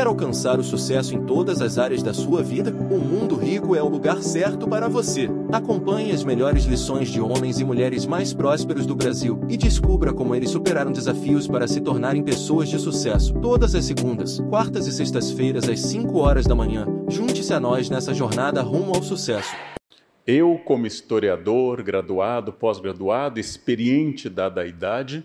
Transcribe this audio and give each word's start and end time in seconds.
Quer 0.00 0.06
alcançar 0.06 0.58
o 0.58 0.64
sucesso 0.64 1.14
em 1.14 1.26
todas 1.26 1.60
as 1.60 1.76
áreas 1.76 2.02
da 2.02 2.14
sua 2.14 2.42
vida? 2.42 2.70
O 2.70 2.98
Mundo 2.98 3.36
Rico 3.36 3.76
é 3.76 3.82
o 3.82 3.88
lugar 3.90 4.22
certo 4.22 4.66
para 4.66 4.88
você. 4.88 5.28
Acompanhe 5.52 6.10
as 6.10 6.24
melhores 6.24 6.64
lições 6.64 7.10
de 7.10 7.20
homens 7.20 7.60
e 7.60 7.64
mulheres 7.64 8.06
mais 8.06 8.32
prósperos 8.32 8.86
do 8.86 8.96
Brasil 8.96 9.38
e 9.46 9.58
descubra 9.58 10.14
como 10.14 10.34
eles 10.34 10.48
superaram 10.48 10.90
desafios 10.90 11.46
para 11.46 11.68
se 11.68 11.82
tornarem 11.82 12.24
pessoas 12.24 12.70
de 12.70 12.78
sucesso. 12.78 13.34
Todas 13.42 13.74
as 13.74 13.84
segundas, 13.84 14.40
quartas 14.48 14.86
e 14.86 14.92
sextas-feiras 14.92 15.68
às 15.68 15.80
5 15.80 16.18
horas 16.18 16.46
da 16.46 16.54
manhã. 16.54 16.86
Junte-se 17.06 17.52
a 17.52 17.60
nós 17.60 17.90
nessa 17.90 18.14
jornada 18.14 18.62
rumo 18.62 18.94
ao 18.94 19.02
sucesso. 19.02 19.54
Eu, 20.26 20.58
como 20.64 20.86
historiador, 20.86 21.82
graduado, 21.82 22.54
pós-graduado, 22.54 23.38
experiente 23.38 24.30
dada 24.30 24.62
a 24.62 24.66
idade, 24.66 25.22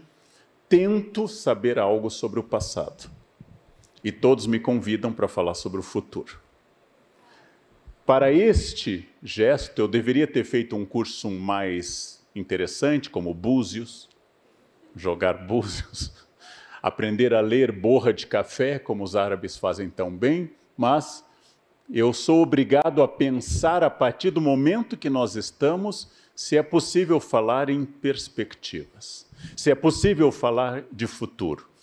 tento 0.67 1.29
saber 1.29 1.79
algo 1.79 2.09
sobre 2.09 2.41
o 2.41 2.43
passado 2.43 3.14
e 4.05 4.11
todos 4.11 4.45
me 4.45 4.59
convidam 4.59 5.11
para 5.11 5.27
falar 5.27 5.55
sobre 5.55 5.79
o 5.79 5.83
futuro. 5.83 6.39
Para 8.05 8.31
este 8.31 9.09
gesto, 9.23 9.81
eu 9.81 9.87
deveria 9.87 10.27
ter 10.27 10.43
feito 10.43 10.75
um 10.75 10.85
curso 10.85 11.31
mais 11.31 12.23
interessante, 12.35 13.09
como 13.09 13.33
Búzios, 13.33 14.07
jogar 14.95 15.47
Búzios, 15.47 16.13
aprender 16.83 17.33
a 17.33 17.41
ler 17.41 17.71
borra 17.71 18.13
de 18.13 18.27
café, 18.27 18.77
como 18.77 19.03
os 19.03 19.15
árabes 19.15 19.57
fazem 19.57 19.89
tão 19.89 20.15
bem, 20.15 20.51
mas 20.77 21.25
eu 21.91 22.13
sou 22.13 22.43
obrigado 22.43 23.01
a 23.01 23.07
pensar 23.07 23.83
a 23.83 23.89
partir 23.89 24.29
do 24.29 24.39
momento 24.39 24.95
que 24.95 25.09
nós 25.09 25.35
estamos, 25.35 26.11
se 26.35 26.55
é 26.55 26.61
possível 26.61 27.19
falar 27.19 27.71
em 27.71 27.83
perspectivas, 27.83 29.27
se 29.57 29.71
é 29.71 29.73
possível 29.73 30.31
falar 30.31 30.83
de 30.91 31.07
futuro. 31.07 31.73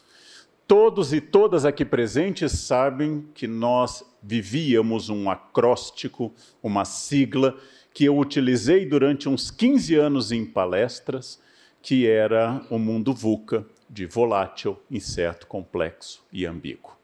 Todos 0.74 1.12
e 1.12 1.20
todas 1.20 1.66
aqui 1.66 1.84
presentes 1.84 2.50
sabem 2.52 3.28
que 3.34 3.46
nós 3.46 4.02
vivíamos 4.22 5.10
um 5.10 5.28
acróstico, 5.28 6.32
uma 6.62 6.86
sigla 6.86 7.58
que 7.92 8.06
eu 8.06 8.16
utilizei 8.16 8.86
durante 8.86 9.28
uns 9.28 9.50
15 9.50 9.94
anos 9.96 10.32
em 10.32 10.46
palestras, 10.46 11.38
que 11.82 12.08
era 12.08 12.64
o 12.70 12.78
mundo 12.78 13.12
VUCA, 13.12 13.66
de 13.86 14.06
volátil, 14.06 14.78
incerto, 14.90 15.46
complexo 15.46 16.24
e 16.32 16.46
ambíguo, 16.46 16.96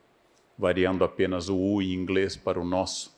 variando 0.58 1.04
apenas 1.04 1.50
o 1.50 1.56
U 1.58 1.82
em 1.82 1.92
inglês 1.92 2.38
para 2.38 2.58
o 2.58 2.64
nosso 2.64 3.14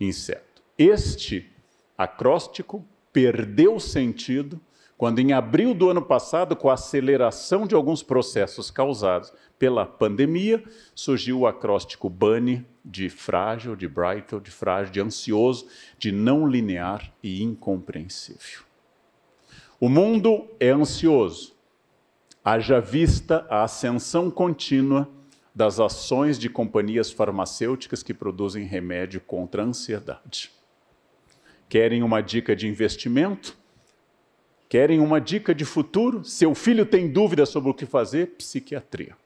incerto. 0.00 0.60
Este 0.76 1.52
acróstico 1.96 2.84
perdeu 3.12 3.78
sentido 3.78 4.60
quando, 4.96 5.18
em 5.18 5.32
abril 5.32 5.72
do 5.72 5.90
ano 5.90 6.02
passado, 6.02 6.56
com 6.56 6.70
a 6.70 6.74
aceleração 6.74 7.66
de 7.66 7.74
alguns 7.74 8.02
processos 8.02 8.70
causados 8.70 9.32
pela 9.64 9.86
pandemia, 9.86 10.62
surgiu 10.94 11.38
o 11.38 11.46
acróstico 11.46 12.10
BUNNY, 12.10 12.66
de 12.84 13.08
frágil, 13.08 13.74
de 13.74 13.88
Brightel, 13.88 14.38
de 14.38 14.50
frágil, 14.50 14.92
de 14.92 15.00
ansioso, 15.00 15.66
de 15.98 16.12
não 16.12 16.46
linear 16.46 17.10
e 17.22 17.42
incompreensível. 17.42 18.60
O 19.80 19.88
mundo 19.88 20.46
é 20.60 20.68
ansioso, 20.68 21.56
haja 22.44 22.78
vista 22.78 23.46
a 23.48 23.64
ascensão 23.64 24.30
contínua 24.30 25.08
das 25.54 25.80
ações 25.80 26.38
de 26.38 26.50
companhias 26.50 27.10
farmacêuticas 27.10 28.02
que 28.02 28.12
produzem 28.12 28.66
remédio 28.66 29.18
contra 29.18 29.62
a 29.62 29.64
ansiedade. 29.64 30.50
Querem 31.70 32.02
uma 32.02 32.20
dica 32.20 32.54
de 32.54 32.68
investimento? 32.68 33.56
Querem 34.68 35.00
uma 35.00 35.22
dica 35.22 35.54
de 35.54 35.64
futuro? 35.64 36.22
Seu 36.22 36.54
filho 36.54 36.84
tem 36.84 37.10
dúvida 37.10 37.46
sobre 37.46 37.70
o 37.70 37.74
que 37.74 37.86
fazer? 37.86 38.26
Psiquiatria. 38.36 39.23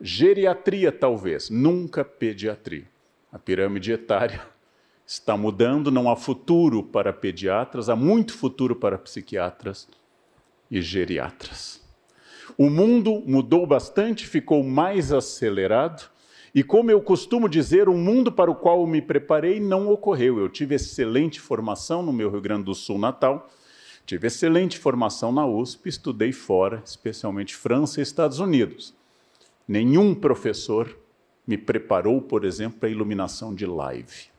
Geriatria, 0.00 0.92
talvez, 0.92 1.50
nunca 1.50 2.04
pediatria. 2.04 2.84
A 3.32 3.38
pirâmide 3.38 3.92
etária 3.92 4.40
está 5.04 5.36
mudando, 5.36 5.90
não 5.90 6.08
há 6.08 6.16
futuro 6.16 6.82
para 6.82 7.12
pediatras, 7.12 7.88
há 7.88 7.96
muito 7.96 8.32
futuro 8.32 8.76
para 8.76 8.96
psiquiatras 8.96 9.88
e 10.70 10.80
geriatras. 10.80 11.80
O 12.56 12.70
mundo 12.70 13.22
mudou 13.26 13.66
bastante, 13.66 14.26
ficou 14.26 14.62
mais 14.62 15.12
acelerado, 15.12 16.08
e 16.54 16.62
como 16.62 16.90
eu 16.90 17.00
costumo 17.00 17.48
dizer, 17.48 17.88
o 17.88 17.94
mundo 17.94 18.32
para 18.32 18.50
o 18.50 18.54
qual 18.54 18.86
me 18.86 19.02
preparei 19.02 19.60
não 19.60 19.88
ocorreu. 19.88 20.38
Eu 20.38 20.48
tive 20.48 20.74
excelente 20.74 21.40
formação 21.40 22.02
no 22.02 22.12
meu 22.12 22.30
Rio 22.30 22.40
Grande 22.40 22.64
do 22.64 22.74
Sul 22.74 22.98
natal, 22.98 23.48
tive 24.06 24.26
excelente 24.26 24.78
formação 24.78 25.30
na 25.30 25.46
USP, 25.46 25.88
estudei 25.88 26.32
fora, 26.32 26.82
especialmente 26.84 27.54
França 27.54 28.00
e 28.00 28.02
Estados 28.02 28.40
Unidos. 28.40 28.97
Nenhum 29.68 30.14
professor 30.14 30.98
me 31.46 31.58
preparou, 31.58 32.22
por 32.22 32.46
exemplo, 32.46 32.80
para 32.80 32.88
iluminação 32.88 33.54
de 33.54 33.66
live. 33.66 34.30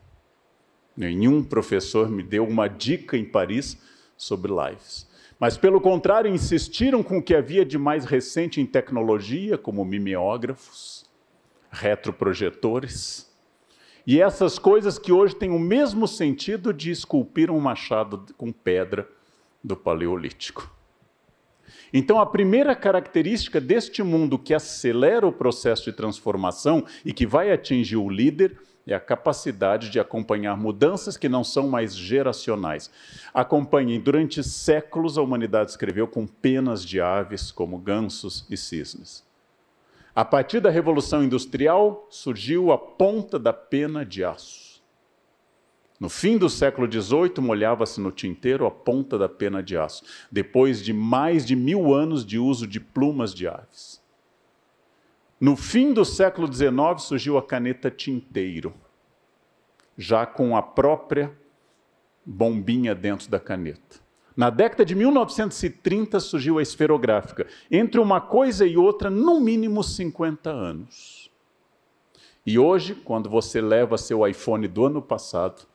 Nenhum 0.97 1.43
professor 1.43 2.09
me 2.09 2.23
deu 2.23 2.43
uma 2.45 2.67
dica 2.67 3.15
em 3.15 3.23
Paris 3.23 3.77
sobre 4.17 4.51
lives. 4.51 5.07
Mas, 5.39 5.55
pelo 5.55 5.79
contrário, 5.79 6.33
insistiram 6.33 7.03
com 7.03 7.19
o 7.19 7.23
que 7.23 7.35
havia 7.35 7.63
de 7.63 7.77
mais 7.77 8.05
recente 8.05 8.59
em 8.59 8.65
tecnologia, 8.65 9.55
como 9.55 9.85
mimeógrafos, 9.85 11.09
retroprojetores, 11.71 13.31
e 14.05 14.19
essas 14.19 14.57
coisas 14.57 14.97
que 14.97 15.11
hoje 15.11 15.35
têm 15.35 15.51
o 15.51 15.59
mesmo 15.59 16.07
sentido 16.07 16.73
de 16.73 16.89
esculpir 16.89 17.51
um 17.51 17.59
machado 17.59 18.25
com 18.35 18.51
pedra 18.51 19.07
do 19.63 19.77
Paleolítico. 19.77 20.78
Então, 21.93 22.19
a 22.19 22.25
primeira 22.25 22.75
característica 22.75 23.59
deste 23.59 24.03
mundo 24.03 24.37
que 24.37 24.53
acelera 24.53 25.27
o 25.27 25.31
processo 25.31 25.85
de 25.85 25.93
transformação 25.93 26.85
e 27.03 27.11
que 27.11 27.25
vai 27.25 27.51
atingir 27.51 27.97
o 27.97 28.09
líder 28.09 28.57
é 28.85 28.95
a 28.95 28.99
capacidade 28.99 29.89
de 29.89 29.99
acompanhar 29.99 30.57
mudanças 30.57 31.15
que 31.15 31.29
não 31.29 31.43
são 31.43 31.67
mais 31.67 31.95
geracionais. 31.95 32.89
Acompanhem, 33.33 33.99
durante 33.99 34.43
séculos 34.43 35.17
a 35.17 35.21
humanidade 35.21 35.71
escreveu 35.71 36.07
com 36.07 36.25
penas 36.25 36.83
de 36.83 36.99
aves, 36.99 37.51
como 37.51 37.77
gansos 37.77 38.45
e 38.49 38.57
cisnes. 38.57 39.23
A 40.15 40.25
partir 40.25 40.59
da 40.59 40.69
Revolução 40.69 41.23
Industrial 41.23 42.07
surgiu 42.09 42.71
a 42.71 42.77
ponta 42.77 43.37
da 43.37 43.53
pena 43.53 44.03
de 44.03 44.23
aço. 44.23 44.68
No 45.99 46.07
fim 46.07 46.37
do 46.37 46.49
século 46.49 46.89
XVIII, 46.89 47.41
molhava-se 47.41 47.99
no 47.99 48.11
tinteiro 48.11 48.65
a 48.65 48.71
ponta 48.71 49.17
da 49.17 49.27
pena 49.27 49.61
de 49.61 49.77
aço, 49.77 50.03
depois 50.31 50.81
de 50.81 50.93
mais 50.93 51.45
de 51.45 51.55
mil 51.55 51.93
anos 51.93 52.25
de 52.25 52.39
uso 52.39 52.65
de 52.65 52.79
plumas 52.79 53.33
de 53.33 53.47
aves. 53.47 54.01
No 55.41 55.57
fim 55.57 55.93
do 55.93 56.05
século 56.05 56.51
XIX, 56.51 56.71
surgiu 56.99 57.37
a 57.37 57.43
caneta 57.43 57.91
tinteiro, 57.91 58.73
já 59.97 60.25
com 60.25 60.55
a 60.55 60.61
própria 60.61 61.37
bombinha 62.25 62.95
dentro 62.95 63.29
da 63.29 63.39
caneta. 63.39 63.99
Na 64.37 64.49
década 64.49 64.85
de 64.85 64.95
1930 64.95 66.17
surgiu 66.21 66.59
a 66.59 66.61
esferográfica. 66.61 67.45
Entre 67.69 67.99
uma 67.99 68.21
coisa 68.21 68.65
e 68.65 68.77
outra, 68.77 69.09
no 69.09 69.41
mínimo 69.41 69.83
50 69.83 70.49
anos. 70.49 71.29
E 72.45 72.57
hoje, 72.57 72.95
quando 72.95 73.29
você 73.29 73.59
leva 73.59 73.97
seu 73.97 74.25
iPhone 74.25 74.65
do 74.65 74.85
ano 74.85 75.01
passado, 75.01 75.67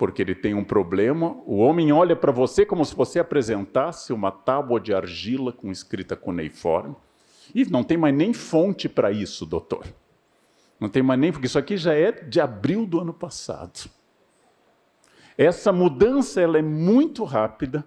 porque 0.00 0.22
ele 0.22 0.34
tem 0.34 0.54
um 0.54 0.64
problema. 0.64 1.36
O 1.44 1.58
homem 1.58 1.92
olha 1.92 2.16
para 2.16 2.32
você 2.32 2.64
como 2.64 2.86
se 2.86 2.96
você 2.96 3.18
apresentasse 3.18 4.14
uma 4.14 4.32
tábua 4.32 4.80
de 4.80 4.94
argila 4.94 5.52
com 5.52 5.70
escrita 5.70 6.16
cuneiforme. 6.16 6.96
E 7.54 7.66
não 7.66 7.84
tem 7.84 7.98
mais 7.98 8.14
nem 8.14 8.32
fonte 8.32 8.88
para 8.88 9.12
isso, 9.12 9.44
doutor. 9.44 9.84
Não 10.80 10.88
tem 10.88 11.02
mais 11.02 11.20
nem, 11.20 11.30
porque 11.30 11.44
isso 11.44 11.58
aqui 11.58 11.76
já 11.76 11.92
é 11.92 12.12
de 12.12 12.40
abril 12.40 12.86
do 12.86 12.98
ano 12.98 13.12
passado. 13.12 13.90
Essa 15.36 15.70
mudança 15.70 16.40
ela 16.40 16.56
é 16.56 16.62
muito 16.62 17.22
rápida 17.22 17.84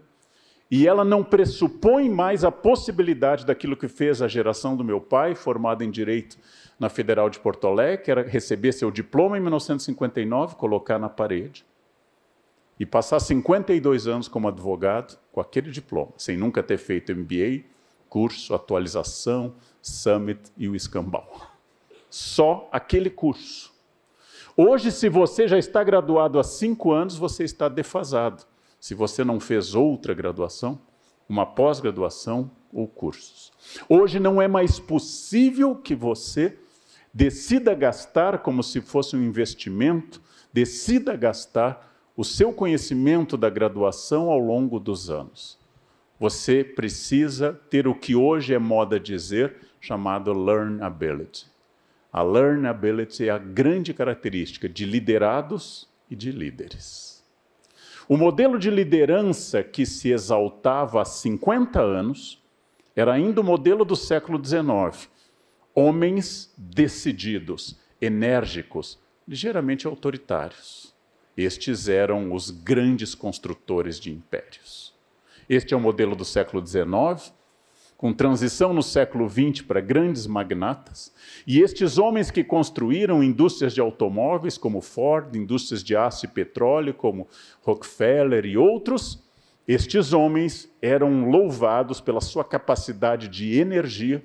e 0.69 0.87
ela 0.87 1.03
não 1.03 1.23
pressupõe 1.23 2.11
mais 2.11 2.43
a 2.43 2.51
possibilidade 2.51 3.43
daquilo 3.43 3.75
que 3.75 3.87
fez 3.87 4.21
a 4.21 4.27
geração 4.27 4.77
do 4.77 4.83
meu 4.83 5.01
pai, 5.01 5.33
formada 5.33 5.83
em 5.83 5.89
direito 5.89 6.37
na 6.79 6.89
Federal 6.89 7.27
de 7.27 7.39
Porto 7.39 7.65
Alegre, 7.65 8.05
que 8.05 8.11
era 8.11 8.21
receber 8.21 8.71
seu 8.71 8.91
diploma 8.91 9.35
em 9.35 9.41
1959, 9.41 10.57
colocar 10.57 10.99
na 10.99 11.09
parede 11.09 11.65
e 12.79 12.85
passar 12.85 13.19
52 13.19 14.07
anos 14.07 14.27
como 14.27 14.47
advogado 14.47 15.17
com 15.31 15.39
aquele 15.39 15.71
diploma, 15.71 16.11
sem 16.17 16.37
nunca 16.37 16.63
ter 16.63 16.77
feito 16.77 17.13
MBA, 17.15 17.63
curso, 18.09 18.53
atualização, 18.53 19.55
summit 19.81 20.39
e 20.57 20.67
o 20.67 20.75
escambau. 20.75 21.51
Só 22.09 22.69
aquele 22.71 23.09
curso. 23.09 23.73
Hoje, 24.55 24.91
se 24.91 25.09
você 25.09 25.47
já 25.47 25.57
está 25.57 25.83
graduado 25.83 26.37
há 26.37 26.43
cinco 26.43 26.91
anos, 26.91 27.17
você 27.17 27.43
está 27.43 27.67
defasado. 27.67 28.43
Se 28.79 28.93
você 28.93 29.23
não 29.23 29.39
fez 29.39 29.73
outra 29.73 30.13
graduação, 30.13 30.79
uma 31.27 31.45
pós-graduação 31.45 32.51
ou 32.71 32.87
cursos. 32.87 33.51
Hoje 33.89 34.19
não 34.19 34.41
é 34.41 34.47
mais 34.47 34.79
possível 34.79 35.75
que 35.75 35.95
você 35.95 36.57
decida 37.13 37.73
gastar 37.73 38.39
como 38.39 38.61
se 38.61 38.81
fosse 38.81 39.15
um 39.15 39.23
investimento, 39.23 40.21
decida 40.51 41.15
gastar 41.15 41.92
o 42.15 42.23
seu 42.23 42.53
conhecimento 42.53 43.35
da 43.35 43.49
graduação 43.49 44.29
ao 44.29 44.39
longo 44.39 44.79
dos 44.79 45.09
anos. 45.09 45.57
Você 46.19 46.63
precisa 46.63 47.59
ter 47.69 47.87
o 47.87 47.95
que 47.95 48.15
hoje 48.15 48.53
é 48.53 48.59
moda 48.59 48.99
dizer 48.99 49.55
chamado 49.81 50.31
learnability. 50.31 51.47
A 52.11 52.21
learnability 52.21 53.27
é 53.27 53.31
a 53.31 53.39
grande 53.39 53.93
característica 53.93 54.69
de 54.69 54.85
liderados 54.85 55.89
e 56.09 56.15
de 56.15 56.31
líderes. 56.31 57.23
O 58.07 58.15
modelo 58.15 58.59
de 58.59 58.69
liderança 58.69 59.63
que 59.63 59.85
se 59.85 60.11
exaltava 60.11 61.01
há 61.01 61.05
50 61.05 61.81
anos 61.81 62.41
era 62.95 63.13
ainda 63.13 63.41
o 63.41 63.43
modelo 63.43 63.83
do 63.83 63.95
século 63.95 64.43
XIX. 64.43 65.09
Homens 65.73 66.53
decididos, 66.55 67.79
enérgicos, 67.99 68.99
ligeiramente 69.27 69.87
autoritários. 69.87 70.92
Estes 71.35 71.89
eram 71.89 72.31
os 72.33 72.51
grandes 72.51 73.15
construtores 73.15 73.99
de 73.99 74.11
impérios. 74.11 74.93
Este 75.49 75.73
é 75.73 75.77
o 75.77 75.79
modelo 75.79 76.15
do 76.15 76.23
século 76.23 76.65
XIX, 76.65 77.33
com 77.97 78.13
transição 78.13 78.73
no 78.73 78.83
século 78.83 79.29
XX 79.29 79.65
para 79.65 79.81
grandes 79.81 80.27
magnatas. 80.27 81.13
E 81.47 81.61
estes 81.61 81.97
homens 81.97 82.29
que 82.29 82.43
construíram 82.43 83.23
indústrias 83.23 83.73
de 83.73 83.81
automóveis, 83.81 84.57
como 84.57 84.81
Ford, 84.81 85.35
indústrias 85.35 85.83
de 85.83 85.95
aço 85.95 86.25
e 86.25 86.29
petróleo, 86.29 86.93
como 86.93 87.27
Rockefeller 87.61 88.45
e 88.45 88.57
outros, 88.57 89.23
estes 89.67 90.11
homens 90.11 90.69
eram 90.81 91.29
louvados 91.29 92.01
pela 92.01 92.19
sua 92.19 92.43
capacidade 92.43 93.29
de 93.29 93.57
energia, 93.57 94.23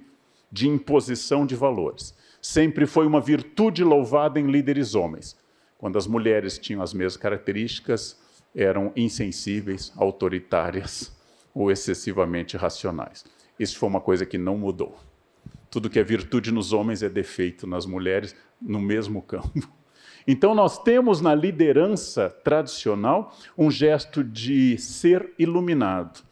de 0.50 0.66
imposição 0.66 1.46
de 1.46 1.54
valores. 1.54 2.14
Sempre 2.42 2.86
foi 2.86 3.06
uma 3.06 3.20
virtude 3.20 3.84
louvada 3.84 4.40
em 4.40 4.50
líderes 4.50 4.94
homens. 4.94 5.36
Quando 5.78 5.96
as 5.96 6.08
mulheres 6.08 6.58
tinham 6.58 6.82
as 6.82 6.92
mesmas 6.92 7.16
características, 7.16 8.20
eram 8.54 8.92
insensíveis, 8.96 9.92
autoritárias 9.96 11.16
ou 11.54 11.70
excessivamente 11.70 12.56
racionais. 12.56 13.24
Isso 13.58 13.78
foi 13.78 13.88
uma 13.88 14.00
coisa 14.00 14.26
que 14.26 14.36
não 14.36 14.58
mudou. 14.58 14.98
Tudo 15.70 15.88
que 15.88 15.98
é 15.98 16.02
virtude 16.02 16.50
nos 16.50 16.72
homens 16.72 17.02
é 17.02 17.08
defeito 17.08 17.66
nas 17.66 17.86
mulheres, 17.86 18.34
no 18.60 18.80
mesmo 18.80 19.22
campo. 19.22 19.72
Então, 20.30 20.54
nós 20.54 20.82
temos 20.82 21.22
na 21.22 21.34
liderança 21.34 22.28
tradicional 22.28 23.34
um 23.56 23.70
gesto 23.70 24.22
de 24.22 24.76
ser 24.76 25.32
iluminado. 25.38 26.22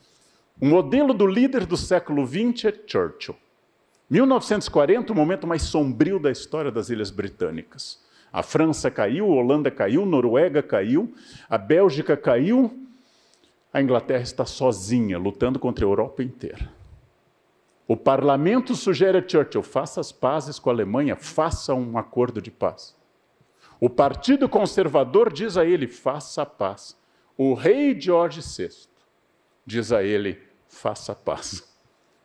O 0.60 0.66
modelo 0.66 1.14
do 1.14 1.26
líder 1.26 1.64
do 1.64 1.78
século 1.78 2.26
XX 2.26 2.66
é 2.66 2.74
Churchill. 2.86 3.34
1940, 4.10 5.10
o 5.10 5.16
momento 5.16 5.46
mais 5.46 5.62
sombrio 5.62 6.18
da 6.18 6.30
história 6.30 6.70
das 6.70 6.90
Ilhas 6.90 7.10
Britânicas. 7.10 7.98
A 8.36 8.42
França 8.42 8.90
caiu, 8.90 9.32
a 9.32 9.34
Holanda 9.34 9.70
caiu, 9.70 10.02
a 10.02 10.06
Noruega 10.06 10.62
caiu, 10.62 11.14
a 11.48 11.56
Bélgica 11.56 12.18
caiu, 12.18 12.86
a 13.72 13.80
Inglaterra 13.80 14.22
está 14.22 14.44
sozinha, 14.44 15.16
lutando 15.16 15.58
contra 15.58 15.86
a 15.86 15.88
Europa 15.88 16.22
inteira. 16.22 16.70
O 17.88 17.96
parlamento 17.96 18.74
sugere 18.74 19.16
a 19.16 19.26
Churchill: 19.26 19.62
faça 19.62 20.02
as 20.02 20.12
pazes 20.12 20.58
com 20.58 20.68
a 20.68 20.72
Alemanha, 20.74 21.16
faça 21.16 21.72
um 21.72 21.96
acordo 21.96 22.42
de 22.42 22.50
paz. 22.50 22.94
O 23.80 23.88
Partido 23.88 24.50
Conservador 24.50 25.32
diz 25.32 25.56
a 25.56 25.64
ele: 25.64 25.86
faça 25.86 26.42
a 26.42 26.46
paz. 26.46 26.94
O 27.38 27.54
rei 27.54 27.98
George 27.98 28.42
VI 28.42 28.68
diz 29.64 29.92
a 29.92 30.02
ele: 30.02 30.38
faça 30.68 31.12
a 31.12 31.14
paz. 31.14 31.66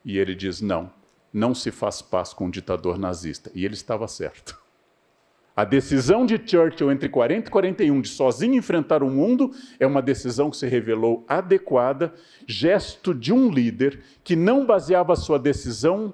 E 0.04 0.18
ele 0.18 0.36
diz: 0.36 0.60
não, 0.60 0.92
não 1.32 1.56
se 1.56 1.72
faz 1.72 2.02
paz 2.02 2.34
com 2.34 2.48
um 2.48 2.52
ditador 2.52 3.00
nazista. 3.00 3.50
E 3.56 3.64
ele 3.64 3.76
estava 3.76 4.10
certo. 4.10 4.61
A 5.56 5.66
decisão 5.66 6.26
de 6.26 6.42
Churchill 6.44 6.92
entre 6.92 7.10
40 7.10 7.48
e 7.48 7.52
41 7.52 8.02
de 8.02 8.10
sozinho 8.10 8.56
enfrentar 8.56 9.04
o 9.04 9.10
mundo 9.10 9.52
é 9.80 9.86
uma 9.86 10.02
decisão 10.02 10.50
que 10.50 10.58
se 10.58 10.68
revelou 10.68 11.26
adequada, 11.28 12.14
gesto 12.48 13.14
de 13.14 13.34
um 13.34 13.50
líder 13.50 14.02
que 14.24 14.36
não 14.36 14.66
baseava 14.66 15.16
sua 15.16 15.38
decisão 15.38 16.14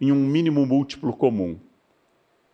em 0.00 0.10
um 0.10 0.26
mínimo 0.26 0.64
múltiplo 0.64 1.12
comum, 1.12 1.58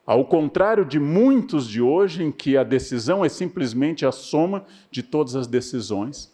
ao 0.07 0.27
contrário 0.27 0.85
de 0.85 1.01
muitos 1.01 1.67
de 1.67 1.81
hoje, 1.81 2.23
em 2.23 2.31
que 2.31 2.59
a 2.59 2.63
decisão 2.63 3.25
é 3.25 3.29
simplesmente 3.29 4.05
a 4.05 4.13
soma 4.13 4.67
de 4.91 5.03
todas 5.03 5.35
as 5.35 5.47
decisões, 5.47 6.33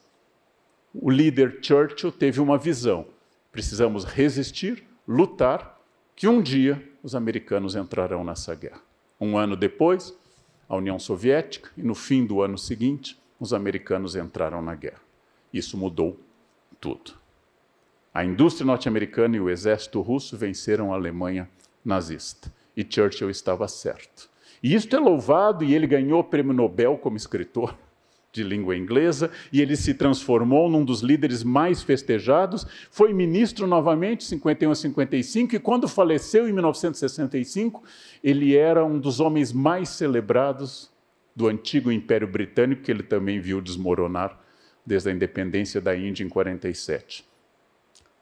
o 0.93 1.09
líder 1.09 1.59
Churchill 1.63 2.11
teve 2.11 2.41
uma 2.41 2.59
visão: 2.59 3.07
precisamos 3.53 4.05
resistir, 4.05 4.85
lutar, 5.07 5.81
que 6.17 6.27
um 6.27 6.43
dia 6.43 6.85
os 7.01 7.15
americanos 7.15 7.77
entrarão 7.77 8.25
nessa 8.25 8.55
guerra. 8.57 8.90
Um 9.21 9.37
ano 9.37 9.55
depois, 9.57 10.17
a 10.69 10.77
União 10.77 10.99
Soviética, 10.99 11.71
e 11.77 11.83
no 11.83 11.95
fim 11.95 12.25
do 12.25 12.41
ano 12.41 12.57
seguinte, 12.57 13.21
os 13.39 13.53
americanos 13.53 14.17
entraram 14.17 14.63
na 14.63 14.75
guerra. 14.75 15.01
Isso 15.53 15.77
mudou 15.77 16.19
tudo. 16.81 17.13
A 18.15 18.25
indústria 18.25 18.67
norte-americana 18.67 19.37
e 19.37 19.41
o 19.41 19.51
exército 19.51 20.01
russo 20.01 20.37
venceram 20.37 20.93
a 20.93 20.97
Alemanha 20.97 21.49
nazista 21.85 22.53
e 22.77 22.87
Churchill 22.89 23.31
estava 23.31 23.69
certo. 23.69 24.29
E 24.63 24.75
isto 24.75 24.95
é 24.95 24.99
louvado, 24.99 25.65
e 25.65 25.75
ele 25.75 25.87
ganhou 25.87 26.21
o 26.21 26.25
prêmio 26.25 26.53
Nobel 26.53 26.99
como 26.99 27.17
escritor 27.17 27.77
de 28.33 28.45
língua 28.45 28.77
inglesa, 28.77 29.31
e 29.53 29.61
ele 29.61 29.77
se 29.77 29.93
transformou 29.95 30.71
num 30.71 30.85
dos 30.85 31.01
líderes 31.01 31.43
mais 31.43 31.83
festejados, 31.83 32.67
foi 32.91 33.13
ministro 33.13 33.67
novamente, 33.67 34.25
51 34.25 34.71
a 34.71 34.75
55, 34.75 35.57
e 35.57 35.59
quando 35.59 35.89
faleceu 35.89 36.49
em 36.49 36.53
1965, 36.53 37.83
ele 38.23 38.57
era 38.57 38.85
um 38.85 38.99
dos 38.99 39.19
homens 39.19 39.53
mais 39.53 39.89
celebrados 39.89 40.91
do 41.35 41.49
antigo 41.49 41.91
Império 41.91 42.29
Britânico, 42.29 42.83
que 42.83 42.91
ele 42.91 43.03
também 43.03 43.41
viu 43.41 43.61
desmoronar 43.61 44.39
desde 44.87 45.11
a 45.11 45.13
independência 45.13 45.81
da 45.81 45.97
Índia 45.97 46.25
em 46.25 46.29
47. 46.29 47.25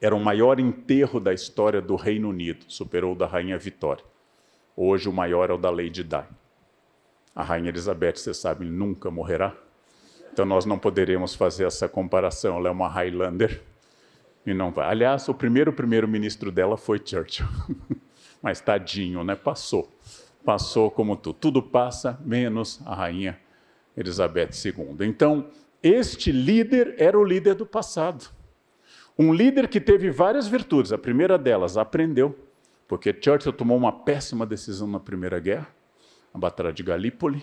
Era 0.00 0.14
o 0.14 0.20
maior 0.20 0.60
enterro 0.60 1.18
da 1.18 1.34
história 1.34 1.82
do 1.82 1.96
Reino 1.96 2.28
Unido, 2.28 2.64
superou 2.68 3.12
o 3.12 3.16
da 3.16 3.26
Rainha 3.26 3.58
Vitória. 3.58 4.04
Hoje 4.76 5.08
o 5.08 5.12
maior 5.12 5.50
é 5.50 5.52
o 5.52 5.58
da 5.58 5.70
Lady 5.70 6.04
Di. 6.04 6.24
A 7.34 7.42
rainha 7.42 7.68
Elizabeth, 7.68 8.16
você 8.16 8.32
sabe, 8.32 8.64
nunca 8.64 9.10
morrerá. 9.10 9.56
Então 10.38 10.46
nós 10.46 10.64
não 10.64 10.78
poderemos 10.78 11.34
fazer 11.34 11.64
essa 11.64 11.88
comparação. 11.88 12.58
Ela 12.58 12.68
é 12.68 12.70
uma 12.70 12.86
Highlander 12.86 13.60
e 14.46 14.54
não 14.54 14.70
vai. 14.70 14.88
Aliás, 14.88 15.28
o 15.28 15.34
primeiro 15.34 15.72
primeiro-ministro 15.72 16.52
dela 16.52 16.76
foi 16.76 17.02
Churchill. 17.04 17.44
Mas 18.40 18.60
tadinho, 18.60 19.24
né? 19.24 19.34
Passou. 19.34 19.90
Passou 20.44 20.92
como 20.92 21.16
tudo. 21.16 21.38
Tudo 21.40 21.60
passa, 21.60 22.20
menos 22.24 22.80
a 22.86 22.94
rainha 22.94 23.36
Elizabeth 23.96 24.50
II. 24.64 25.08
Então, 25.08 25.48
este 25.82 26.30
líder 26.30 26.94
era 26.98 27.18
o 27.18 27.24
líder 27.24 27.56
do 27.56 27.66
passado. 27.66 28.30
Um 29.18 29.34
líder 29.34 29.66
que 29.66 29.80
teve 29.80 30.08
várias 30.08 30.46
virtudes. 30.46 30.92
A 30.92 30.98
primeira 30.98 31.36
delas, 31.36 31.76
aprendeu 31.76 32.38
porque 32.86 33.12
Churchill 33.12 33.52
tomou 33.52 33.76
uma 33.76 33.90
péssima 33.90 34.46
decisão 34.46 34.86
na 34.86 35.00
Primeira 35.00 35.40
Guerra, 35.40 35.66
a 36.32 36.38
Batalha 36.38 36.72
de 36.72 36.84
Galípoli. 36.84 37.42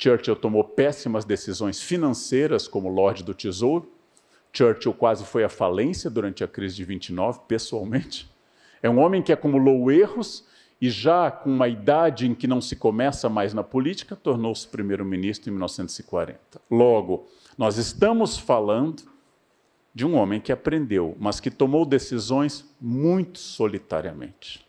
Churchill 0.00 0.34
tomou 0.34 0.64
péssimas 0.64 1.26
decisões 1.26 1.82
financeiras 1.82 2.66
como 2.66 2.88
Lorde 2.88 3.22
do 3.22 3.34
Tesouro. 3.34 3.92
Churchill 4.50 4.94
quase 4.94 5.26
foi 5.26 5.44
à 5.44 5.48
falência 5.48 6.08
durante 6.08 6.42
a 6.42 6.48
crise 6.48 6.74
de 6.76 6.84
29, 6.84 7.40
pessoalmente. 7.46 8.28
É 8.82 8.88
um 8.88 8.98
homem 8.98 9.22
que 9.22 9.30
acumulou 9.30 9.92
erros 9.92 10.46
e 10.80 10.88
já 10.88 11.30
com 11.30 11.50
uma 11.50 11.68
idade 11.68 12.26
em 12.26 12.34
que 12.34 12.46
não 12.46 12.62
se 12.62 12.76
começa 12.76 13.28
mais 13.28 13.52
na 13.52 13.62
política, 13.62 14.16
tornou-se 14.16 14.66
primeiro-ministro 14.66 15.50
em 15.50 15.52
1940. 15.52 16.38
Logo, 16.70 17.28
nós 17.58 17.76
estamos 17.76 18.38
falando 18.38 19.02
de 19.94 20.06
um 20.06 20.16
homem 20.16 20.40
que 20.40 20.50
aprendeu, 20.50 21.14
mas 21.20 21.40
que 21.40 21.50
tomou 21.50 21.84
decisões 21.84 22.64
muito 22.80 23.38
solitariamente. 23.38 24.66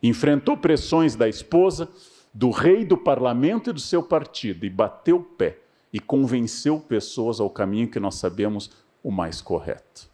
Enfrentou 0.00 0.56
pressões 0.56 1.16
da 1.16 1.28
esposa, 1.28 1.88
do 2.34 2.50
rei, 2.50 2.84
do 2.84 2.98
parlamento 2.98 3.70
e 3.70 3.72
do 3.72 3.80
seu 3.80 4.02
partido 4.02 4.66
e 4.66 4.70
bateu 4.70 5.18
o 5.18 5.22
pé 5.22 5.58
e 5.92 6.00
convenceu 6.00 6.80
pessoas 6.80 7.38
ao 7.38 7.48
caminho 7.48 7.88
que 7.88 8.00
nós 8.00 8.16
sabemos 8.16 8.72
o 9.04 9.12
mais 9.12 9.40
correto. 9.40 10.08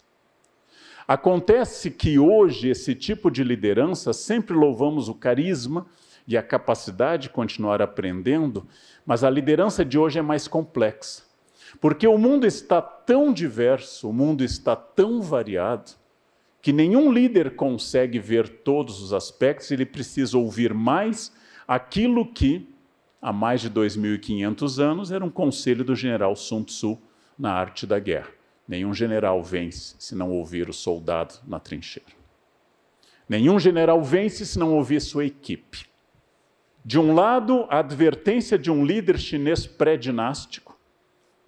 Acontece 1.08 1.90
que 1.90 2.18
hoje 2.18 2.68
esse 2.68 2.94
tipo 2.94 3.30
de 3.30 3.42
liderança 3.42 4.12
sempre 4.12 4.54
louvamos 4.54 5.08
o 5.08 5.14
carisma 5.14 5.86
e 6.28 6.36
a 6.36 6.42
capacidade 6.42 7.24
de 7.24 7.30
continuar 7.30 7.80
aprendendo, 7.80 8.66
mas 9.04 9.24
a 9.24 9.30
liderança 9.30 9.84
de 9.84 9.98
hoje 9.98 10.18
é 10.18 10.22
mais 10.22 10.46
complexa. 10.46 11.24
Porque 11.80 12.06
o 12.06 12.18
mundo 12.18 12.46
está 12.46 12.82
tão 12.82 13.32
diverso, 13.32 14.10
o 14.10 14.12
mundo 14.12 14.44
está 14.44 14.76
tão 14.76 15.22
variado, 15.22 15.92
que 16.60 16.72
nenhum 16.72 17.10
líder 17.10 17.56
consegue 17.56 18.18
ver 18.18 18.48
todos 18.48 19.00
os 19.00 19.12
aspectos, 19.12 19.70
ele 19.70 19.86
precisa 19.86 20.36
ouvir 20.36 20.74
mais 20.74 21.32
aquilo 21.70 22.26
que, 22.26 22.68
há 23.22 23.32
mais 23.32 23.60
de 23.60 23.70
2.500 23.70 24.82
anos, 24.82 25.12
era 25.12 25.24
um 25.24 25.30
conselho 25.30 25.84
do 25.84 25.94
general 25.94 26.34
Sun 26.34 26.64
Tzu 26.64 26.98
na 27.38 27.52
arte 27.52 27.86
da 27.86 28.00
guerra. 28.00 28.30
Nenhum 28.66 28.92
general 28.92 29.40
vence 29.40 29.94
se 30.00 30.16
não 30.16 30.32
ouvir 30.32 30.68
o 30.68 30.72
soldado 30.72 31.34
na 31.46 31.60
trincheira. 31.60 32.10
Nenhum 33.28 33.60
general 33.60 34.02
vence 34.02 34.44
se 34.44 34.58
não 34.58 34.74
ouvir 34.74 35.00
sua 35.00 35.24
equipe. 35.24 35.86
De 36.84 36.98
um 36.98 37.14
lado, 37.14 37.66
a 37.68 37.78
advertência 37.78 38.58
de 38.58 38.68
um 38.68 38.84
líder 38.84 39.16
chinês 39.16 39.64
pré-dinástico, 39.64 40.76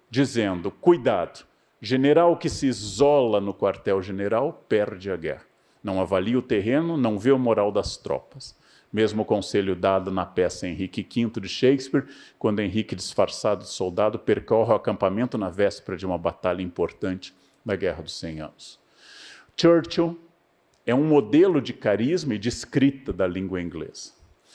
dizendo: 0.09 0.71
cuidado, 0.71 1.45
General 1.85 2.37
que 2.37 2.47
se 2.47 2.65
isola 2.65 3.41
no 3.41 3.53
quartel-general 3.53 4.63
perde 4.69 5.11
a 5.11 5.17
guerra. 5.17 5.43
Não 5.83 5.99
avalia 5.99 6.39
o 6.39 6.41
terreno, 6.41 6.95
não 6.95 7.19
vê 7.19 7.29
o 7.29 7.37
moral 7.37 7.73
das 7.73 7.97
tropas. 7.97 8.57
Mesmo 8.93 9.25
conselho 9.25 9.75
dado 9.75 10.11
na 10.11 10.23
peça 10.23 10.67
Henrique 10.67 11.01
V 11.01 11.41
de 11.41 11.49
Shakespeare, 11.49 12.05
quando 12.37 12.59
Henrique, 12.59 12.95
disfarçado 12.95 13.63
de 13.63 13.69
soldado, 13.69 14.19
percorre 14.19 14.71
o 14.71 14.75
acampamento 14.75 15.35
na 15.35 15.49
véspera 15.49 15.97
de 15.97 16.05
uma 16.05 16.15
batalha 16.15 16.61
importante 16.61 17.33
da 17.65 17.75
Guerra 17.75 18.03
dos 18.03 18.19
Cem 18.19 18.39
Anos. 18.39 18.79
Churchill 19.59 20.19
é 20.85 20.93
um 20.93 21.03
modelo 21.03 21.59
de 21.59 21.73
carisma 21.73 22.35
e 22.35 22.37
de 22.37 22.49
escrita 22.49 23.11
da 23.11 23.25
língua 23.25 23.59
inglesa. 23.59 24.11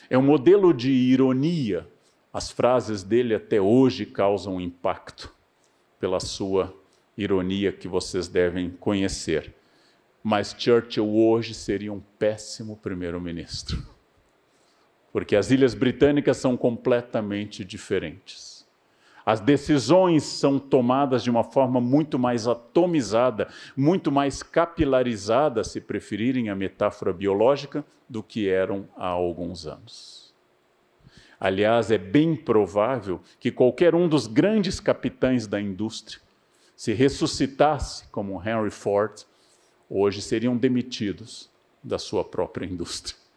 É 0.09 0.17
um 0.17 0.23
modelo 0.23 0.73
de 0.73 0.93
ironia. 0.93 1.89
As 2.33 2.49
frases 2.49 3.03
dele 3.03 3.35
até 3.35 3.61
hoje 3.61 4.07
causam 4.07 4.61
impacto 4.61 5.35
pela 5.99 6.21
sua 6.21 6.73
ironia 7.17 7.73
que 7.73 7.89
vocês 7.89 8.29
devem 8.29 8.71
conhecer. 8.71 9.53
Mas 10.23 10.55
Churchill 10.57 11.09
hoje 11.09 11.55
seria 11.55 11.93
um 11.93 12.01
péssimo 12.19 12.77
primeiro-ministro 12.77 13.98
porque 15.13 15.37
as 15.37 15.51
ilhas 15.51 15.75
britânicas 15.75 16.37
são 16.37 16.57
completamente 16.57 17.65
diferentes. 17.65 18.67
As 19.25 19.41
decisões 19.41 20.23
são 20.23 20.59
tomadas 20.59 21.23
de 21.23 21.29
uma 21.31 21.45
forma 21.45 21.81
muito 21.81 22.19
mais 22.19 22.47
atomizada, 22.47 23.49
muito 23.77 24.11
mais 24.11 24.43
capilarizada, 24.43 25.63
se 25.63 25.83
preferirem 25.83 26.49
a 26.49 26.55
metáfora 26.55 27.13
biológica, 27.13 27.85
do 28.09 28.23
que 28.23 28.49
eram 28.49 28.89
há 28.97 29.07
alguns 29.07 29.67
anos. 29.67 30.35
Aliás, 31.39 31.91
é 31.91 31.99
bem 31.99 32.35
provável 32.35 33.21
que 33.39 33.53
qualquer 33.53 33.95
um 33.95 34.09
dos 34.09 34.27
grandes 34.27 34.81
capitães 34.81 35.47
da 35.47 35.61
indústria, 35.61 36.21
se 36.75 36.95
ressuscitasse 36.95 38.09
como 38.09 38.43
Henry 38.43 38.71
Ford, 38.71 39.25
hoje 39.91 40.23
seriam 40.23 40.57
demitidos 40.57 41.51
da 41.85 41.99
sua 41.99 42.25
própria 42.25 42.65
indústria 42.65 43.28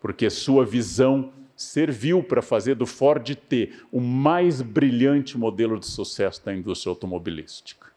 porque 0.00 0.30
sua 0.30 0.64
visão 0.64 1.32
serviu 1.54 2.22
para 2.22 2.40
fazer 2.40 2.74
do 2.74 2.86
Ford 2.86 3.34
T 3.36 3.70
o 3.92 4.00
mais 4.00 4.62
brilhante 4.62 5.36
modelo 5.36 5.78
de 5.78 5.86
sucesso 5.86 6.42
da 6.42 6.54
indústria 6.54 6.90
automobilística, 6.90 7.88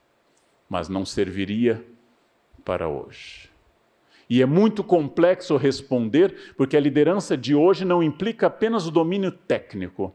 mas 0.69 0.89
não 0.89 1.05
serviria 1.05 1.83
para 2.65 2.89
hoje. 2.89 3.49
E 4.29 4.41
é 4.41 4.45
muito 4.45 4.83
complexo 4.83 5.55
responder, 5.55 6.53
porque 6.57 6.75
a 6.75 6.79
liderança 6.79 7.37
de 7.37 7.55
hoje 7.55 7.85
não 7.85 8.03
implica 8.03 8.47
apenas 8.47 8.85
o 8.85 8.91
domínio 8.91 9.31
técnico, 9.31 10.13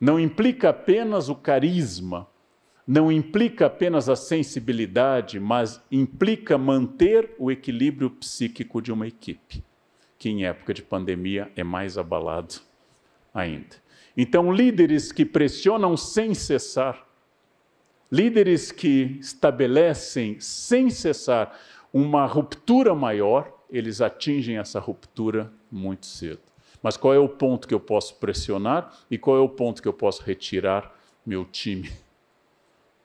não 0.00 0.18
implica 0.18 0.70
apenas 0.70 1.28
o 1.28 1.34
carisma, 1.36 2.26
não 2.86 3.10
implica 3.10 3.66
apenas 3.66 4.08
a 4.08 4.16
sensibilidade, 4.16 5.38
mas 5.38 5.80
implica 5.90 6.58
manter 6.58 7.34
o 7.38 7.52
equilíbrio 7.52 8.10
psíquico 8.10 8.82
de 8.82 8.92
uma 8.92 9.06
equipe 9.06 9.62
que 10.24 10.30
em 10.30 10.46
época 10.46 10.72
de 10.72 10.80
pandemia 10.80 11.52
é 11.54 11.62
mais 11.62 11.98
abalado 11.98 12.54
ainda. 13.34 13.76
Então, 14.16 14.50
líderes 14.50 15.12
que 15.12 15.22
pressionam 15.22 15.98
sem 15.98 16.32
cessar, 16.32 17.06
líderes 18.10 18.72
que 18.72 19.18
estabelecem 19.20 20.40
sem 20.40 20.88
cessar 20.88 21.54
uma 21.92 22.24
ruptura 22.24 22.94
maior, 22.94 23.52
eles 23.70 24.00
atingem 24.00 24.56
essa 24.56 24.80
ruptura 24.80 25.52
muito 25.70 26.06
cedo. 26.06 26.40
Mas 26.82 26.96
qual 26.96 27.12
é 27.12 27.18
o 27.18 27.28
ponto 27.28 27.68
que 27.68 27.74
eu 27.74 27.80
posso 27.80 28.14
pressionar 28.14 28.96
e 29.10 29.18
qual 29.18 29.36
é 29.36 29.40
o 29.40 29.48
ponto 29.50 29.82
que 29.82 29.88
eu 29.88 29.92
posso 29.92 30.22
retirar 30.22 30.98
meu 31.26 31.44
time? 31.44 31.92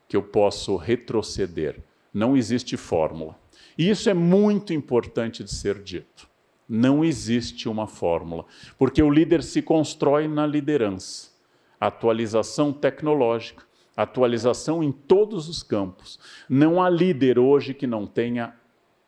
Que 0.07 0.15
eu 0.15 0.23
posso 0.23 0.77
retroceder. 0.77 1.81
Não 2.13 2.37
existe 2.37 2.77
fórmula. 2.77 3.37
E 3.77 3.89
isso 3.89 4.09
é 4.09 4.13
muito 4.13 4.71
importante 4.71 5.43
de 5.43 5.53
ser 5.53 5.83
dito. 5.83 6.28
Não 6.69 7.03
existe 7.03 7.67
uma 7.67 7.87
fórmula, 7.87 8.45
porque 8.77 9.01
o 9.01 9.09
líder 9.09 9.41
se 9.41 9.59
constrói 9.59 10.27
na 10.27 10.45
liderança. 10.45 11.31
Atualização 11.79 12.71
tecnológica, 12.71 13.63
atualização 13.97 14.83
em 14.83 14.91
todos 14.91 15.49
os 15.49 15.63
campos. 15.63 16.19
Não 16.47 16.79
há 16.79 16.87
líder 16.87 17.39
hoje 17.39 17.73
que 17.73 17.87
não 17.87 18.05
tenha 18.05 18.53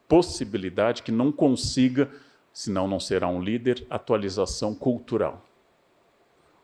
possibilidade, 0.08 1.04
que 1.04 1.12
não 1.12 1.32
consiga, 1.32 2.10
senão 2.52 2.88
não 2.88 3.00
será 3.00 3.28
um 3.28 3.40
líder, 3.40 3.86
atualização 3.92 4.74
cultural. 4.74 5.46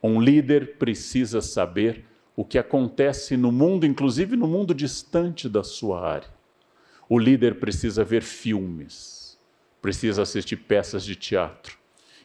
Um 0.02 0.20
líder 0.20 0.78
precisa 0.78 1.42
saber 1.42 2.06
o 2.36 2.44
que 2.44 2.58
acontece 2.58 3.38
no 3.38 3.52
mundo, 3.52 3.86
inclusive 3.86 4.36
no 4.36 4.48
mundo 4.48 4.74
distante 4.74 5.48
da 5.48 5.64
sua 5.64 6.02
área. 6.02 6.30
O 7.08 7.20
líder 7.20 7.60
precisa 7.60 8.04
ver 8.04 8.24
filmes 8.24 9.27
precisa 9.82 10.22
assistir 10.22 10.58
peças 10.58 11.04
de 11.04 11.16
teatro. 11.16 11.78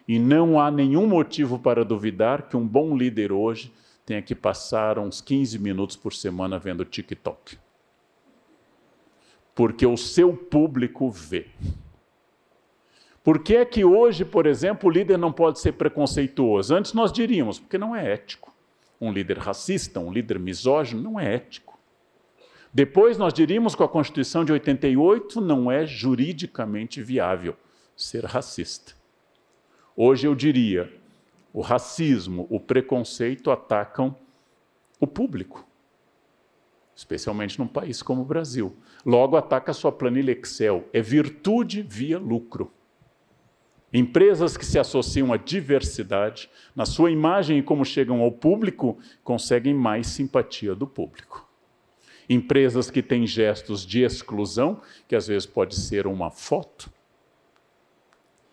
E 0.06 0.18
não 0.18 0.61
há 0.61 0.71
nenhum 0.71 1.06
motivo 1.06 1.59
para 1.59 1.85
duvidar 1.85 2.49
que 2.49 2.56
um 2.56 2.66
bom 2.66 2.97
líder 2.97 3.32
hoje 3.32 3.73
tenha 4.04 4.21
que 4.21 4.35
passar 4.35 4.99
uns 4.99 5.21
15 5.21 5.59
minutos 5.59 5.97
por 5.97 6.12
semana 6.12 6.59
vendo 6.59 6.85
TikTok. 6.85 7.56
Porque 9.54 9.87
o 9.87 9.97
seu 9.97 10.35
público 10.35 11.11
vê. 11.11 11.47
Por 13.23 13.38
que 13.38 13.56
é 13.56 13.64
que 13.64 13.85
hoje, 13.85 14.25
por 14.25 14.47
exemplo, 14.47 14.88
o 14.88 14.92
líder 14.92 15.16
não 15.16 15.32
pode 15.32 15.61
ser 15.61 15.73
preconceituoso? 15.73 16.75
Antes 16.75 16.92
nós 16.92 17.12
diríamos, 17.12 17.61
porque 17.61 17.78
não 17.78 17.94
é 17.94 18.12
ético. 18.12 18.52
Um 19.00 19.12
líder 19.12 19.38
racista, 19.38 20.00
um 20.00 20.12
líder 20.12 20.38
misógino, 20.38 21.02
não 21.02 21.21
é 21.21 21.35
ético. 21.35 21.71
Depois 22.72 23.18
nós 23.18 23.34
diríamos 23.34 23.74
que 23.74 23.82
a 23.82 23.88
Constituição 23.88 24.44
de 24.44 24.52
88 24.52 25.40
não 25.42 25.70
é 25.70 25.84
juridicamente 25.84 27.02
viável 27.02 27.54
ser 27.94 28.24
racista. 28.24 28.94
Hoje 29.94 30.26
eu 30.26 30.34
diria, 30.34 30.90
o 31.52 31.60
racismo, 31.60 32.46
o 32.48 32.58
preconceito 32.58 33.50
atacam 33.50 34.16
o 34.98 35.06
público, 35.06 35.66
especialmente 36.96 37.58
num 37.58 37.66
país 37.66 38.02
como 38.02 38.22
o 38.22 38.24
Brasil. 38.24 38.74
Logo 39.04 39.36
ataca 39.36 39.72
a 39.72 39.74
sua 39.74 39.92
planilha 39.92 40.32
Excel, 40.32 40.88
é 40.94 41.02
virtude 41.02 41.82
via 41.82 42.18
lucro. 42.18 42.72
Empresas 43.92 44.56
que 44.56 44.64
se 44.64 44.78
associam 44.78 45.30
à 45.30 45.36
diversidade, 45.36 46.48
na 46.74 46.86
sua 46.86 47.10
imagem 47.10 47.58
e 47.58 47.62
como 47.62 47.84
chegam 47.84 48.22
ao 48.22 48.32
público, 48.32 48.98
conseguem 49.22 49.74
mais 49.74 50.06
simpatia 50.06 50.74
do 50.74 50.86
público. 50.86 51.41
Empresas 52.32 52.90
que 52.90 53.02
têm 53.02 53.26
gestos 53.26 53.84
de 53.84 54.00
exclusão, 54.00 54.80
que 55.06 55.14
às 55.14 55.26
vezes 55.26 55.44
pode 55.44 55.76
ser 55.76 56.06
uma 56.06 56.30
foto, 56.30 56.90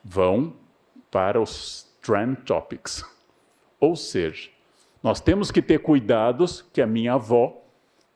vão 0.04 0.54
para 1.10 1.40
os 1.40 1.88
trend 2.02 2.42
topics. 2.42 3.06
Ou 3.80 3.96
seja, 3.96 4.50
nós 5.02 5.22
temos 5.22 5.50
que 5.50 5.62
ter 5.62 5.80
cuidados 5.80 6.62
que 6.74 6.82
a 6.82 6.86
minha 6.86 7.14
avó, 7.14 7.56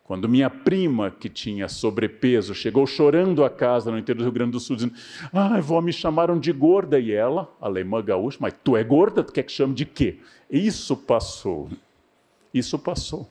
quando 0.04 0.28
minha 0.28 0.50
prima, 0.50 1.10
que 1.10 1.30
tinha 1.30 1.70
sobrepeso, 1.70 2.54
chegou 2.54 2.86
chorando 2.86 3.46
a 3.46 3.50
casa 3.50 3.90
no 3.90 3.98
interior 3.98 4.18
do 4.18 4.24
Rio 4.26 4.34
Grande 4.34 4.52
do 4.52 4.60
Sul, 4.60 4.76
dizendo: 4.76 4.96
Ah, 5.32 5.56
avó, 5.56 5.80
me 5.80 5.94
chamaram 5.94 6.38
de 6.38 6.52
gorda. 6.52 7.00
E 7.00 7.14
ela, 7.14 7.50
alemã 7.62 8.04
gaúcha, 8.04 8.38
mas 8.42 8.54
tu 8.66 8.76
é 8.76 8.84
gorda? 8.84 9.24
Tu 9.24 9.32
quer 9.32 9.44
que 9.44 9.52
chame 9.54 9.74
de 9.74 9.86
quê? 9.86 10.20
Isso 10.52 10.98
passou. 10.98 11.70
Isso 12.54 12.78
passou 12.78 13.30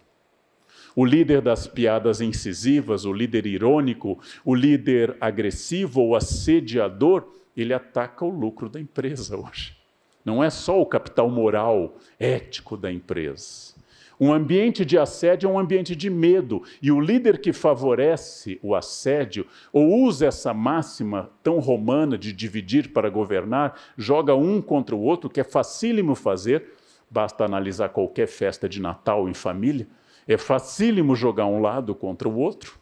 o 0.95 1.05
líder 1.05 1.41
das 1.41 1.67
piadas 1.67 2.21
incisivas, 2.21 3.05
o 3.05 3.13
líder 3.13 3.47
irônico, 3.47 4.19
o 4.45 4.55
líder 4.55 5.17
agressivo 5.21 6.03
ou 6.03 6.17
assediador, 6.17 7.25
ele 7.57 7.73
ataca 7.73 8.25
o 8.25 8.31
lucro 8.31 8.69
da 8.69 8.81
empresa 8.81 9.37
hoje. 9.37 9.77
Não 10.25 10.43
é 10.43 10.51
só 10.51 10.81
o 10.81 10.87
capital 10.87 11.29
moral, 11.29 11.97
ético 12.19 12.77
da 12.77 12.93
empresa. 12.93 13.73
Um 14.21 14.33
ambiente 14.33 14.85
de 14.85 14.97
assédio 14.97 15.49
é 15.49 15.53
um 15.53 15.59
ambiente 15.59 15.97
de 15.97 16.09
medo, 16.09 16.63
e 16.81 16.93
o 16.93 17.01
líder 17.01 17.41
que 17.41 17.53
favorece 17.53 18.61
o 18.63 18.75
assédio 18.75 19.47
ou 19.73 20.05
usa 20.05 20.27
essa 20.27 20.55
máxima 20.55 21.31
tão 21.43 21.59
romana 21.59 22.17
de 22.17 22.33
dividir 22.33 22.93
para 22.93 23.11
governar, 23.11 23.77
joga 23.99 24.35
um 24.37 24.63
contra 24.63 24.95
o 24.95 25.01
outro, 25.01 25.29
que 25.29 25.41
é 25.41 25.45
facílimo 25.45 26.15
fazer, 26.15 26.65
basta 27.11 27.45
analisar 27.45 27.89
qualquer 27.89 28.29
festa 28.29 28.69
de 28.69 28.81
Natal 28.81 29.29
em 29.29 29.35
família 29.35 29.89
é 30.27 30.37
facílimo 30.37 31.17
jogar 31.17 31.47
um 31.47 31.61
lado 31.61 31.95
contra 31.95 32.29
o 32.29 32.37
outro. 32.37 32.79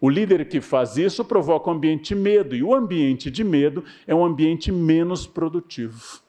O 0.00 0.08
líder 0.08 0.48
que 0.48 0.60
faz 0.60 0.96
isso 0.96 1.24
provoca 1.24 1.68
um 1.68 1.74
ambiente 1.74 2.14
de 2.14 2.14
medo, 2.14 2.56
e 2.56 2.62
o 2.62 2.74
ambiente 2.74 3.30
de 3.30 3.44
medo 3.44 3.84
é 4.06 4.14
um 4.14 4.24
ambiente 4.24 4.72
menos 4.72 5.26
produtivo. 5.26 6.20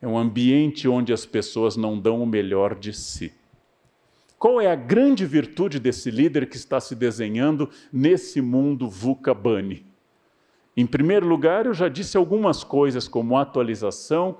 É 0.00 0.06
um 0.06 0.16
ambiente 0.16 0.86
onde 0.88 1.12
as 1.12 1.26
pessoas 1.26 1.76
não 1.76 1.98
dão 1.98 2.22
o 2.22 2.26
melhor 2.26 2.74
de 2.74 2.92
si. 2.92 3.32
Qual 4.38 4.60
é 4.60 4.66
a 4.66 4.74
grande 4.74 5.24
virtude 5.24 5.78
desse 5.78 6.10
líder 6.10 6.48
que 6.48 6.56
está 6.56 6.80
se 6.80 6.96
desenhando 6.96 7.70
nesse 7.92 8.40
mundo 8.40 8.88
VUCA 8.88 9.32
Bunny? 9.32 9.86
Em 10.76 10.86
primeiro 10.86 11.26
lugar, 11.26 11.66
eu 11.66 11.74
já 11.74 11.88
disse 11.88 12.16
algumas 12.16 12.64
coisas, 12.64 13.06
como 13.06 13.36
atualização, 13.36 14.38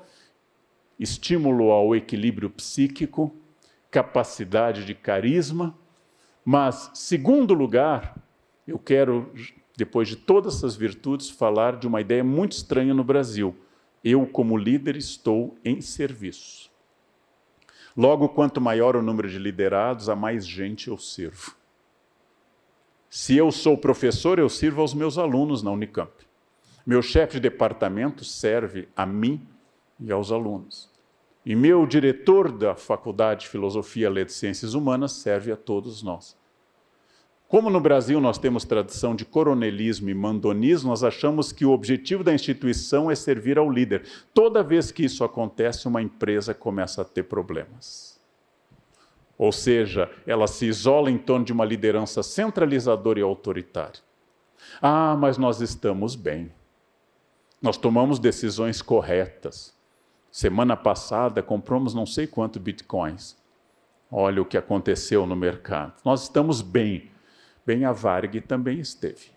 estímulo 0.99 1.71
ao 1.71 1.95
equilíbrio 1.95 2.49
psíquico, 2.51 3.33
capacidade 3.93 4.85
de 4.87 4.95
carisma, 4.95 5.79
mas, 6.45 6.91
segundo 6.95 7.55
lugar, 7.55 8.17
eu 8.67 8.79
quero, 8.79 9.33
depois 9.77 10.09
de 10.09 10.17
todas 10.17 10.57
essas 10.57 10.75
virtudes, 10.75 11.31
falar 11.31 11.77
de 11.77 11.87
uma 11.87 12.01
ideia 12.01 12.25
muito 12.25 12.53
estranha 12.53 12.93
no 12.93 13.05
Brasil, 13.05 13.55
Eu, 14.05 14.27
como 14.27 14.57
líder, 14.57 14.97
estou 14.97 15.57
em 15.65 15.81
serviço. 15.81 16.69
Logo, 17.97 18.31
quanto 18.31 18.61
maior 18.61 18.97
o 18.97 19.03
número 19.03 19.29
de 19.29 19.39
liderados, 19.39 20.09
a 20.09 20.17
mais 20.17 20.45
gente 20.45 20.89
eu 20.89 20.99
sirvo. 20.99 21.55
Se 23.09 23.37
eu 23.37 23.53
sou 23.53 23.79
professor, 23.79 24.41
eu 24.41 24.49
sirvo 24.49 24.81
aos 24.81 24.93
meus 24.93 25.19
alunos 25.19 25.63
na 25.63 25.71
Unicamp. 25.71 26.11
Meu 26.85 27.01
chefe 27.01 27.35
de 27.35 27.41
departamento 27.41 28.25
serve 28.25 28.89
a 28.97 29.07
mim 29.07 29.47
e 30.01 30.11
aos 30.11 30.33
alunos. 30.33 30.92
E 31.45 31.57
meu 31.57 31.87
diretor 31.87 32.53
da 32.53 32.77
Faculdade 32.77 33.43
de 33.43 33.49
Filosofia, 33.49 34.09
Letras 34.09 34.37
e 34.37 34.41
Ciências 34.41 34.75
Humanas 34.75 35.13
serve 35.13 35.51
a 35.51 35.57
todos 35.57 36.03
nós. 36.03 36.37
Como 37.49 37.69
no 37.69 37.81
Brasil 37.81 38.19
nós 38.21 38.39
temos 38.39 38.65
tradição 38.65 39.15
de 39.15 39.27
coronelismo 39.27 40.09
e 40.09 40.15
mandonismo, 40.15 40.89
nós 40.89 41.05
achamos 41.05 41.53
que 41.53 41.67
o 41.67 41.71
objetivo 41.73 42.25
da 42.25 42.33
instituição 42.33 43.11
é 43.11 43.15
servir 43.15 43.59
ao 43.59 43.71
líder. 43.71 44.05
Toda 44.33 44.63
vez 44.63 44.91
que 44.91 45.05
isso 45.05 45.23
acontece, 45.23 45.87
uma 45.87 46.01
empresa 46.01 46.55
começa 46.55 47.03
a 47.03 47.05
ter 47.05 47.25
problemas. 47.25 48.19
Ou 49.37 49.53
seja, 49.53 50.11
ela 50.27 50.47
se 50.47 50.65
isola 50.65 51.11
em 51.11 51.19
torno 51.19 51.45
de 51.45 51.53
uma 51.53 51.65
liderança 51.65 52.23
centralizadora 52.23 53.19
e 53.19 53.23
autoritária. 53.23 54.01
Ah, 54.81 55.15
mas 55.19 55.37
nós 55.37 55.61
estamos 55.61 56.15
bem. 56.15 56.51
Nós 57.61 57.77
tomamos 57.77 58.19
decisões 58.19 58.81
corretas. 58.81 59.75
Semana 60.33 60.77
passada 60.77 61.45
compramos 61.45 61.95
não 61.95 62.07
sei 62.07 62.27
quanto 62.27 62.59
bitcoins. 62.59 63.37
Olha 64.11 64.43
o 64.43 64.45
que 64.45 64.59
aconteceu 64.59 65.27
no 65.27 65.37
mercado. 65.37 65.95
Nós 66.05 66.25
estamos 66.25 66.61
bem 66.61 67.13
Bem, 67.65 67.85
a 67.85 67.93
Varg 67.93 68.41
também 68.41 68.81
esteve. 68.81 69.31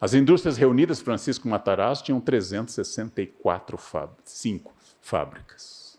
As 0.00 0.14
indústrias 0.14 0.56
reunidas 0.56 1.00
Francisco 1.00 1.48
Matarazzo 1.48 2.04
tinham 2.04 2.20
364 2.20 3.76
fábricas, 3.76 4.32
cinco 4.32 4.72
fábricas. 5.00 5.98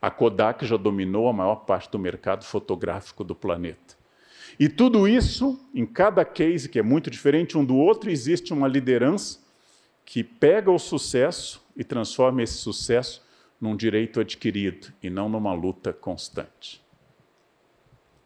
A 0.00 0.10
Kodak 0.10 0.64
já 0.64 0.78
dominou 0.78 1.28
a 1.28 1.32
maior 1.32 1.56
parte 1.56 1.90
do 1.90 1.98
mercado 1.98 2.44
fotográfico 2.44 3.22
do 3.22 3.34
planeta. 3.34 3.96
E 4.58 4.66
tudo 4.68 5.06
isso, 5.06 5.60
em 5.74 5.84
cada 5.84 6.24
case 6.24 6.68
que 6.68 6.78
é 6.78 6.82
muito 6.82 7.10
diferente 7.10 7.58
um 7.58 7.64
do 7.64 7.76
outro, 7.76 8.10
existe 8.10 8.52
uma 8.54 8.66
liderança 8.66 9.40
que 10.10 10.24
pega 10.24 10.70
o 10.70 10.78
sucesso 10.78 11.62
e 11.76 11.84
transforma 11.84 12.42
esse 12.42 12.54
sucesso 12.54 13.22
num 13.60 13.76
direito 13.76 14.20
adquirido 14.20 14.90
e 15.02 15.10
não 15.10 15.28
numa 15.28 15.52
luta 15.52 15.92
constante. 15.92 16.82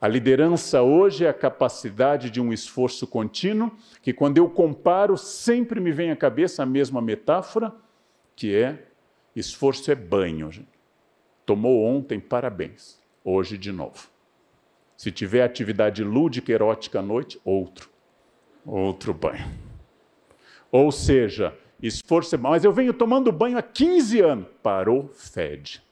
A 0.00 0.06
liderança 0.06 0.80
hoje 0.80 1.24
é 1.24 1.28
a 1.28 1.34
capacidade 1.34 2.30
de 2.30 2.40
um 2.40 2.52
esforço 2.52 3.04
contínuo, 3.04 3.72
que 4.00 4.12
quando 4.12 4.38
eu 4.38 4.48
comparo, 4.48 5.18
sempre 5.18 5.80
me 5.80 5.90
vem 5.90 6.12
à 6.12 6.16
cabeça 6.16 6.62
a 6.62 6.66
mesma 6.66 7.02
metáfora, 7.02 7.74
que 8.36 8.54
é 8.54 8.86
esforço 9.34 9.90
é 9.90 9.96
banho. 9.96 10.50
Tomou 11.44 11.84
ontem, 11.84 12.20
parabéns. 12.20 13.00
Hoje 13.24 13.58
de 13.58 13.72
novo. 13.72 14.08
Se 14.96 15.10
tiver 15.10 15.42
atividade 15.42 16.04
lúdica, 16.04 16.52
erótica 16.52 17.00
à 17.00 17.02
noite, 17.02 17.40
outro. 17.44 17.90
Outro 18.64 19.12
banho. 19.12 19.50
Ou 20.70 20.92
seja, 20.92 21.52
esforço 21.82 22.34
é 22.34 22.38
mas 22.38 22.64
eu 22.64 22.72
venho 22.72 22.92
tomando 22.92 23.32
banho 23.32 23.58
há 23.58 23.62
15 23.62 24.20
anos. 24.20 24.46
Parou, 24.62 25.10
fede. 25.12 25.82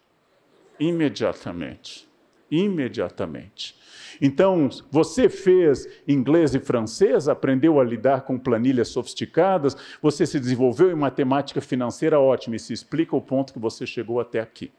Imediatamente. 0.78 2.08
Imediatamente. 2.50 3.76
Então, 4.20 4.68
você 4.90 5.28
fez 5.28 5.88
inglês 6.06 6.54
e 6.54 6.60
francês, 6.60 7.28
aprendeu 7.28 7.80
a 7.80 7.84
lidar 7.84 8.22
com 8.22 8.38
planilhas 8.38 8.88
sofisticadas, 8.88 9.76
você 10.02 10.26
se 10.26 10.38
desenvolveu 10.38 10.90
em 10.90 10.94
matemática 10.94 11.60
financeira 11.60 12.18
ótima 12.18 12.56
e 12.56 12.58
se 12.58 12.72
explica 12.72 13.16
o 13.16 13.20
ponto 13.20 13.52
que 13.52 13.58
você 13.58 13.86
chegou 13.86 14.20
até 14.20 14.40
aqui. 14.40 14.72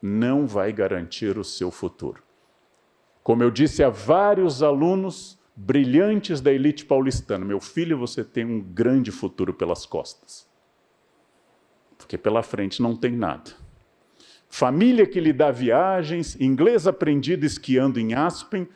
Não 0.00 0.46
vai 0.46 0.72
garantir 0.72 1.38
o 1.38 1.44
seu 1.44 1.70
futuro. 1.70 2.22
Como 3.22 3.42
eu 3.42 3.50
disse 3.50 3.82
a 3.82 3.88
vários 3.88 4.62
alunos 4.62 5.37
brilhantes 5.60 6.40
da 6.40 6.52
elite 6.52 6.84
paulistana, 6.84 7.44
meu 7.44 7.60
filho, 7.60 7.98
você 7.98 8.22
tem 8.22 8.44
um 8.44 8.60
grande 8.60 9.10
futuro 9.10 9.52
pelas 9.52 9.84
costas. 9.84 10.46
Porque 11.96 12.16
pela 12.16 12.42
frente 12.42 12.80
não 12.80 12.94
tem 12.96 13.12
nada 13.12 13.50
família 14.48 15.06
que 15.06 15.20
lhe 15.20 15.32
dá 15.32 15.50
viagens, 15.50 16.38
inglês 16.40 16.86
aprendido 16.86 17.44
esquiando 17.44 18.00
em 18.00 18.14
Aspen, 18.14 18.66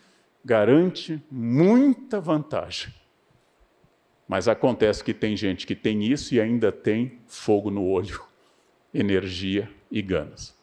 garante 0.45 1.23
muita 1.31 2.21
vantagem. 2.21 2.93
Mas 4.29 4.49
acontece 4.49 5.03
que 5.03 5.13
tem 5.13 5.37
gente 5.37 5.67
que 5.67 5.75
tem 5.75 6.05
isso 6.05 6.35
e 6.35 6.41
ainda 6.41 6.71
tem 6.71 7.19
fogo 7.27 7.71
no 7.71 7.85
olho, 7.85 8.23
energia 8.93 9.69
e 9.91 10.01
ganas. 10.01 10.55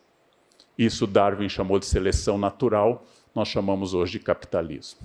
Isso 0.78 1.06
Darwin 1.06 1.50
chamou 1.50 1.78
de 1.78 1.86
seleção 1.86 2.38
natural, 2.38 3.06
nós 3.36 3.48
chamamos 3.48 3.94
hoje 3.94 4.14
de 4.14 4.20
capitalismo. 4.20 5.00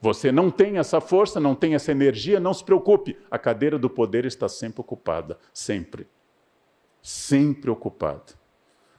Você 0.00 0.32
não 0.32 0.50
tem 0.50 0.78
essa 0.78 1.00
força, 1.00 1.38
não 1.38 1.54
tem 1.54 1.74
essa 1.74 1.92
energia, 1.92 2.40
não 2.40 2.54
se 2.54 2.64
preocupe, 2.64 3.18
a 3.30 3.38
cadeira 3.38 3.78
do 3.78 3.90
poder 3.90 4.24
está 4.24 4.48
sempre 4.48 4.80
ocupada, 4.80 5.38
sempre. 5.52 6.06
Sempre 7.02 7.70
ocupada. 7.70 8.40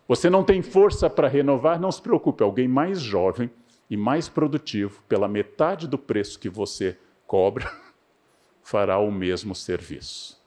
Você 0.08 0.30
não 0.30 0.44
tem 0.44 0.62
força 0.62 1.10
para 1.10 1.28
renovar, 1.28 1.80
não 1.80 1.92
se 1.92 2.02
preocupe, 2.02 2.44
alguém 2.44 2.68
mais 2.68 3.00
jovem 3.00 3.50
e 3.90 3.96
mais 3.96 4.28
produtivo, 4.28 5.02
pela 5.08 5.28
metade 5.28 5.88
do 5.88 5.98
preço 5.98 6.40
que 6.40 6.50
você 6.50 6.98
cobra, 7.26 7.72
fará 8.62 8.98
o 8.98 9.12
mesmo 9.12 9.56
serviço. 9.56 10.41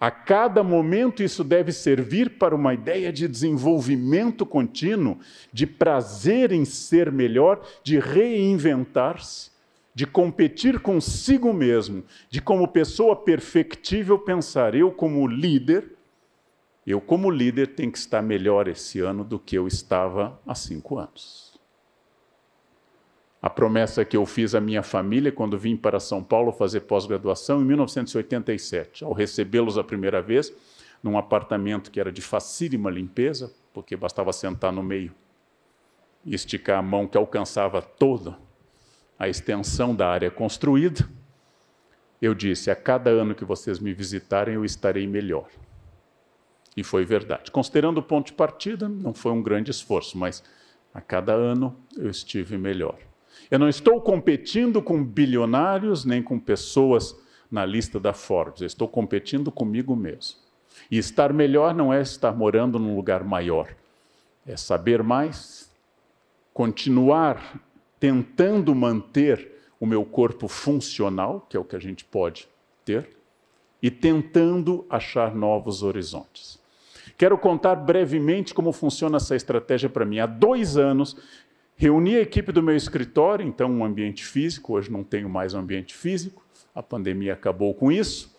A 0.00 0.10
cada 0.10 0.62
momento 0.62 1.22
isso 1.22 1.42
deve 1.42 1.72
servir 1.72 2.38
para 2.38 2.54
uma 2.54 2.72
ideia 2.72 3.12
de 3.12 3.26
desenvolvimento 3.26 4.46
contínuo, 4.46 5.18
de 5.52 5.66
prazer 5.66 6.52
em 6.52 6.64
ser 6.64 7.10
melhor, 7.10 7.60
de 7.82 7.98
reinventar-se, 7.98 9.50
de 9.94 10.06
competir 10.06 10.78
consigo 10.78 11.52
mesmo, 11.52 12.04
de 12.30 12.40
como 12.40 12.68
pessoa 12.68 13.16
perfectível 13.16 14.18
pensar 14.18 14.74
eu 14.74 14.92
como 14.92 15.26
líder 15.26 15.98
eu, 16.88 17.02
como 17.02 17.30
líder, 17.30 17.74
tenho 17.74 17.92
que 17.92 17.98
estar 17.98 18.22
melhor 18.22 18.66
esse 18.66 18.98
ano 18.98 19.22
do 19.22 19.38
que 19.38 19.54
eu 19.54 19.68
estava 19.68 20.40
há 20.46 20.54
cinco 20.54 20.96
anos. 20.96 21.47
A 23.40 23.48
promessa 23.48 24.04
que 24.04 24.16
eu 24.16 24.26
fiz 24.26 24.54
à 24.54 24.60
minha 24.60 24.82
família 24.82 25.30
quando 25.30 25.58
vim 25.58 25.76
para 25.76 26.00
São 26.00 26.22
Paulo 26.22 26.50
fazer 26.50 26.80
pós-graduação 26.80 27.60
em 27.60 27.64
1987, 27.64 29.04
ao 29.04 29.12
recebê-los 29.12 29.78
a 29.78 29.84
primeira 29.84 30.20
vez, 30.20 30.52
num 31.02 31.16
apartamento 31.16 31.90
que 31.90 32.00
era 32.00 32.10
de 32.10 32.20
facílima 32.20 32.90
limpeza, 32.90 33.52
porque 33.72 33.96
bastava 33.96 34.32
sentar 34.32 34.72
no 34.72 34.82
meio 34.82 35.14
e 36.24 36.34
esticar 36.34 36.78
a 36.78 36.82
mão 36.82 37.06
que 37.06 37.16
alcançava 37.16 37.80
toda 37.80 38.36
a 39.18 39.28
extensão 39.28 39.94
da 39.94 40.08
área 40.08 40.30
construída, 40.30 41.08
eu 42.20 42.34
disse: 42.34 42.70
a 42.70 42.76
cada 42.76 43.10
ano 43.10 43.34
que 43.34 43.44
vocês 43.44 43.78
me 43.78 43.92
visitarem, 43.92 44.54
eu 44.54 44.64
estarei 44.64 45.06
melhor. 45.06 45.48
E 46.76 46.84
foi 46.84 47.04
verdade. 47.04 47.50
Considerando 47.50 47.98
o 47.98 48.02
ponto 48.02 48.26
de 48.26 48.32
partida, 48.32 48.88
não 48.88 49.14
foi 49.14 49.32
um 49.32 49.42
grande 49.42 49.70
esforço, 49.70 50.16
mas 50.18 50.42
a 50.92 51.00
cada 51.00 51.32
ano 51.32 51.76
eu 51.96 52.08
estive 52.08 52.56
melhor. 52.56 53.07
Eu 53.50 53.58
não 53.58 53.68
estou 53.68 54.00
competindo 54.00 54.82
com 54.82 55.02
bilionários 55.02 56.04
nem 56.04 56.22
com 56.22 56.38
pessoas 56.38 57.16
na 57.50 57.64
lista 57.64 57.98
da 57.98 58.12
Forbes, 58.12 58.60
eu 58.60 58.66
estou 58.66 58.86
competindo 58.86 59.50
comigo 59.50 59.96
mesmo. 59.96 60.36
E 60.90 60.98
estar 60.98 61.32
melhor 61.32 61.74
não 61.74 61.92
é 61.92 62.02
estar 62.02 62.32
morando 62.32 62.78
num 62.78 62.94
lugar 62.94 63.24
maior, 63.24 63.74
é 64.46 64.56
saber 64.56 65.02
mais, 65.02 65.70
continuar 66.52 67.58
tentando 67.98 68.74
manter 68.74 69.58
o 69.80 69.86
meu 69.86 70.04
corpo 70.04 70.46
funcional, 70.46 71.46
que 71.48 71.56
é 71.56 71.60
o 71.60 71.64
que 71.64 71.76
a 71.76 71.80
gente 71.80 72.04
pode 72.04 72.48
ter, 72.84 73.16
e 73.82 73.90
tentando 73.90 74.84
achar 74.90 75.34
novos 75.34 75.82
horizontes. 75.82 76.58
Quero 77.16 77.38
contar 77.38 77.76
brevemente 77.76 78.52
como 78.52 78.72
funciona 78.72 79.16
essa 79.16 79.34
estratégia 79.34 79.88
para 79.88 80.04
mim. 80.04 80.18
Há 80.18 80.26
dois 80.26 80.76
anos, 80.76 81.16
reuni 81.78 82.16
a 82.16 82.20
equipe 82.20 82.50
do 82.50 82.62
meu 82.62 82.76
escritório, 82.76 83.46
então 83.46 83.70
um 83.70 83.84
ambiente 83.84 84.26
físico, 84.26 84.74
hoje 84.74 84.90
não 84.90 85.04
tenho 85.04 85.28
mais 85.28 85.54
um 85.54 85.60
ambiente 85.60 85.94
físico, 85.94 86.44
a 86.74 86.82
pandemia 86.82 87.32
acabou 87.32 87.72
com 87.72 87.90
isso, 87.90 88.36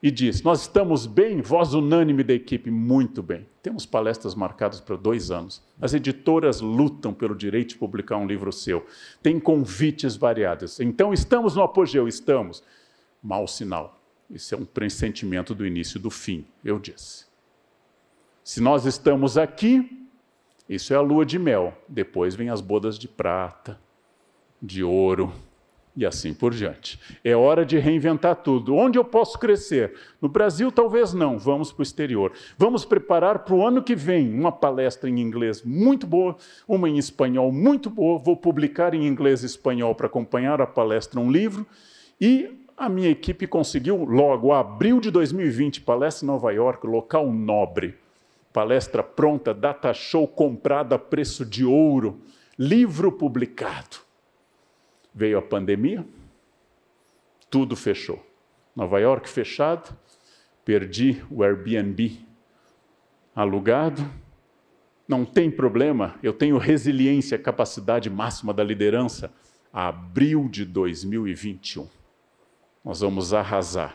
e 0.00 0.12
disse: 0.12 0.44
Nós 0.44 0.62
estamos 0.62 1.06
bem, 1.06 1.40
voz 1.40 1.74
unânime 1.74 2.22
da 2.22 2.32
equipe, 2.32 2.70
muito 2.70 3.20
bem. 3.20 3.46
Temos 3.60 3.84
palestras 3.84 4.34
marcadas 4.34 4.80
para 4.80 4.96
dois 4.96 5.32
anos. 5.32 5.60
As 5.80 5.92
editoras 5.92 6.60
lutam 6.60 7.12
pelo 7.12 7.34
direito 7.34 7.70
de 7.70 7.78
publicar 7.78 8.16
um 8.16 8.26
livro 8.26 8.52
seu. 8.52 8.86
Tem 9.20 9.40
convites 9.40 10.14
variados. 10.14 10.78
Então, 10.78 11.12
estamos 11.12 11.56
no 11.56 11.62
apogeu, 11.62 12.06
estamos. 12.06 12.62
Mau 13.20 13.48
sinal. 13.48 14.00
Isso 14.30 14.54
é 14.54 14.58
um 14.58 14.64
pressentimento 14.64 15.52
do 15.52 15.66
início 15.66 15.98
do 15.98 16.10
fim, 16.10 16.46
eu 16.64 16.78
disse. 16.78 17.26
Se 18.44 18.60
nós 18.60 18.86
estamos 18.86 19.36
aqui, 19.36 20.07
isso 20.68 20.92
é 20.92 20.96
a 20.96 21.00
lua 21.00 21.24
de 21.24 21.38
mel. 21.38 21.72
Depois 21.88 22.34
vem 22.34 22.50
as 22.50 22.60
bodas 22.60 22.98
de 22.98 23.08
prata, 23.08 23.78
de 24.60 24.84
ouro, 24.84 25.32
e 25.98 26.06
assim 26.06 26.32
por 26.32 26.54
diante. 26.54 27.00
É 27.24 27.34
hora 27.34 27.66
de 27.66 27.76
reinventar 27.76 28.36
tudo. 28.36 28.76
Onde 28.76 28.96
eu 28.96 29.04
posso 29.04 29.36
crescer? 29.36 29.94
No 30.22 30.28
Brasil, 30.28 30.70
talvez 30.70 31.12
não. 31.12 31.36
Vamos 31.36 31.72
para 31.72 31.80
o 31.80 31.82
exterior. 31.82 32.32
Vamos 32.56 32.84
preparar 32.84 33.40
para 33.40 33.54
o 33.54 33.66
ano 33.66 33.82
que 33.82 33.96
vem 33.96 34.32
uma 34.32 34.52
palestra 34.52 35.10
em 35.10 35.18
inglês 35.18 35.64
muito 35.64 36.06
boa, 36.06 36.36
uma 36.68 36.88
em 36.88 36.98
espanhol 36.98 37.50
muito 37.50 37.90
boa. 37.90 38.16
Vou 38.16 38.36
publicar 38.36 38.94
em 38.94 39.08
inglês 39.08 39.42
e 39.42 39.46
espanhol 39.46 39.92
para 39.92 40.06
acompanhar 40.06 40.60
a 40.60 40.66
palestra 40.68 41.18
um 41.18 41.32
livro. 41.32 41.66
E 42.20 42.48
a 42.76 42.88
minha 42.88 43.10
equipe 43.10 43.48
conseguiu, 43.48 44.04
logo, 44.04 44.52
abril 44.52 45.00
de 45.00 45.10
2020, 45.10 45.80
palestra 45.80 46.24
em 46.24 46.28
Nova 46.28 46.52
York, 46.52 46.86
local 46.86 47.28
nobre. 47.32 47.96
Palestra 48.58 49.04
pronta, 49.04 49.54
data 49.54 49.94
show 49.94 50.26
comprada 50.26 50.96
a 50.96 50.98
preço 50.98 51.46
de 51.46 51.64
ouro, 51.64 52.20
livro 52.58 53.12
publicado 53.12 53.98
Veio 55.14 55.38
a 55.38 55.42
pandemia, 55.42 56.04
tudo 57.48 57.76
fechou. 57.76 58.20
Nova 58.74 58.98
York 58.98 59.28
fechado, 59.28 59.96
perdi 60.64 61.22
o 61.30 61.44
Airbnb 61.44 62.18
alugado. 63.32 64.04
Não 65.06 65.24
tem 65.24 65.52
problema, 65.52 66.16
eu 66.20 66.32
tenho 66.32 66.58
resiliência, 66.58 67.38
capacidade 67.38 68.10
máxima 68.10 68.52
da 68.52 68.64
liderança. 68.64 69.32
Abril 69.72 70.48
de 70.48 70.64
2021. 70.64 71.88
Nós 72.84 73.02
vamos 73.02 73.32
arrasar. 73.32 73.94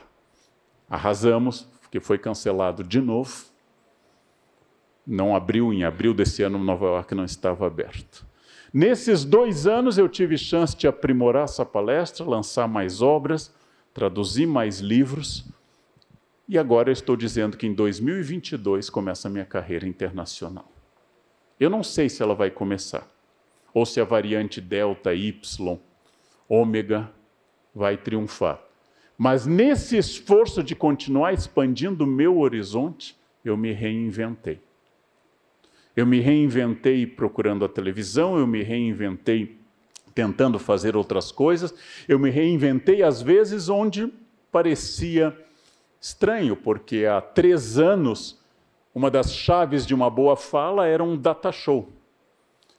Arrasamos, 0.90 1.64
porque 1.82 2.00
foi 2.00 2.18
cancelado 2.18 2.82
de 2.82 3.02
novo. 3.02 3.52
Não 5.06 5.36
abriu, 5.36 5.74
em 5.74 5.84
abril 5.84 6.14
desse 6.14 6.44
ano, 6.44 6.58
Nova 6.58 6.86
York 6.86 7.14
não 7.14 7.26
estava 7.26 7.68
aberto. 7.68 8.26
Nesses 8.74 9.24
dois 9.24 9.68
anos 9.68 9.98
eu 9.98 10.10
tive 10.10 10.38
chance 10.38 10.76
de 10.76 10.88
aprimorar 10.88 11.44
essa 11.44 11.66
palestra, 11.66 12.26
lançar 12.26 12.68
mais 12.68 13.02
obras, 13.02 13.54
traduzir 13.94 14.48
mais 14.48 14.80
livros. 14.80 15.46
E 16.48 16.58
agora 16.58 16.90
eu 16.90 16.94
estou 16.94 17.16
dizendo 17.16 17.56
que 17.56 17.68
em 17.68 17.74
2022 17.74 18.90
começa 18.90 19.28
a 19.28 19.32
minha 19.32 19.46
carreira 19.46 19.88
internacional. 19.88 20.72
Eu 21.60 21.70
não 21.70 21.84
sei 21.84 22.10
se 22.10 22.24
ela 22.24 22.34
vai 22.34 22.50
começar, 22.50 23.08
ou 23.74 23.86
se 23.86 24.02
a 24.02 24.04
variante 24.04 24.60
Delta, 24.60 25.14
Y, 25.14 25.80
Ômega 26.50 27.12
vai 27.76 27.96
triunfar. 27.96 28.60
Mas 29.18 29.46
nesse 29.46 29.98
esforço 29.98 30.64
de 30.64 30.76
continuar 30.76 31.34
expandindo 31.34 32.04
o 32.04 32.08
meu 32.08 32.40
horizonte, 32.40 33.16
eu 33.46 33.56
me 33.56 33.72
reinventei. 33.72 34.60
Eu 35.96 36.06
me 36.06 36.20
reinventei 36.20 37.06
procurando 37.06 37.64
a 37.64 37.70
televisão, 37.70 38.38
eu 38.38 38.48
me 38.48 38.64
reinventei 38.64 39.58
tentando 40.14 40.60
fazer 40.60 40.96
outras 40.96 41.32
coisas, 41.32 41.74
eu 42.08 42.20
me 42.20 42.30
reinventei 42.30 43.04
às 43.04 43.22
vezes 43.22 43.70
onde 43.70 44.12
parecia 44.52 45.36
estranho, 46.00 46.56
porque 46.56 47.06
há 47.06 47.22
três 47.22 47.78
anos 47.78 48.40
uma 48.94 49.10
das 49.10 49.34
chaves 49.34 49.86
de 49.86 49.94
uma 49.94 50.10
boa 50.10 50.36
fala 50.36 50.86
era 50.86 51.04
um 51.04 51.18
data 51.18 51.52
show. 51.52 51.92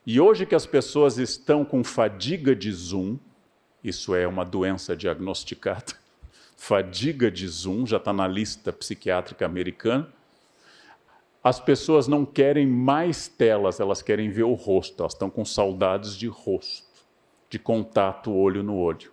E 0.06 0.20
hoje 0.20 0.46
que 0.46 0.54
as 0.54 0.66
pessoas 0.66 1.18
estão 1.18 1.64
com 1.64 1.82
fadiga 1.82 2.54
de 2.54 2.70
Zoom, 2.70 3.16
isso 3.82 4.14
é 4.14 4.26
uma 4.26 4.44
doença 4.44 4.96
diagnosticada, 4.96 5.94
fadiga 6.56 7.30
de 7.30 7.48
Zoom, 7.48 7.86
já 7.86 7.96
está 7.96 8.12
na 8.12 8.28
lista 8.28 8.72
psiquiátrica 8.72 9.44
americana 9.44 10.08
as 11.44 11.60
pessoas 11.60 12.08
não 12.08 12.24
querem 12.24 12.66
mais 12.66 13.28
telas, 13.28 13.78
elas 13.78 14.00
querem 14.00 14.30
ver 14.30 14.44
o 14.44 14.54
rosto, 14.54 15.02
elas 15.02 15.12
estão 15.12 15.28
com 15.28 15.44
saudades 15.44 16.16
de 16.16 16.26
rosto, 16.26 16.88
de 17.50 17.58
contato 17.58 18.32
olho 18.32 18.62
no 18.62 18.78
olho. 18.78 19.12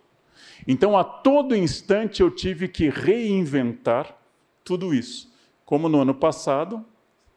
Então, 0.66 0.96
a 0.96 1.04
todo 1.04 1.54
instante 1.54 2.22
eu 2.22 2.30
tive 2.30 2.68
que 2.68 2.88
reinventar 2.88 4.16
tudo 4.64 4.94
isso. 4.94 5.30
Como 5.66 5.90
no 5.90 6.00
ano 6.00 6.14
passado, 6.14 6.82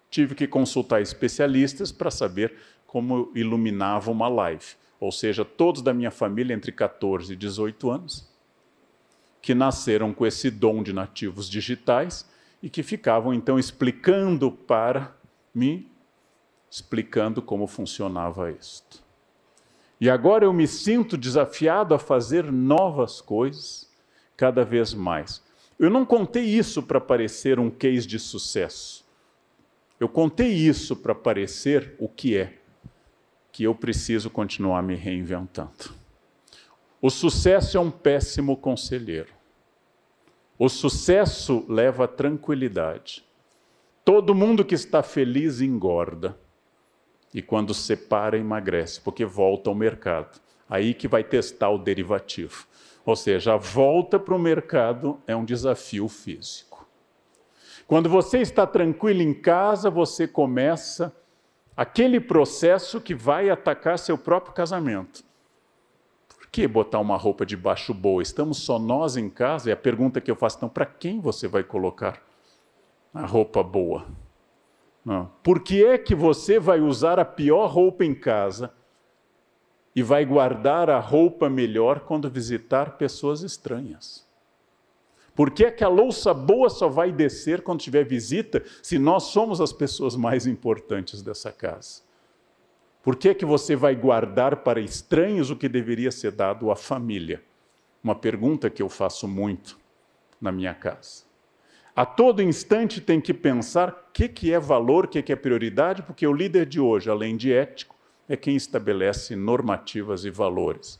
tive 0.09 0.33
que 0.33 0.47
consultar 0.47 1.01
especialistas 1.01 1.91
para 1.91 2.09
saber 2.09 2.53
como 2.87 3.29
iluminava 3.35 4.09
uma 4.09 4.29
live. 4.29 4.75
Ou 4.97 5.11
seja, 5.11 5.43
todos 5.43 5.81
da 5.81 5.93
minha 5.93 6.11
família 6.11 6.53
entre 6.53 6.71
14 6.71 7.33
e 7.33 7.35
18 7.35 7.89
anos, 7.89 8.29
que 9.41 9.53
nasceram 9.53 10.13
com 10.13 10.25
esse 10.25 10.49
dom 10.49 10.81
de 10.81 10.93
nativos 10.93 11.49
digitais, 11.49 12.25
e 12.61 12.69
que 12.69 12.83
ficavam 12.83 13.33
então 13.33 13.59
explicando 13.59 14.51
para 14.51 15.15
mim, 15.53 15.89
explicando 16.69 17.41
como 17.41 17.67
funcionava 17.67 18.51
isto. 18.51 19.03
E 19.99 20.09
agora 20.09 20.45
eu 20.45 20.51
me 20.51 20.67
sinto 20.67 21.17
desafiado 21.17 21.93
a 21.93 21.99
fazer 21.99 22.51
novas 22.51 23.21
coisas 23.21 23.89
cada 24.35 24.65
vez 24.65 24.93
mais. 24.93 25.41
Eu 25.79 25.89
não 25.89 26.05
contei 26.05 26.43
isso 26.43 26.83
para 26.83 26.99
parecer 26.99 27.59
um 27.59 27.69
case 27.69 28.05
de 28.05 28.19
sucesso. 28.19 29.05
Eu 29.99 30.09
contei 30.09 30.51
isso 30.51 30.95
para 30.95 31.15
parecer 31.15 31.95
o 31.97 32.07
que 32.09 32.37
é, 32.37 32.57
que 33.51 33.63
eu 33.63 33.73
preciso 33.73 34.29
continuar 34.29 34.83
me 34.83 34.95
reinventando. 34.95 35.93
O 37.01 37.09
sucesso 37.09 37.77
é 37.77 37.79
um 37.79 37.91
péssimo 37.91 38.57
conselheiro. 38.57 39.34
O 40.57 40.69
sucesso 40.69 41.65
leva 41.67 42.07
tranquilidade. 42.07 43.25
Todo 44.05 44.33
mundo 44.33 44.63
que 44.63 44.73
está 44.73 45.03
feliz 45.03 45.59
engorda. 45.59 46.37
E 47.33 47.41
quando 47.41 47.73
separa, 47.73 48.37
emagrece, 48.37 49.01
porque 49.01 49.25
volta 49.25 49.69
ao 49.69 49.75
mercado. 49.75 50.39
Aí 50.69 50.93
que 50.93 51.09
vai 51.09 51.25
testar 51.25 51.71
o 51.71 51.77
derivativo. 51.77 52.67
Ou 53.05 53.17
seja, 53.17 53.55
a 53.55 53.57
volta 53.57 54.17
para 54.17 54.33
o 54.33 54.39
mercado 54.39 55.19
é 55.27 55.35
um 55.35 55.43
desafio 55.43 56.07
físico. 56.07 56.87
Quando 57.85 58.07
você 58.07 58.39
está 58.39 58.65
tranquilo 58.65 59.21
em 59.21 59.33
casa, 59.33 59.89
você 59.89 60.25
começa 60.25 61.13
aquele 61.75 62.21
processo 62.21 63.01
que 63.01 63.13
vai 63.13 63.49
atacar 63.49 63.99
seu 63.99 64.17
próprio 64.17 64.53
casamento 64.53 65.24
que 66.55 66.65
botar 66.69 66.99
uma 66.99 67.17
roupa 67.17 67.45
de 67.45 67.57
baixo 67.57 67.93
boa? 67.93 68.23
Estamos 68.23 68.59
só 68.59 68.79
nós 68.79 69.17
em 69.17 69.29
casa? 69.29 69.69
E 69.69 69.73
a 69.73 69.75
pergunta 69.75 70.21
que 70.21 70.31
eu 70.31 70.37
faço, 70.37 70.55
então, 70.55 70.69
para 70.69 70.85
quem 70.85 71.19
você 71.19 71.49
vai 71.49 71.65
colocar 71.65 72.23
a 73.13 73.25
roupa 73.25 73.61
boa? 73.61 74.05
Não. 75.03 75.29
Por 75.43 75.59
que 75.59 75.83
é 75.83 75.97
que 75.97 76.15
você 76.15 76.57
vai 76.57 76.79
usar 76.79 77.19
a 77.19 77.25
pior 77.25 77.67
roupa 77.67 78.05
em 78.05 78.15
casa 78.15 78.71
e 79.93 80.01
vai 80.01 80.23
guardar 80.23 80.89
a 80.89 80.97
roupa 80.97 81.49
melhor 81.49 81.99
quando 81.99 82.29
visitar 82.29 82.91
pessoas 82.91 83.41
estranhas? 83.41 84.25
Por 85.35 85.51
que 85.51 85.65
é 85.65 85.71
que 85.71 85.83
a 85.83 85.89
louça 85.89 86.33
boa 86.33 86.69
só 86.69 86.87
vai 86.87 87.11
descer 87.11 87.63
quando 87.63 87.81
tiver 87.81 88.05
visita 88.05 88.63
se 88.81 88.97
nós 88.97 89.23
somos 89.23 89.59
as 89.59 89.73
pessoas 89.73 90.15
mais 90.15 90.47
importantes 90.47 91.21
dessa 91.21 91.51
casa? 91.51 92.04
Por 93.05 93.15
que 93.15 93.29
é 93.29 93.33
que 93.35 93.45
você 93.45 93.75
vai 93.75 93.95
guardar 93.95 94.55
para 94.63 94.81
estranhos 94.81 95.51
o 95.51 95.55
que 95.55 95.69
deveria 95.69 96.09
ser 96.11 96.31
dado 96.31 96.71
à 96.71 96.75
família? 96.75 97.43
Uma 98.03 98.15
pergunta 98.15 98.67
que 98.67 98.81
eu 98.81 98.89
faço 98.89 99.27
muito 99.27 99.77
na 100.41 100.51
minha 100.51 100.73
casa. 100.73 101.23
A 101.95 102.03
todo 102.03 102.41
instante 102.41 102.99
tem 102.99 103.21
que 103.21 103.31
pensar 103.31 103.89
o 103.89 104.11
que, 104.11 104.27
que 104.27 104.51
é 104.51 104.59
valor, 104.59 105.05
o 105.05 105.07
que, 105.07 105.21
que 105.21 105.31
é 105.31 105.35
prioridade, 105.35 106.01
porque 106.01 106.25
o 106.25 106.33
líder 106.33 106.65
de 106.65 106.79
hoje, 106.79 107.07
além 107.07 107.37
de 107.37 107.53
ético, 107.53 107.95
é 108.27 108.35
quem 108.35 108.55
estabelece 108.55 109.35
normativas 109.35 110.25
e 110.25 110.31
valores. 110.31 110.99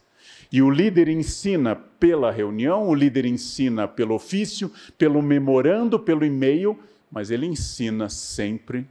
E 0.52 0.62
o 0.62 0.70
líder 0.70 1.08
ensina 1.08 1.76
pela 1.76 2.30
reunião, 2.30 2.88
o 2.88 2.94
líder 2.94 3.26
ensina 3.26 3.88
pelo 3.88 4.14
ofício, 4.14 4.72
pelo 4.96 5.24
memorando, 5.24 6.00
pelo 6.00 6.24
e-mail, 6.24 6.78
mas 7.12 7.32
ele 7.32 7.48
ensina 7.48 8.10
sempre 8.10 8.88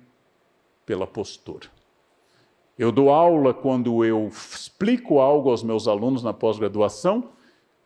pela 0.84 1.06
postura. 1.06 1.73
Eu 2.76 2.90
dou 2.90 3.10
aula 3.10 3.54
quando 3.54 4.04
eu 4.04 4.28
explico 4.28 5.20
algo 5.20 5.48
aos 5.50 5.62
meus 5.62 5.86
alunos 5.86 6.24
na 6.24 6.32
pós-graduação, 6.32 7.30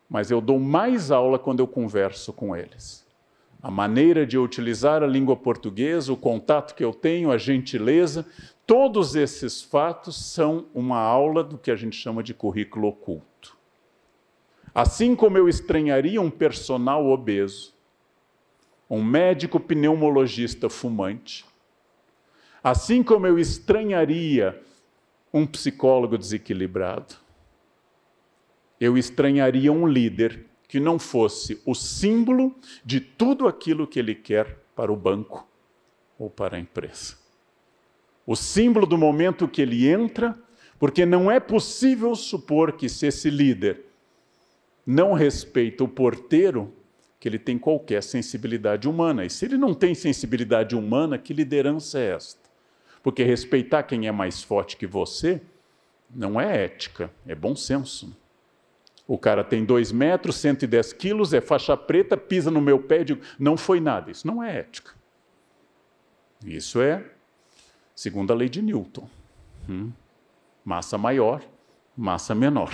mas 0.08 0.30
eu 0.30 0.40
dou 0.40 0.58
mais 0.58 1.10
aula 1.10 1.38
quando 1.38 1.60
eu 1.60 1.66
converso 1.66 2.32
com 2.32 2.56
eles. 2.56 3.06
A 3.62 3.70
maneira 3.70 4.24
de 4.24 4.38
utilizar 4.38 5.02
a 5.02 5.06
língua 5.06 5.36
portuguesa, 5.36 6.10
o 6.10 6.16
contato 6.16 6.74
que 6.74 6.82
eu 6.82 6.94
tenho, 6.94 7.30
a 7.30 7.36
gentileza, 7.36 8.24
todos 8.66 9.14
esses 9.14 9.60
fatos 9.60 10.16
são 10.16 10.66
uma 10.72 10.98
aula 10.98 11.44
do 11.44 11.58
que 11.58 11.70
a 11.70 11.76
gente 11.76 11.96
chama 11.96 12.22
de 12.22 12.32
currículo 12.32 12.88
oculto. 12.88 13.58
Assim 14.74 15.14
como 15.14 15.36
eu 15.36 15.50
estranharia 15.50 16.22
um 16.22 16.30
personal 16.30 17.06
obeso, 17.08 17.74
um 18.88 19.04
médico 19.04 19.60
pneumologista 19.60 20.70
fumante, 20.70 21.44
assim 22.64 23.02
como 23.02 23.26
eu 23.26 23.38
estranharia 23.38 24.58
um 25.32 25.46
psicólogo 25.46 26.16
desequilibrado. 26.16 27.16
Eu 28.80 28.96
estranharia 28.96 29.72
um 29.72 29.86
líder 29.86 30.46
que 30.68 30.78
não 30.78 30.98
fosse 30.98 31.60
o 31.64 31.74
símbolo 31.74 32.54
de 32.84 33.00
tudo 33.00 33.48
aquilo 33.48 33.86
que 33.86 33.98
ele 33.98 34.14
quer 34.14 34.58
para 34.76 34.92
o 34.92 34.96
banco 34.96 35.48
ou 36.18 36.28
para 36.28 36.56
a 36.56 36.60
empresa. 36.60 37.16
O 38.26 38.36
símbolo 38.36 38.86
do 38.86 38.98
momento 38.98 39.48
que 39.48 39.62
ele 39.62 39.88
entra, 39.88 40.38
porque 40.78 41.06
não 41.06 41.30
é 41.30 41.40
possível 41.40 42.14
supor 42.14 42.72
que 42.72 42.88
se 42.88 43.06
esse 43.06 43.30
líder 43.30 43.86
não 44.86 45.12
respeita 45.12 45.82
o 45.82 45.88
porteiro, 45.88 46.72
que 47.18 47.28
ele 47.28 47.38
tem 47.38 47.58
qualquer 47.58 48.02
sensibilidade 48.02 48.88
humana. 48.88 49.24
E 49.24 49.30
se 49.30 49.44
ele 49.44 49.56
não 49.56 49.74
tem 49.74 49.94
sensibilidade 49.94 50.76
humana, 50.76 51.18
que 51.18 51.34
liderança 51.34 51.98
é 51.98 52.14
esta? 52.14 52.47
Porque 53.02 53.22
respeitar 53.22 53.82
quem 53.82 54.06
é 54.06 54.12
mais 54.12 54.42
forte 54.42 54.76
que 54.76 54.86
você 54.86 55.40
não 56.10 56.40
é 56.40 56.64
ética, 56.64 57.10
é 57.26 57.34
bom 57.34 57.54
senso. 57.54 58.16
O 59.06 59.16
cara 59.16 59.42
tem 59.42 59.64
dois 59.64 59.90
metros, 59.90 60.36
110 60.36 60.92
quilos, 60.92 61.32
é 61.32 61.40
faixa 61.40 61.76
preta, 61.76 62.16
pisa 62.16 62.50
no 62.50 62.60
meu 62.60 62.78
pé 62.78 63.00
e 63.00 63.04
digo, 63.04 63.22
não 63.38 63.56
foi 63.56 63.80
nada. 63.80 64.10
Isso 64.10 64.26
não 64.26 64.42
é 64.42 64.58
ética. 64.58 64.92
Isso 66.44 66.80
é 66.80 67.04
segundo 67.94 68.32
a 68.32 68.36
lei 68.36 68.48
de 68.48 68.62
Newton. 68.62 69.08
Hum. 69.68 69.90
Massa 70.64 70.98
maior, 70.98 71.42
massa 71.96 72.34
menor. 72.34 72.70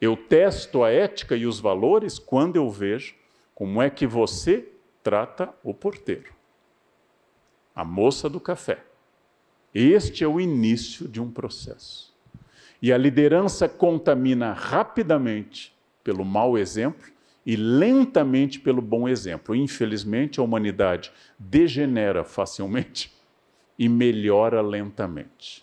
Eu 0.00 0.16
testo 0.16 0.84
a 0.84 0.90
ética 0.90 1.34
e 1.34 1.46
os 1.46 1.58
valores 1.58 2.18
quando 2.18 2.56
eu 2.56 2.70
vejo 2.70 3.14
como 3.54 3.80
é 3.80 3.88
que 3.88 4.06
você 4.06 4.68
trata 5.02 5.52
o 5.64 5.72
porteiro, 5.72 6.32
a 7.74 7.84
moça 7.84 8.28
do 8.28 8.38
café. 8.38 8.84
Este 9.78 10.24
é 10.24 10.26
o 10.26 10.40
início 10.40 11.06
de 11.06 11.20
um 11.20 11.30
processo. 11.30 12.16
E 12.80 12.90
a 12.90 12.96
liderança 12.96 13.68
contamina 13.68 14.54
rapidamente 14.54 15.76
pelo 16.02 16.24
mau 16.24 16.56
exemplo 16.56 17.12
e 17.44 17.56
lentamente 17.56 18.58
pelo 18.58 18.80
bom 18.80 19.06
exemplo. 19.06 19.54
Infelizmente, 19.54 20.40
a 20.40 20.42
humanidade 20.42 21.12
degenera 21.38 22.24
facilmente 22.24 23.12
e 23.78 23.86
melhora 23.86 24.62
lentamente. 24.62 25.62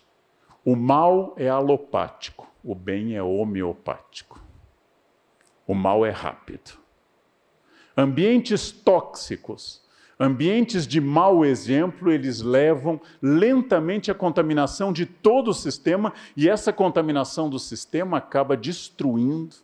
O 0.64 0.76
mal 0.76 1.34
é 1.36 1.48
alopático, 1.48 2.48
o 2.62 2.72
bem 2.72 3.16
é 3.16 3.22
homeopático. 3.22 4.40
O 5.66 5.74
mal 5.74 6.06
é 6.06 6.10
rápido. 6.10 6.78
Ambientes 7.96 8.70
tóxicos, 8.70 9.83
ambientes 10.18 10.86
de 10.86 11.00
mau 11.00 11.44
exemplo, 11.44 12.10
eles 12.10 12.40
levam 12.40 13.00
lentamente 13.20 14.10
à 14.10 14.14
contaminação 14.14 14.92
de 14.92 15.06
todo 15.06 15.48
o 15.48 15.54
sistema 15.54 16.12
e 16.36 16.48
essa 16.48 16.72
contaminação 16.72 17.48
do 17.50 17.58
sistema 17.58 18.18
acaba 18.18 18.56
destruindo 18.56 19.56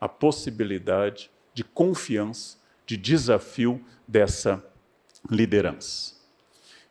a 0.00 0.08
possibilidade 0.08 1.30
de 1.54 1.62
confiança, 1.62 2.58
de 2.84 2.96
desafio 2.96 3.80
dessa 4.06 4.64
liderança. 5.30 6.20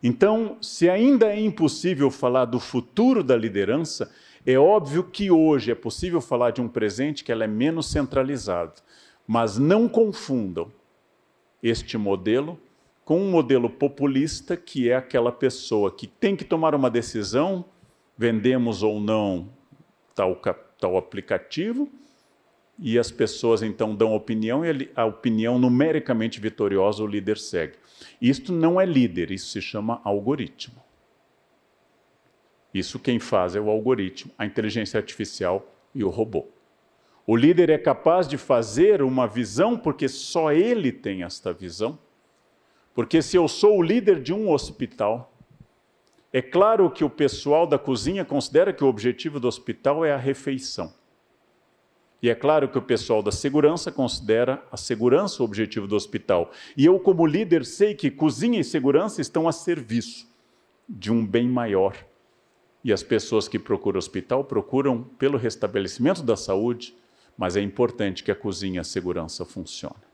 Então, 0.02 0.58
se 0.62 0.90
ainda 0.90 1.28
é 1.28 1.40
impossível 1.40 2.10
falar 2.10 2.46
do 2.46 2.60
futuro 2.60 3.24
da 3.24 3.36
liderança, 3.38 4.12
é 4.46 4.58
óbvio 4.58 5.04
que 5.04 5.30
hoje 5.30 5.72
é 5.72 5.76
possível 5.76 6.20
falar 6.20 6.52
de 6.52 6.62
um 6.62 6.68
presente 6.68 7.24
que 7.24 7.32
ela 7.32 7.44
é 7.44 7.48
menos 7.48 7.92
centralizado. 7.92 8.82
Mas 9.28 9.58
não 9.58 9.88
confundam 9.88 10.72
este 11.62 11.98
modelo 11.98 12.60
com 13.12 13.20
um 13.20 13.30
modelo 13.30 13.70
populista 13.70 14.56
que 14.56 14.90
é 14.90 14.96
aquela 14.96 15.34
pessoa 15.34 15.94
que 15.94 16.08
tem 16.08 16.34
que 16.34 16.46
tomar 16.46 16.74
uma 16.74 16.90
decisão, 16.90 17.66
vendemos 18.18 18.84
ou 18.84 19.02
não 19.02 19.50
tal, 20.16 20.40
tal 20.80 20.96
aplicativo, 20.96 21.92
e 22.80 22.98
as 22.98 23.12
pessoas 23.12 23.62
então 23.64 23.94
dão 23.94 24.16
opinião 24.16 24.64
e 24.66 24.90
a 24.96 25.04
opinião 25.04 25.60
numericamente 25.60 26.40
vitoriosa 26.40 27.04
o 27.04 27.06
líder 27.06 27.38
segue. 27.38 27.74
Isto 28.22 28.54
não 28.54 28.80
é 28.80 28.86
líder, 28.86 29.30
isso 29.30 29.48
se 29.52 29.62
chama 29.62 30.00
algoritmo. 30.06 30.82
Isso 32.74 32.98
quem 32.98 33.20
faz 33.20 33.58
é 33.58 33.60
o 33.60 33.70
algoritmo, 33.70 34.32
a 34.38 34.46
inteligência 34.46 34.98
artificial 34.98 35.70
e 35.94 36.02
o 36.02 36.10
robô. 36.10 36.48
O 37.28 37.36
líder 37.36 37.70
é 37.70 37.78
capaz 37.78 38.26
de 38.26 38.38
fazer 38.38 39.02
uma 39.02 39.28
visão 39.28 39.78
porque 39.78 40.08
só 40.08 40.54
ele 40.54 40.94
tem 40.94 41.24
esta 41.24 41.52
visão. 41.52 42.00
Porque 43.02 43.20
se 43.20 43.36
eu 43.36 43.48
sou 43.48 43.80
o 43.80 43.82
líder 43.82 44.22
de 44.22 44.32
um 44.32 44.52
hospital, 44.52 45.34
é 46.32 46.40
claro 46.40 46.88
que 46.88 47.04
o 47.04 47.10
pessoal 47.10 47.66
da 47.66 47.80
cozinha 47.80 48.24
considera 48.24 48.72
que 48.72 48.84
o 48.84 48.88
objetivo 48.88 49.40
do 49.40 49.48
hospital 49.48 50.06
é 50.06 50.14
a 50.14 50.18
refeição. 50.18 50.94
E 52.22 52.30
é 52.30 52.36
claro 52.36 52.70
que 52.70 52.78
o 52.78 52.82
pessoal 52.82 53.24
da 53.24 53.32
segurança 53.32 53.92
considera 53.92 54.64
a 54.72 54.78
segurança 54.78 55.42
o 55.42 55.46
objetivo 55.48 55.88
do 55.88 55.96
hospital. 55.96 56.52
E 56.78 56.86
eu, 56.86 57.00
como 57.00 57.26
líder, 57.26 57.66
sei 57.66 57.96
que 57.96 58.12
cozinha 58.12 58.60
e 58.60 58.64
segurança 58.64 59.20
estão 59.20 59.48
a 59.48 59.52
serviço 59.52 60.32
de 60.88 61.12
um 61.12 61.26
bem 61.26 61.48
maior. 61.48 61.98
E 62.84 62.94
as 62.94 63.02
pessoas 63.02 63.48
que 63.48 63.58
procuram 63.58 63.98
hospital 63.98 64.44
procuram 64.44 65.02
pelo 65.18 65.40
restabelecimento 65.40 66.22
da 66.22 66.38
saúde, 66.38 66.96
mas 67.36 67.58
é 67.58 67.62
importante 67.62 68.24
que 68.24 68.30
a 68.30 68.36
cozinha 68.36 68.76
e 68.76 68.80
a 68.80 68.84
segurança 68.84 69.44
funcionem. 69.44 70.11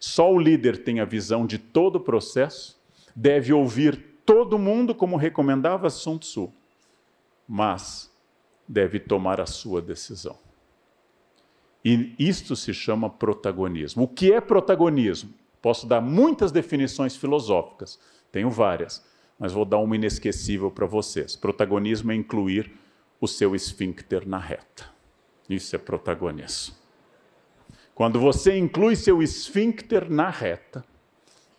Só 0.00 0.32
o 0.32 0.38
líder 0.38 0.82
tem 0.82 0.98
a 0.98 1.04
visão 1.04 1.46
de 1.46 1.58
todo 1.58 1.96
o 1.96 2.00
processo, 2.00 2.80
deve 3.14 3.52
ouvir 3.52 4.22
todo 4.24 4.58
mundo, 4.58 4.94
como 4.94 5.16
recomendava 5.16 5.90
Sun 5.90 6.16
Tzu, 6.16 6.50
mas 7.46 8.10
deve 8.66 8.98
tomar 8.98 9.40
a 9.40 9.46
sua 9.46 9.82
decisão. 9.82 10.38
E 11.84 12.14
isto 12.18 12.56
se 12.56 12.72
chama 12.72 13.10
protagonismo. 13.10 14.04
O 14.04 14.08
que 14.08 14.32
é 14.32 14.40
protagonismo? 14.40 15.34
Posso 15.60 15.86
dar 15.86 16.00
muitas 16.00 16.50
definições 16.50 17.14
filosóficas, 17.14 17.98
tenho 18.32 18.48
várias, 18.48 19.04
mas 19.38 19.52
vou 19.52 19.66
dar 19.66 19.78
uma 19.78 19.96
inesquecível 19.96 20.70
para 20.70 20.86
vocês. 20.86 21.36
Protagonismo 21.36 22.12
é 22.12 22.14
incluir 22.14 22.72
o 23.20 23.28
seu 23.28 23.54
esfíncter 23.54 24.26
na 24.26 24.38
reta. 24.38 24.88
Isso 25.48 25.76
é 25.76 25.78
protagonismo. 25.78 26.79
Quando 28.00 28.18
você 28.18 28.56
inclui 28.56 28.96
seu 28.96 29.22
esfíncter 29.22 30.10
na 30.10 30.30
reta, 30.30 30.82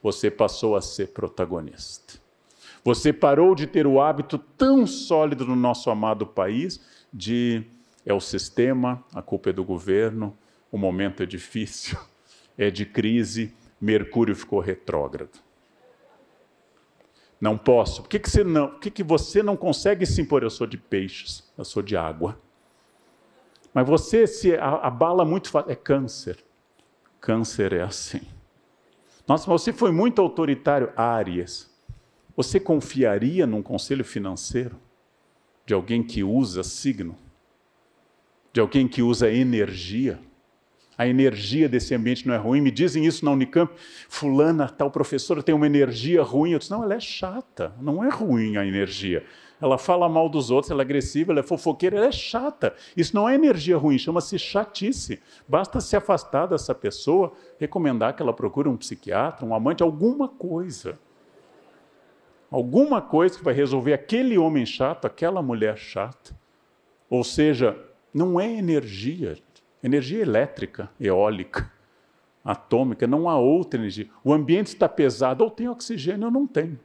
você 0.01 0.31
passou 0.31 0.75
a 0.75 0.81
ser 0.81 1.09
protagonista. 1.09 2.15
Você 2.83 3.13
parou 3.13 3.53
de 3.53 3.67
ter 3.67 3.85
o 3.85 4.01
hábito 4.01 4.39
tão 4.39 4.87
sólido 4.87 5.45
no 5.45 5.55
nosso 5.55 5.91
amado 5.91 6.25
país 6.25 6.81
de 7.13 7.63
é 8.03 8.11
o 8.11 8.19
sistema, 8.19 9.05
a 9.13 9.21
culpa 9.21 9.51
é 9.51 9.53
do 9.53 9.63
governo, 9.63 10.35
o 10.71 10.79
momento 10.79 11.21
é 11.21 11.27
difícil, 11.27 11.95
é 12.57 12.71
de 12.71 12.87
crise, 12.87 13.53
Mercúrio 13.79 14.35
ficou 14.35 14.59
retrógrado. 14.59 15.37
Não 17.39 17.55
posso. 17.55 18.01
Por 18.01 18.09
que, 18.09 18.17
que, 18.17 18.31
você, 18.31 18.43
não, 18.43 18.67
por 18.67 18.79
que, 18.79 18.89
que 18.89 19.03
você 19.03 19.43
não 19.43 19.55
consegue 19.55 20.07
se 20.07 20.19
impor? 20.19 20.41
Eu 20.41 20.49
sou 20.49 20.65
de 20.65 20.79
peixes, 20.79 21.43
eu 21.55 21.63
sou 21.63 21.83
de 21.83 21.95
água. 21.95 22.35
Mas 23.73 23.87
você 23.87 24.27
se 24.27 24.55
abala 24.57 25.23
muito 25.23 25.49
fácil. 25.49 25.71
É 25.71 25.75
câncer. 25.75 26.37
Câncer 27.19 27.73
é 27.73 27.81
assim. 27.81 28.21
Nossa, 29.27 29.49
mas 29.49 29.61
você 29.61 29.71
foi 29.71 29.91
muito 29.91 30.21
autoritário. 30.21 30.91
Áries. 30.95 31.69
Você 32.35 32.59
confiaria 32.59 33.45
num 33.45 33.61
conselho 33.61 34.03
financeiro 34.03 34.77
de 35.65 35.73
alguém 35.73 36.03
que 36.03 36.23
usa 36.23 36.63
signo? 36.63 37.17
de 38.53 38.59
alguém 38.59 38.87
que 38.87 39.01
usa 39.01 39.29
energia. 39.29 40.19
A 40.97 41.07
energia 41.07 41.67
desse 41.67 41.95
ambiente 41.95 42.27
não 42.27 42.35
é 42.35 42.37
ruim. 42.37 42.61
Me 42.61 42.69
dizem 42.69 43.05
isso 43.05 43.25
na 43.25 43.31
Unicamp. 43.31 43.73
Fulana, 44.07 44.69
tal 44.69 44.91
professora, 44.91 45.41
tem 45.41 45.55
uma 45.55 45.65
energia 45.65 46.21
ruim. 46.21 46.51
Eu 46.51 46.59
disse, 46.59 46.69
não, 46.69 46.83
ela 46.83 46.93
é 46.93 46.99
chata. 46.99 47.73
Não 47.81 48.03
é 48.03 48.09
ruim 48.09 48.57
a 48.57 48.65
energia. 48.65 49.25
Ela 49.61 49.77
fala 49.77 50.09
mal 50.09 50.27
dos 50.27 50.49
outros, 50.49 50.71
ela 50.71 50.81
é 50.81 50.85
agressiva, 50.85 51.31
ela 51.31 51.41
é 51.41 51.43
fofoqueira, 51.43 51.95
ela 51.95 52.07
é 52.07 52.11
chata. 52.11 52.73
Isso 52.97 53.15
não 53.15 53.29
é 53.29 53.35
energia 53.35 53.77
ruim, 53.77 53.97
chama-se 53.97 54.39
chatice. 54.39 55.21
Basta 55.47 55.79
se 55.79 55.95
afastar 55.95 56.47
dessa 56.47 56.73
pessoa, 56.73 57.31
recomendar 57.59 58.15
que 58.15 58.23
ela 58.23 58.33
procure 58.33 58.67
um 58.67 58.75
psiquiatra, 58.75 59.45
um 59.45 59.53
amante, 59.53 59.83
alguma 59.83 60.27
coisa. 60.27 60.97
Alguma 62.49 63.01
coisa 63.01 63.37
que 63.37 63.43
vai 63.43 63.53
resolver 63.53 63.93
aquele 63.93 64.37
homem 64.37 64.65
chato, 64.65 65.05
aquela 65.05 65.41
mulher 65.43 65.77
chata. 65.77 66.35
Ou 67.07 67.23
seja, 67.23 67.77
não 68.11 68.39
é 68.39 68.51
energia, 68.51 69.37
energia 69.83 70.21
elétrica, 70.21 70.89
eólica, 70.99 71.71
atômica, 72.43 73.05
não 73.05 73.29
há 73.29 73.37
outra 73.37 73.79
energia. 73.79 74.09
O 74.23 74.33
ambiente 74.33 74.67
está 74.67 74.89
pesado, 74.89 75.43
ou 75.43 75.51
tem 75.51 75.69
oxigênio 75.69 76.25
ou 76.25 76.31
não 76.31 76.47
tem. 76.47 76.79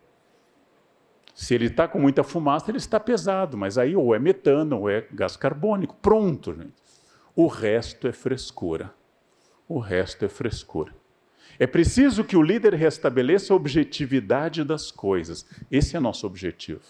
Se 1.37 1.55
ele 1.55 1.66
está 1.66 1.87
com 1.87 1.99
muita 1.99 2.25
fumaça, 2.25 2.70
ele 2.70 2.79
está 2.79 2.99
pesado, 2.99 3.59
mas 3.59 3.77
aí 3.77 3.94
ou 3.94 4.14
é 4.14 4.18
metano 4.18 4.81
ou 4.81 4.88
é 4.88 5.07
gás 5.12 5.37
carbônico. 5.37 5.94
Pronto, 6.01 6.55
gente. 6.55 6.72
O 7.35 7.46
resto 7.46 8.09
é 8.09 8.12
frescura. 8.12 8.94
O 9.68 9.79
resto 9.79 10.25
é 10.25 10.29
frescura. 10.31 10.94
É 11.59 11.66
preciso 11.66 12.25
que 12.25 12.38
o 12.38 12.42
líder 12.42 12.72
restabeleça 12.72 13.53
a 13.53 13.57
objetividade 13.57 14.64
das 14.64 14.90
coisas. 14.90 15.46
Esse 15.70 15.94
é 15.94 16.01
nosso 16.01 16.27
objetivo. 16.27 16.81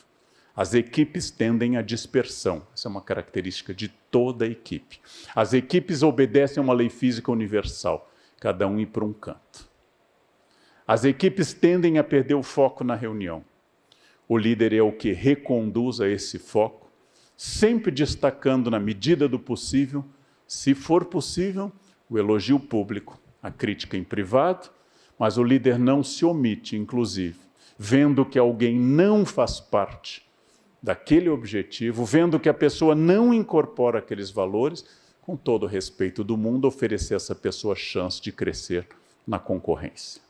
As 0.55 0.75
equipes 0.75 1.29
tendem 1.29 1.77
à 1.77 1.83
dispersão. 1.83 2.65
Essa 2.73 2.87
é 2.87 2.91
uma 2.91 3.03
característica 3.03 3.75
de 3.75 3.89
toda 3.89 4.47
equipe. 4.47 5.01
As 5.35 5.55
equipes 5.55 6.05
obedecem 6.05 6.61
a 6.61 6.65
uma 6.65 6.73
lei 6.73 6.89
física 6.89 7.33
universal, 7.33 8.09
cada 8.39 8.69
um 8.69 8.79
ir 8.79 8.87
para 8.87 9.05
um 9.05 9.13
canto. 9.13 9.69
As 10.87 11.05
equipes 11.05 11.53
tendem 11.53 11.99
a 11.99 12.05
perder 12.05 12.35
o 12.35 12.45
foco 12.45 12.85
na 12.85 12.95
reunião. 12.95 13.45
O 14.29 14.37
líder 14.37 14.73
é 14.73 14.83
o 14.83 14.93
que 14.93 15.13
reconduz 15.13 16.01
a 16.01 16.09
esse 16.09 16.39
foco, 16.39 16.91
sempre 17.37 17.91
destacando 17.91 18.71
na 18.71 18.81
medida 18.81 19.29
do 19.29 19.39
possível, 19.39 20.05
se 20.47 20.75
for 20.75 21.05
possível, 21.05 21.71
o 22.09 22.19
elogio 22.19 22.59
público, 22.59 23.21
a 23.43 23.51
crítica 23.51 23.97
em 23.97 24.05
privado, 24.05 24.71
mas 25.19 25.39
o 25.39 25.45
líder 25.45 25.79
não 25.79 26.03
se 26.03 26.25
omite, 26.25 26.77
inclusive, 26.77 27.39
vendo 27.79 28.25
que 28.25 28.39
alguém 28.39 28.79
não 28.79 29.25
faz 29.25 29.61
parte 29.61 30.27
daquele 30.83 31.29
objetivo, 31.29 32.05
vendo 32.05 32.39
que 32.39 32.49
a 32.49 32.55
pessoa 32.55 32.95
não 32.95 33.33
incorpora 33.33 33.99
aqueles 33.99 34.31
valores, 34.31 34.85
com 35.21 35.37
todo 35.37 35.65
o 35.65 35.69
respeito 35.69 36.23
do 36.23 36.37
mundo, 36.37 36.67
oferecer 36.69 37.15
a 37.15 37.17
essa 37.17 37.35
pessoa 37.35 37.75
chance 37.75 38.21
de 38.21 38.31
crescer 38.31 38.87
na 39.27 39.39
concorrência. 39.39 40.23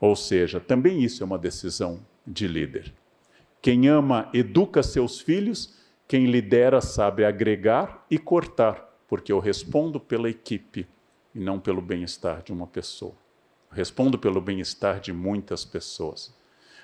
Ou 0.00 0.14
seja, 0.14 0.60
também 0.60 1.02
isso 1.02 1.22
é 1.22 1.26
uma 1.26 1.38
decisão 1.38 2.00
de 2.26 2.46
líder. 2.46 2.92
Quem 3.60 3.88
ama 3.88 4.28
educa 4.34 4.82
seus 4.82 5.20
filhos, 5.20 5.78
quem 6.08 6.26
lidera 6.26 6.80
sabe 6.80 7.24
agregar 7.24 8.04
e 8.10 8.18
cortar, 8.18 8.98
porque 9.06 9.32
eu 9.32 9.38
respondo 9.38 10.00
pela 10.00 10.28
equipe 10.28 10.86
e 11.34 11.40
não 11.40 11.60
pelo 11.60 11.80
bem-estar 11.80 12.42
de 12.42 12.52
uma 12.52 12.66
pessoa. 12.66 13.14
Eu 13.70 13.76
respondo 13.76 14.18
pelo 14.18 14.40
bem-estar 14.40 15.00
de 15.00 15.12
muitas 15.12 15.64
pessoas. 15.64 16.34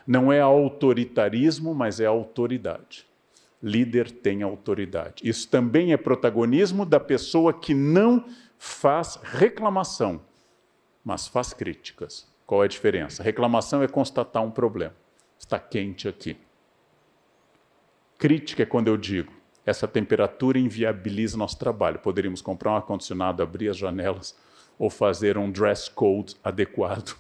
Não 0.07 0.33
é 0.33 0.40
autoritarismo, 0.40 1.74
mas 1.74 2.01
é 2.01 2.07
autoridade. 2.07 3.07
Líder 3.62 4.11
tem 4.11 4.42
autoridade. 4.42 5.29
Isso 5.29 5.48
também 5.48 5.92
é 5.92 5.96
protagonismo 5.96 6.87
da 6.87 7.01
pessoa 7.01 7.53
que 7.53 7.74
não 7.74 8.24
faz 8.57 9.18
reclamação, 9.22 10.20
mas 11.05 11.29
faz 11.29 11.53
críticas. 11.53 12.27
Qual 12.46 12.62
é 12.62 12.66
a 12.66 12.68
diferença? 12.68 13.22
Reclamação 13.22 13.83
é 13.83 13.88
constatar 13.88 14.42
um 14.42 14.51
problema. 14.51 14.94
Está 15.38 15.59
quente 15.59 16.09
aqui. 16.09 16.37
Crítica 18.18 18.64
é 18.64 18.66
quando 18.66 18.88
eu 18.88 18.96
digo, 18.96 19.33
essa 19.64 19.87
temperatura 19.87 20.59
inviabiliza 20.59 21.37
nosso 21.37 21.59
trabalho. 21.59 21.98
Poderíamos 21.98 22.42
comprar 22.42 22.72
um 22.72 22.77
ar-condicionado, 22.77 23.42
abrir 23.42 23.68
as 23.68 23.77
janelas 23.77 24.37
ou 24.79 24.90
fazer 24.90 25.37
um 25.37 25.51
dress 25.51 25.90
code 25.90 26.37
adequado 26.42 27.16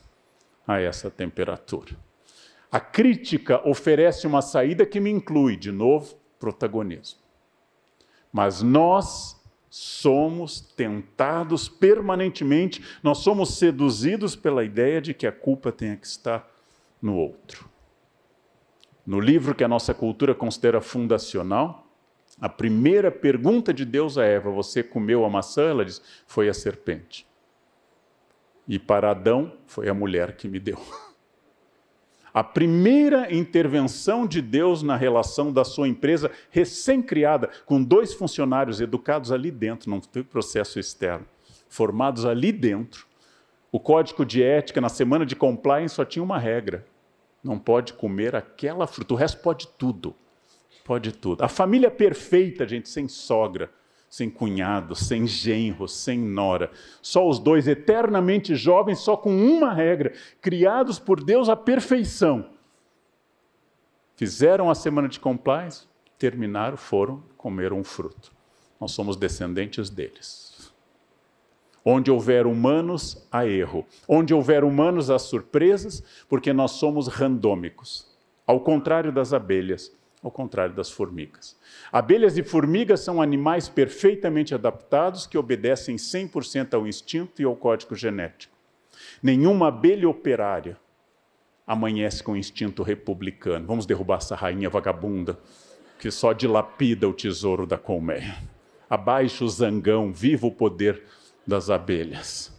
a 0.66 0.80
essa 0.80 1.10
temperatura. 1.10 1.96
A 2.70 2.80
crítica 2.80 3.66
oferece 3.68 4.26
uma 4.26 4.42
saída 4.42 4.84
que 4.84 5.00
me 5.00 5.10
inclui, 5.10 5.56
de 5.56 5.72
novo, 5.72 6.16
protagonismo. 6.38 7.20
Mas 8.32 8.62
nós 8.62 9.38
somos 9.70 10.60
tentados 10.60 11.68
permanentemente, 11.68 12.82
nós 13.02 13.18
somos 13.18 13.58
seduzidos 13.58 14.34
pela 14.34 14.64
ideia 14.64 15.00
de 15.00 15.12
que 15.12 15.26
a 15.26 15.32
culpa 15.32 15.70
tenha 15.70 15.96
que 15.96 16.06
estar 16.06 16.48
no 17.00 17.16
outro. 17.16 17.67
No 19.08 19.20
livro 19.20 19.54
que 19.54 19.64
a 19.64 19.68
nossa 19.68 19.94
cultura 19.94 20.34
considera 20.34 20.82
fundacional, 20.82 21.86
a 22.38 22.46
primeira 22.46 23.10
pergunta 23.10 23.72
de 23.72 23.86
Deus 23.86 24.18
a 24.18 24.24
Eva: 24.26 24.50
Você 24.50 24.82
comeu 24.82 25.24
a 25.24 25.30
maçã? 25.30 25.62
Ela 25.70 25.82
diz: 25.82 26.02
Foi 26.26 26.46
a 26.46 26.52
serpente. 26.52 27.26
E 28.68 28.78
para 28.78 29.10
Adão, 29.10 29.50
foi 29.66 29.88
a 29.88 29.94
mulher 29.94 30.36
que 30.36 30.46
me 30.46 30.60
deu. 30.60 30.78
A 32.34 32.44
primeira 32.44 33.34
intervenção 33.34 34.26
de 34.26 34.42
Deus 34.42 34.82
na 34.82 34.94
relação 34.94 35.50
da 35.50 35.64
sua 35.64 35.88
empresa 35.88 36.30
recém-criada, 36.50 37.48
com 37.64 37.82
dois 37.82 38.12
funcionários 38.12 38.78
educados 38.78 39.32
ali 39.32 39.50
dentro, 39.50 39.88
não 39.88 40.00
tem 40.00 40.22
processo 40.22 40.78
externo, 40.78 41.24
formados 41.66 42.26
ali 42.26 42.52
dentro. 42.52 43.06
O 43.72 43.80
código 43.80 44.22
de 44.26 44.42
ética, 44.42 44.82
na 44.82 44.90
semana 44.90 45.24
de 45.24 45.34
compliance, 45.34 45.94
só 45.94 46.04
tinha 46.04 46.22
uma 46.22 46.38
regra: 46.38 46.84
não 47.42 47.58
pode 47.58 47.92
comer 47.92 48.34
aquela 48.34 48.86
fruta, 48.86 49.14
o 49.14 49.16
resto 49.16 49.40
pode 49.40 49.68
tudo. 49.68 50.14
Pode 50.84 51.12
tudo. 51.12 51.42
A 51.42 51.48
família 51.48 51.90
perfeita, 51.90 52.66
gente, 52.66 52.88
sem 52.88 53.08
sogra, 53.08 53.70
sem 54.08 54.30
cunhado, 54.30 54.94
sem 54.94 55.26
genro, 55.26 55.86
sem 55.86 56.18
nora. 56.18 56.70
Só 57.02 57.28
os 57.28 57.38
dois 57.38 57.68
eternamente 57.68 58.54
jovens, 58.54 58.98
só 59.00 59.16
com 59.16 59.30
uma 59.30 59.72
regra, 59.72 60.14
criados 60.40 60.98
por 60.98 61.22
Deus 61.22 61.48
à 61.48 61.56
perfeição. 61.56 62.50
Fizeram 64.16 64.70
a 64.70 64.74
semana 64.74 65.08
de 65.08 65.20
compliance, 65.20 65.86
terminaram, 66.18 66.76
foram, 66.76 67.22
comeram 67.36 67.78
um 67.78 67.84
fruto. 67.84 68.32
Nós 68.80 68.92
somos 68.92 69.16
descendentes 69.16 69.90
deles. 69.90 70.47
Onde 71.84 72.10
houver 72.10 72.46
humanos, 72.46 73.26
há 73.30 73.46
erro. 73.46 73.86
Onde 74.06 74.34
houver 74.34 74.64
humanos, 74.64 75.10
há 75.10 75.18
surpresas, 75.18 76.02
porque 76.28 76.52
nós 76.52 76.72
somos 76.72 77.08
randômicos. 77.08 78.06
Ao 78.46 78.60
contrário 78.60 79.12
das 79.12 79.32
abelhas, 79.32 79.96
ao 80.22 80.30
contrário 80.30 80.74
das 80.74 80.90
formigas. 80.90 81.56
Abelhas 81.92 82.36
e 82.36 82.42
formigas 82.42 83.00
são 83.00 83.22
animais 83.22 83.68
perfeitamente 83.68 84.54
adaptados 84.54 85.26
que 85.26 85.38
obedecem 85.38 85.96
100% 85.96 86.74
ao 86.74 86.86
instinto 86.86 87.40
e 87.40 87.44
ao 87.44 87.54
código 87.54 87.94
genético. 87.94 88.56
Nenhuma 89.22 89.68
abelha 89.68 90.08
operária 90.08 90.76
amanhece 91.66 92.22
com 92.22 92.36
instinto 92.36 92.82
republicano. 92.82 93.66
Vamos 93.66 93.86
derrubar 93.86 94.18
essa 94.18 94.34
rainha 94.34 94.70
vagabunda 94.70 95.38
que 95.98 96.10
só 96.10 96.32
dilapida 96.32 97.08
o 97.08 97.12
tesouro 97.12 97.66
da 97.66 97.76
colmeia. 97.76 98.36
Abaixo 98.88 99.44
o 99.44 99.48
zangão, 99.48 100.12
viva 100.12 100.46
o 100.46 100.50
poder 100.50 101.02
das 101.48 101.70
abelhas. 101.70 102.52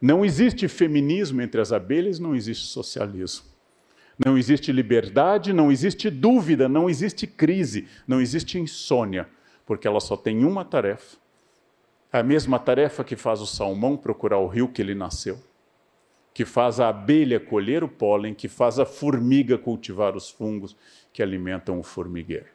Não 0.00 0.24
existe 0.24 0.66
feminismo 0.66 1.42
entre 1.42 1.60
as 1.60 1.72
abelhas, 1.72 2.18
não 2.18 2.34
existe 2.34 2.66
socialismo. 2.66 3.44
Não 4.24 4.38
existe 4.38 4.72
liberdade, 4.72 5.52
não 5.52 5.70
existe 5.70 6.08
dúvida, 6.08 6.70
não 6.70 6.88
existe 6.88 7.26
crise, 7.26 7.86
não 8.06 8.18
existe 8.18 8.58
insônia, 8.58 9.28
porque 9.66 9.86
ela 9.86 10.00
só 10.00 10.16
tem 10.16 10.42
uma 10.42 10.64
tarefa. 10.64 11.18
A 12.10 12.22
mesma 12.22 12.58
tarefa 12.58 13.04
que 13.04 13.14
faz 13.14 13.42
o 13.42 13.46
salmão 13.46 13.94
procurar 13.94 14.38
o 14.38 14.46
rio 14.46 14.68
que 14.68 14.80
ele 14.80 14.94
nasceu, 14.94 15.38
que 16.32 16.46
faz 16.46 16.80
a 16.80 16.88
abelha 16.88 17.38
colher 17.38 17.84
o 17.84 17.88
pólen, 17.88 18.32
que 18.32 18.48
faz 18.48 18.78
a 18.78 18.86
formiga 18.86 19.58
cultivar 19.58 20.16
os 20.16 20.30
fungos 20.30 20.74
que 21.12 21.22
alimentam 21.22 21.78
o 21.78 21.82
formigueiro. 21.82 22.48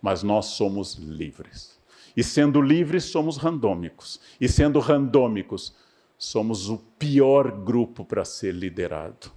Mas 0.00 0.22
nós 0.22 0.46
somos 0.46 0.94
livres. 0.94 1.75
E 2.16 2.24
sendo 2.24 2.62
livres, 2.62 3.04
somos 3.04 3.36
randômicos. 3.36 4.20
E 4.40 4.48
sendo 4.48 4.80
randômicos, 4.80 5.76
somos 6.16 6.70
o 6.70 6.78
pior 6.98 7.50
grupo 7.50 8.04
para 8.04 8.24
ser 8.24 8.52
liderado. 8.54 9.30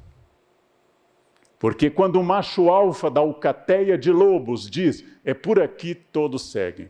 Porque 1.60 1.90
quando 1.90 2.16
o 2.16 2.24
macho 2.24 2.70
alfa 2.70 3.12
da 3.12 3.20
alcateia 3.20 3.98
de 3.98 4.12
lobos 4.12 4.70
diz, 4.70 5.04
é 5.26 5.34
por 5.34 5.60
aqui 5.60 5.94
todos 5.94 6.52
seguem. 6.52 6.90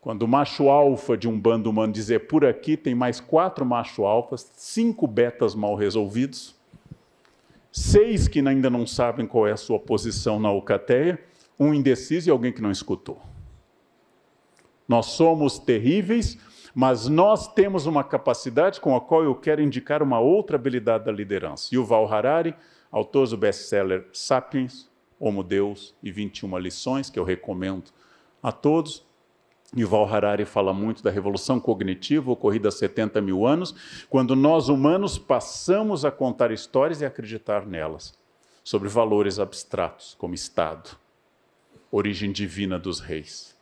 Quando 0.00 0.22
o 0.22 0.28
macho 0.28 0.68
alfa 0.68 1.16
de 1.16 1.28
um 1.28 1.38
bando 1.38 1.68
humano 1.68 1.92
diz, 1.92 2.08
é 2.08 2.20
por 2.20 2.44
aqui, 2.44 2.76
tem 2.76 2.94
mais 2.94 3.18
quatro 3.18 3.66
macho 3.66 4.04
alfas, 4.04 4.48
cinco 4.54 5.08
betas 5.08 5.56
mal 5.56 5.74
resolvidos, 5.74 6.54
seis 7.72 8.28
que 8.28 8.38
ainda 8.38 8.70
não 8.70 8.86
sabem 8.86 9.26
qual 9.26 9.48
é 9.48 9.52
a 9.52 9.56
sua 9.56 9.80
posição 9.80 10.38
na 10.38 10.48
alcateia, 10.48 11.20
um 11.58 11.74
indeciso 11.74 12.28
e 12.28 12.30
alguém 12.30 12.52
que 12.52 12.62
não 12.62 12.70
escutou. 12.70 13.20
Nós 14.88 15.06
somos 15.06 15.58
terríveis, 15.58 16.38
mas 16.74 17.06
nós 17.06 17.52
temos 17.52 17.86
uma 17.86 18.02
capacidade 18.02 18.80
com 18.80 18.96
a 18.96 19.00
qual 19.00 19.22
eu 19.22 19.34
quero 19.34 19.60
indicar 19.60 20.02
uma 20.02 20.18
outra 20.18 20.56
habilidade 20.56 21.04
da 21.04 21.12
liderança. 21.12 21.68
Yuval 21.74 22.12
Harari 22.12 22.54
autor 22.90 23.28
do 23.28 23.36
best-seller 23.36 24.06
Sapiens, 24.12 24.88
Homo 25.18 25.42
Deus 25.42 25.94
e 26.02 26.10
21 26.10 26.58
lições, 26.58 27.10
que 27.10 27.18
eu 27.18 27.24
recomendo 27.24 27.90
a 28.42 28.52
todos. 28.52 29.06
Yuval 29.76 30.06
Harari 30.06 30.44
fala 30.44 30.72
muito 30.72 31.02
da 31.02 31.10
revolução 31.10 31.60
cognitiva 31.60 32.30
ocorrida 32.30 32.68
há 32.68 32.72
70 32.72 33.20
mil 33.20 33.46
anos, 33.46 33.74
quando 34.08 34.34
nós 34.34 34.68
humanos 34.68 35.18
passamos 35.18 36.04
a 36.04 36.10
contar 36.10 36.50
histórias 36.50 37.00
e 37.00 37.04
acreditar 37.04 37.66
nelas, 37.66 38.16
sobre 38.64 38.88
valores 38.88 39.38
abstratos, 39.38 40.14
como 40.18 40.34
Estado, 40.34 40.96
origem 41.90 42.32
divina 42.32 42.78
dos 42.78 43.00
reis. 43.00 43.57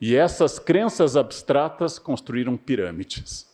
E 0.00 0.16
essas 0.16 0.58
crenças 0.58 1.16
abstratas 1.16 1.98
construíram 1.98 2.56
pirâmides. 2.56 3.46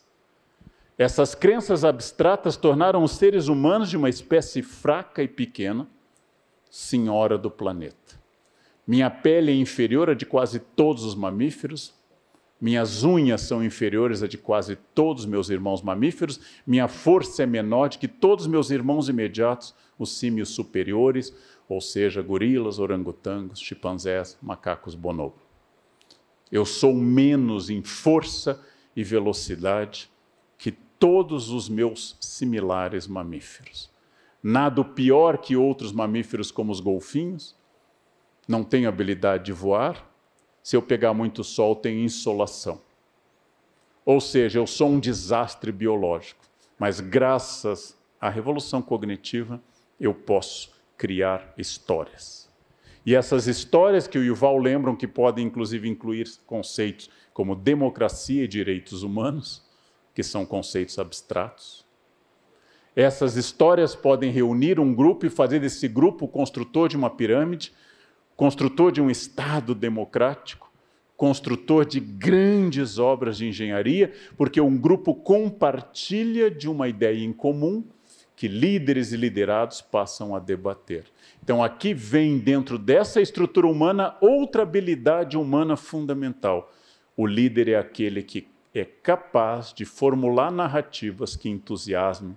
Essas 0.97 1.35
crenças 1.35 1.85
abstratas 1.85 2.57
tornaram 2.57 3.03
os 3.03 3.13
seres 3.13 3.49
humanos 3.49 3.91
de 3.91 3.97
uma 3.97 4.09
espécie 4.09 4.63
fraca 4.63 5.23
e 5.23 5.29
pequena, 5.29 5.89
senhora 6.71 7.37
do 7.37 7.51
planeta. 7.51 8.21
Minha 8.87 9.11
pele 9.11 9.51
é 9.51 9.57
inferior 9.57 10.09
à 10.09 10.15
de 10.15 10.25
quase 10.25 10.61
todos 10.61 11.05
os 11.05 11.15
mamíferos, 11.15 11.93
minhas 12.59 13.05
unhas 13.05 13.43
são 13.43 13.63
inferiores 13.63 14.23
à 14.23 14.29
de 14.29 14.39
quase 14.39 14.77
todos 14.95 15.25
os 15.25 15.29
meus 15.29 15.51
irmãos 15.51 15.83
mamíferos, 15.83 16.41
minha 16.67 16.89
força 16.89 17.43
é 17.43 17.47
menor 17.47 17.89
de 17.89 17.99
que 17.99 18.09
todos 18.09 18.47
os 18.47 18.51
meus 18.51 18.71
irmãos 18.71 19.09
imediatos, 19.09 19.75
os 19.99 20.17
símios 20.17 20.51
superiores, 20.51 21.35
ou 21.69 21.81
seja, 21.81 22.23
gorilas, 22.23 22.79
orangotangos, 22.79 23.61
chimpanzés, 23.61 24.39
macacos 24.41 24.95
bonobo. 24.95 25.46
Eu 26.51 26.65
sou 26.65 26.95
menos 26.95 27.71
em 27.71 27.83
força 27.83 28.61
e 28.95 29.03
velocidade 29.03 30.11
todos 30.99 31.51
os 31.51 31.69
meus 31.69 32.17
similares 32.21 33.07
mamíferos. 33.07 33.91
Nado 34.43 34.85
pior 34.85 35.39
que 35.39 35.57
outros 35.57 35.93
mamíferos 35.93 36.51
como 36.51 36.73
os 36.73 36.81
golfinhos. 36.81 37.57
Não 38.47 38.63
tenho 38.63 38.89
habilidade 38.89 39.45
de 39.45 39.53
voar. 39.53 40.09
Se 40.63 40.77
eu 40.77 40.83
pegar 40.83 41.13
muito 41.15 41.43
sol, 41.45 41.77
tenho 41.77 42.05
insolação. 42.05 42.81
Ou 44.05 44.21
seja, 44.21 44.59
eu 44.59 44.67
sou 44.67 44.89
um 44.89 45.01
desastre 45.01 45.73
biológico, 45.73 46.45
mas 46.79 47.01
graças 47.01 47.99
à 48.21 48.29
revolução 48.31 48.81
cognitiva 48.81 49.61
eu 49.99 50.15
posso 50.15 50.71
criar 50.97 51.53
histórias. 51.59 52.46
E 53.07 53.15
essas 53.15 53.47
histórias 53.47 54.09
que 54.09 54.19
o 54.19 54.25
Yuval 54.25 54.59
lembram 54.59 54.97
que 54.97 55.07
podem 55.07 55.47
inclusive 55.47 55.89
incluir 55.89 56.27
conceitos 56.45 57.09
como 57.33 57.55
democracia 57.55 58.43
e 58.43 58.49
direitos 58.49 59.05
humanos, 59.05 59.65
que 60.13 60.25
são 60.25 60.45
conceitos 60.45 60.99
abstratos. 60.99 61.87
Essas 62.97 63.37
histórias 63.37 63.95
podem 63.95 64.33
reunir 64.33 64.81
um 64.81 64.93
grupo 64.93 65.25
e 65.25 65.31
fazer 65.31 65.61
desse 65.61 65.87
grupo 65.87 66.25
o 66.25 66.29
construtor 66.29 66.89
de 66.89 66.97
uma 66.97 67.09
pirâmide, 67.09 67.73
construtor 68.35 68.91
de 68.91 69.01
um 69.01 69.09
Estado 69.09 69.73
democrático, 69.73 70.73
construtor 71.17 71.85
de 71.85 72.01
grandes 72.01 72.99
obras 72.99 73.37
de 73.37 73.47
engenharia, 73.47 74.13
porque 74.37 74.61
um 74.61 74.77
grupo 74.77 75.15
compartilha 75.15 76.51
de 76.51 76.69
uma 76.69 76.89
ideia 76.89 77.23
em 77.23 77.33
comum 77.33 77.85
que 78.37 78.47
líderes 78.47 79.13
e 79.13 79.17
liderados 79.17 79.81
passam 79.81 80.37
a 80.37 80.39
debater. 80.39 81.07
Então, 81.43 81.65
aqui 81.65 81.95
vem 81.95 82.39
dentro 82.39 82.79
dessa 82.79 83.21
estrutura 83.21 83.67
humana 83.67 84.15
outra 84.21 84.63
habilidade 84.63 85.39
humana 85.39 85.75
fundamental. 85.75 86.71
O 87.17 87.27
líder 87.27 87.69
é 87.69 87.79
aquele 87.79 88.23
que 88.23 88.47
é 88.75 88.85
capaz 88.85 89.73
de 89.73 89.87
formular 89.87 90.53
narrativas 90.53 91.35
que 91.35 91.49
entusiasmem, 91.49 92.37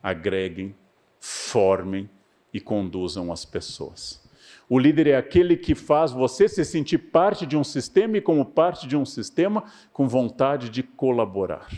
agreguem, 0.00 0.76
formem 1.18 2.08
e 2.54 2.60
conduzam 2.60 3.32
as 3.32 3.44
pessoas. 3.44 4.22
O 4.68 4.78
líder 4.78 5.08
é 5.08 5.16
aquele 5.16 5.56
que 5.56 5.74
faz 5.74 6.12
você 6.12 6.48
se 6.48 6.64
sentir 6.64 6.98
parte 6.98 7.44
de 7.44 7.56
um 7.56 7.64
sistema 7.64 8.16
e, 8.16 8.20
como 8.20 8.44
parte 8.44 8.86
de 8.86 8.96
um 8.96 9.04
sistema, 9.04 9.64
com 9.92 10.06
vontade 10.06 10.70
de 10.70 10.84
colaborar. 10.84 11.68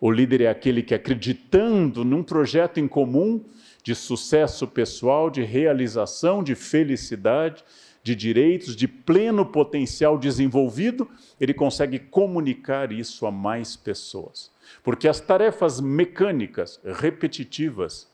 O 0.00 0.10
líder 0.10 0.42
é 0.42 0.48
aquele 0.48 0.82
que, 0.82 0.94
acreditando 0.94 2.04
num 2.04 2.22
projeto 2.22 2.78
em 2.78 2.86
comum 2.86 3.44
de 3.82 3.94
sucesso 3.94 4.66
pessoal, 4.66 5.28
de 5.28 5.42
realização, 5.42 6.42
de 6.42 6.54
felicidade, 6.54 7.64
de 8.02 8.14
direitos, 8.14 8.76
de 8.76 8.86
pleno 8.86 9.44
potencial 9.44 10.16
desenvolvido, 10.16 11.08
ele 11.40 11.52
consegue 11.52 11.98
comunicar 11.98 12.92
isso 12.92 13.26
a 13.26 13.32
mais 13.32 13.76
pessoas. 13.76 14.52
Porque 14.84 15.08
as 15.08 15.20
tarefas 15.20 15.80
mecânicas, 15.80 16.80
repetitivas, 16.84 18.08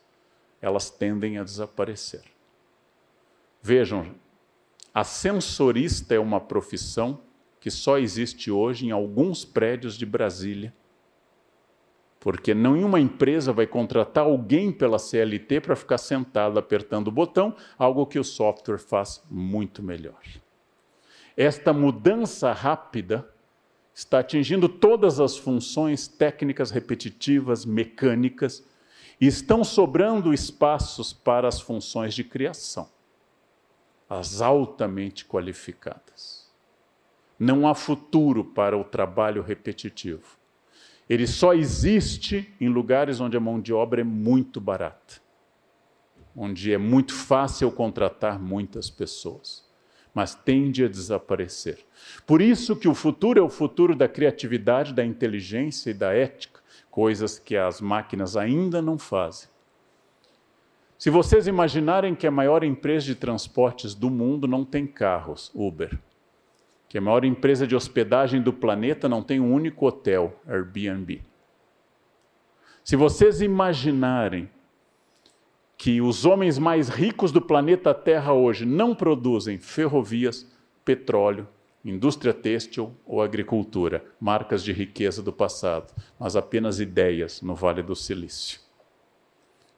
elas 0.61 0.91
tendem 0.91 1.37
a 1.39 1.45
desaparecer. 1.45 2.22
Vejam, 3.62 4.14
ascensorista 4.93 6.14
é 6.14 6.18
uma 6.18 6.41
profissão 6.41 7.20
que 7.61 7.70
só 7.70 7.99
existe 7.99 8.51
hoje 8.51 8.87
em 8.87 8.91
alguns 8.91 9.45
prédios 9.45 9.97
de 9.97 10.07
Brasília 10.07 10.72
porque 12.24 12.54
nenhuma 12.54 12.98
empresa 12.98 13.52
vai 13.52 13.66
contratar 13.66 14.24
alguém 14.24 14.72
pela 14.72 14.98
CLT 14.98 15.60
para 15.60 15.76
ficar 15.76 15.98
sentado 15.98 16.58
apertando 16.58 17.08
o 17.08 17.12
botão, 17.12 17.54
algo 17.76 18.06
que 18.06 18.18
o 18.18 18.24
software 18.24 18.78
faz 18.78 19.22
muito 19.30 19.82
melhor. 19.82 20.22
Esta 21.36 21.70
mudança 21.70 22.50
rápida 22.50 23.28
está 23.92 24.20
atingindo 24.20 24.70
todas 24.70 25.20
as 25.20 25.36
funções 25.36 26.08
técnicas 26.08 26.70
repetitivas, 26.70 27.66
mecânicas, 27.66 28.66
e 29.20 29.26
estão 29.26 29.62
sobrando 29.62 30.32
espaços 30.32 31.12
para 31.12 31.46
as 31.46 31.60
funções 31.60 32.14
de 32.14 32.24
criação, 32.24 32.88
as 34.08 34.40
altamente 34.40 35.26
qualificadas. 35.26 36.50
Não 37.38 37.68
há 37.68 37.74
futuro 37.74 38.42
para 38.42 38.78
o 38.78 38.82
trabalho 38.82 39.42
repetitivo. 39.42 40.42
Ele 41.09 41.26
só 41.26 41.52
existe 41.52 42.52
em 42.61 42.68
lugares 42.68 43.20
onde 43.20 43.36
a 43.36 43.40
mão 43.40 43.61
de 43.61 43.72
obra 43.72 44.00
é 44.00 44.05
muito 44.05 44.61
barata, 44.61 45.16
onde 46.34 46.72
é 46.72 46.78
muito 46.78 47.12
fácil 47.12 47.70
contratar 47.70 48.40
muitas 48.40 48.88
pessoas, 48.88 49.64
mas 50.14 50.34
tende 50.34 50.84
a 50.84 50.88
desaparecer. 50.88 51.78
Por 52.26 52.40
isso 52.40 52.74
que 52.74 52.88
o 52.88 52.94
futuro 52.94 53.38
é 53.38 53.42
o 53.42 53.50
futuro 53.50 53.94
da 53.94 54.09
criatividade, 54.09 54.94
da 54.94 55.05
inteligência 55.05 55.90
e 55.90 55.94
da 55.94 56.12
ética, 56.12 56.61
coisas 56.90 57.38
que 57.38 57.57
as 57.57 57.80
máquinas 57.80 58.36
ainda 58.36 58.80
não 58.80 58.98
fazem. 58.98 59.48
Se 60.96 61.11
vocês 61.11 61.46
imaginarem 61.46 62.14
que 62.14 62.26
a 62.26 62.30
maior 62.30 62.64
empresa 62.64 63.05
de 63.05 63.14
transportes 63.14 63.94
do 63.94 64.09
mundo 64.09 64.48
não 64.48 64.64
tem 64.64 64.86
carros, 64.86 65.50
Uber, 65.55 65.98
que 66.95 66.99
a 66.99 67.01
maior 67.01 67.24
empresa 67.24 67.66
de 67.66 67.74
hospedagem 67.74 68.40
do 68.40 68.53
planeta 68.53 69.09
não 69.09 69.20
tem 69.20 69.40
um 69.40 69.53
único 69.53 69.84
hotel, 69.84 70.40
Airbnb. 70.47 71.22
Se 72.84 72.95
vocês 72.95 73.42
imaginarem 73.42 74.49
que 75.76 76.01
os 76.01 76.24
homens 76.24 76.57
mais 76.57 76.88
ricos 76.88 77.32
do 77.32 77.40
planeta 77.40 77.92
Terra 77.92 78.32
hoje 78.32 78.64
não 78.64 78.95
produzem 78.95 79.59
ferrovias, 79.59 80.49
petróleo, 80.84 81.49
indústria 81.84 82.32
têxtil 82.32 82.95
ou 83.05 83.20
agricultura, 83.20 84.05
marcas 84.20 84.62
de 84.62 84.72
riqueza 84.72 85.20
do 85.20 85.32
passado, 85.32 85.92
mas 86.16 86.36
apenas 86.36 86.78
ideias 86.78 87.42
no 87.42 87.57
Vale 87.57 87.82
do 87.82 87.97
Silício. 87.97 88.61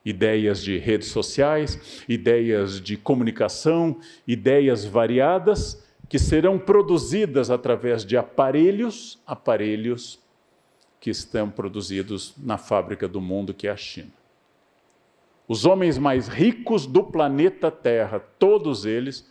Ideias 0.05 0.63
de 0.63 0.77
redes 0.77 1.09
sociais, 1.09 2.05
ideias 2.07 2.79
de 2.79 2.99
comunicação, 2.99 3.99
ideias 4.29 4.85
variadas 4.85 5.86
que 6.09 6.19
serão 6.19 6.59
produzidas 6.59 7.51
através 7.51 8.05
de 8.05 8.17
aparelhos, 8.17 9.21
aparelhos 9.27 10.19
que 11.01 11.11
estão 11.11 11.51
produzidos 11.51 12.35
na 12.37 12.59
fábrica 12.59 13.09
do 13.09 13.21
mundo, 13.21 13.53
que 13.53 13.67
é 13.67 13.71
a 13.71 13.77
China. 13.77 14.13
Os 15.49 15.65
homens 15.65 15.99
mais 15.99 16.27
ricos 16.27 16.87
do 16.87 17.05
planeta 17.05 17.71
Terra, 17.71 18.19
todos 18.39 18.85
eles, 18.85 19.31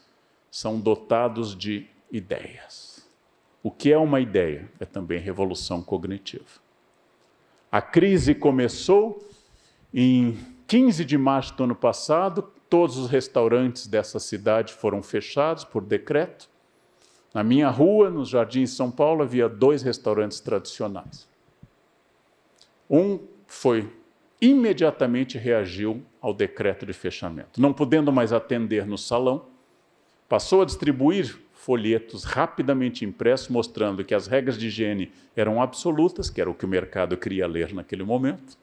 são 0.50 0.80
dotados 0.80 1.56
de 1.56 1.88
ideias. 2.12 3.06
O 3.62 3.70
que 3.70 3.92
é 3.92 3.98
uma 3.98 4.20
ideia? 4.20 4.70
É 4.80 4.86
também 4.86 5.20
revolução 5.20 5.82
cognitiva. 5.82 6.46
A 7.72 7.82
crise 7.82 8.34
começou 8.34 9.28
em 9.94 10.38
15 10.68 11.04
de 11.04 11.18
março 11.18 11.56
do 11.56 11.64
ano 11.64 11.76
passado, 11.76 12.42
todos 12.70 12.98
os 12.98 13.10
restaurantes 13.10 13.88
dessa 13.88 14.20
cidade 14.20 14.74
foram 14.74 15.04
fechados 15.04 15.66
por 15.66 15.84
decreto. 15.84 16.50
Na 17.36 17.44
minha 17.44 17.70
rua, 17.70 18.10
nos 18.10 18.30
Jardins 18.30 18.70
de 18.70 18.78
São 18.78 18.90
Paulo, 18.90 19.22
havia 19.22 19.50
dois 19.50 19.84
restaurantes 19.84 20.40
tradicionais. 20.40 21.28
Um 22.90 23.20
foi 23.46 23.92
imediatamente 24.40 25.38
reagiu 25.38 26.02
ao 26.22 26.34
decreto 26.34 26.86
de 26.86 26.94
fechamento. 26.94 27.60
Não 27.60 27.74
podendo 27.74 28.10
mais 28.10 28.32
atender 28.32 28.88
no 28.88 28.98
salão, 28.98 29.48
passou 30.30 30.62
a 30.62 30.66
distribuir 30.66 31.38
folhetos 31.52 32.24
rapidamente 32.24 33.04
impressos 33.04 33.50
mostrando 33.50 34.06
que 34.06 34.16
as 34.16 34.28
regras 34.28 34.58
de 34.58 34.68
higiene 34.68 35.12
eram 35.36 35.62
absolutas, 35.62 36.30
que 36.30 36.40
era 36.40 36.50
o 36.50 36.56
que 36.56 36.64
o 36.64 36.70
mercado 36.70 37.18
queria 37.18 37.46
ler 37.48 37.74
naquele 37.74 38.04
momento. 38.04 38.58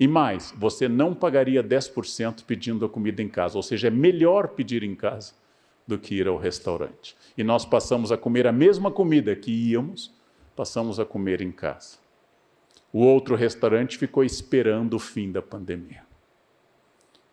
E 0.00 0.08
mais, 0.08 0.52
você 0.58 0.88
não 0.88 1.14
pagaria 1.14 1.62
10% 1.62 2.42
pedindo 2.44 2.84
a 2.84 2.88
comida 2.88 3.22
em 3.22 3.28
casa, 3.28 3.56
ou 3.56 3.62
seja, 3.62 3.86
é 3.86 3.90
melhor 3.92 4.48
pedir 4.48 4.82
em 4.82 4.96
casa 4.96 5.40
do 5.86 5.98
que 5.98 6.14
ir 6.14 6.28
ao 6.28 6.36
restaurante. 6.36 7.16
E 7.36 7.42
nós 7.42 7.64
passamos 7.64 8.12
a 8.12 8.16
comer 8.16 8.46
a 8.46 8.52
mesma 8.52 8.90
comida 8.90 9.34
que 9.34 9.50
íamos, 9.50 10.14
passamos 10.54 11.00
a 11.00 11.04
comer 11.04 11.40
em 11.40 11.50
casa. 11.50 11.98
O 12.92 13.00
outro 13.00 13.34
restaurante 13.34 13.96
ficou 13.96 14.22
esperando 14.22 14.94
o 14.94 14.98
fim 14.98 15.32
da 15.32 15.40
pandemia. 15.40 16.02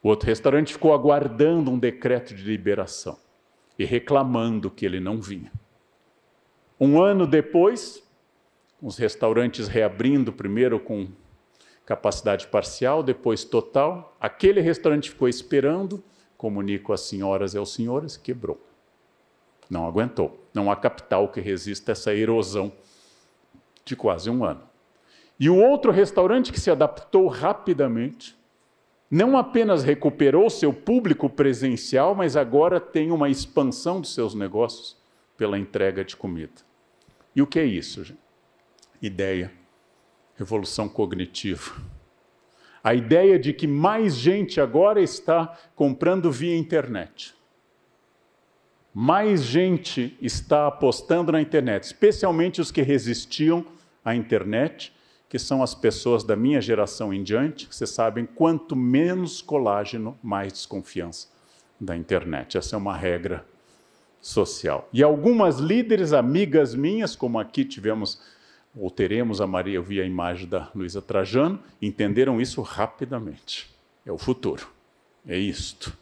O 0.01 0.07
outro 0.07 0.27
restaurante 0.27 0.73
ficou 0.73 0.93
aguardando 0.93 1.69
um 1.69 1.77
decreto 1.77 2.33
de 2.33 2.43
liberação 2.43 3.19
e 3.77 3.83
reclamando 3.83 4.71
que 4.71 4.85
ele 4.85 4.99
não 4.99 5.21
vinha. 5.21 5.51
Um 6.79 7.01
ano 7.01 7.27
depois, 7.27 8.01
os 8.81 8.97
restaurantes 8.97 9.67
reabrindo, 9.67 10.31
primeiro 10.31 10.79
com 10.79 11.09
capacidade 11.85 12.47
parcial, 12.47 13.03
depois 13.03 13.43
total, 13.43 14.15
aquele 14.19 14.61
restaurante 14.61 15.09
ficou 15.09 15.27
esperando 15.27 16.01
comunico 16.39 16.93
às 16.93 17.01
senhoras 17.01 17.53
e 17.53 17.57
aos 17.57 17.73
senhores, 17.73 18.15
quebrou. 18.15 18.57
Não 19.69 19.85
aguentou. 19.85 20.41
Não 20.53 20.71
há 20.71 20.75
capital 20.75 21.27
que 21.27 21.41
resista 21.41 21.91
a 21.91 21.93
essa 21.93 22.15
erosão 22.15 22.71
de 23.83 23.93
quase 23.93 24.29
um 24.29 24.45
ano. 24.45 24.61
E 25.37 25.49
o 25.49 25.57
outro 25.57 25.91
restaurante 25.91 26.53
que 26.53 26.59
se 26.59 26.71
adaptou 26.71 27.27
rapidamente, 27.27 28.37
não 29.11 29.37
apenas 29.37 29.83
recuperou 29.83 30.49
seu 30.49 30.71
público 30.71 31.29
presencial, 31.29 32.15
mas 32.15 32.37
agora 32.37 32.79
tem 32.79 33.11
uma 33.11 33.29
expansão 33.29 33.99
dos 33.99 34.13
seus 34.13 34.33
negócios 34.33 34.95
pela 35.35 35.59
entrega 35.59 36.05
de 36.05 36.15
comida. 36.15 36.61
E 37.35 37.41
o 37.41 37.47
que 37.47 37.59
é 37.59 37.65
isso, 37.65 38.05
gente? 38.05 38.19
Ideia, 39.01 39.51
revolução 40.37 40.87
cognitiva 40.87 41.98
a 42.83 42.93
ideia 42.93 43.37
de 43.37 43.53
que 43.53 43.67
mais 43.67 44.15
gente 44.15 44.59
agora 44.61 45.01
está 45.01 45.57
comprando 45.75 46.31
via 46.31 46.57
internet. 46.57 47.33
Mais 48.93 49.43
gente 49.43 50.17
está 50.21 50.67
apostando 50.67 51.31
na 51.31 51.41
internet, 51.41 51.83
especialmente 51.83 52.59
os 52.59 52.71
que 52.71 52.81
resistiam 52.81 53.65
a 54.03 54.15
internet, 54.15 54.93
que 55.29 55.37
são 55.37 55.61
as 55.61 55.75
pessoas 55.75 56.23
da 56.23 56.35
minha 56.35 56.59
geração 56.59 57.13
em 57.13 57.21
diante, 57.21 57.67
vocês 57.69 57.91
sabem, 57.91 58.25
quanto 58.25 58.75
menos 58.75 59.41
colágeno, 59.41 60.17
mais 60.23 60.51
desconfiança 60.53 61.27
da 61.79 61.95
internet. 61.95 62.57
Essa 62.57 62.75
é 62.75 62.77
uma 62.77 62.97
regra 62.97 63.45
social. 64.19 64.89
E 64.91 65.03
algumas 65.03 65.59
líderes, 65.59 66.11
amigas 66.13 66.73
minhas, 66.73 67.15
como 67.15 67.39
aqui 67.39 67.63
tivemos 67.63 68.19
ou 68.75 68.89
teremos 68.89 69.41
a 69.41 69.47
Maria, 69.47 69.75
eu 69.75 69.83
vi 69.83 69.99
a 69.99 70.05
imagem 70.05 70.47
da 70.47 70.69
Luísa 70.75 71.01
Trajano, 71.01 71.59
entenderam 71.81 72.39
isso 72.39 72.61
rapidamente. 72.61 73.69
É 74.05 74.11
o 74.11 74.17
futuro. 74.17 74.67
É 75.27 75.37
isto. 75.37 75.95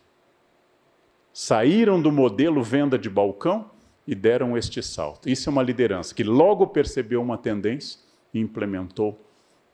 Saíram 1.33 2.01
do 2.01 2.11
modelo 2.11 2.63
venda 2.63 2.97
de 2.97 3.09
balcão 3.09 3.69
e 4.07 4.15
deram 4.15 4.57
este 4.57 4.81
salto. 4.81 5.29
Isso 5.29 5.49
é 5.49 5.51
uma 5.51 5.63
liderança 5.63 6.13
que 6.13 6.23
logo 6.23 6.67
percebeu 6.67 7.21
uma 7.21 7.37
tendência 7.37 7.99
e 8.33 8.39
implementou 8.39 9.19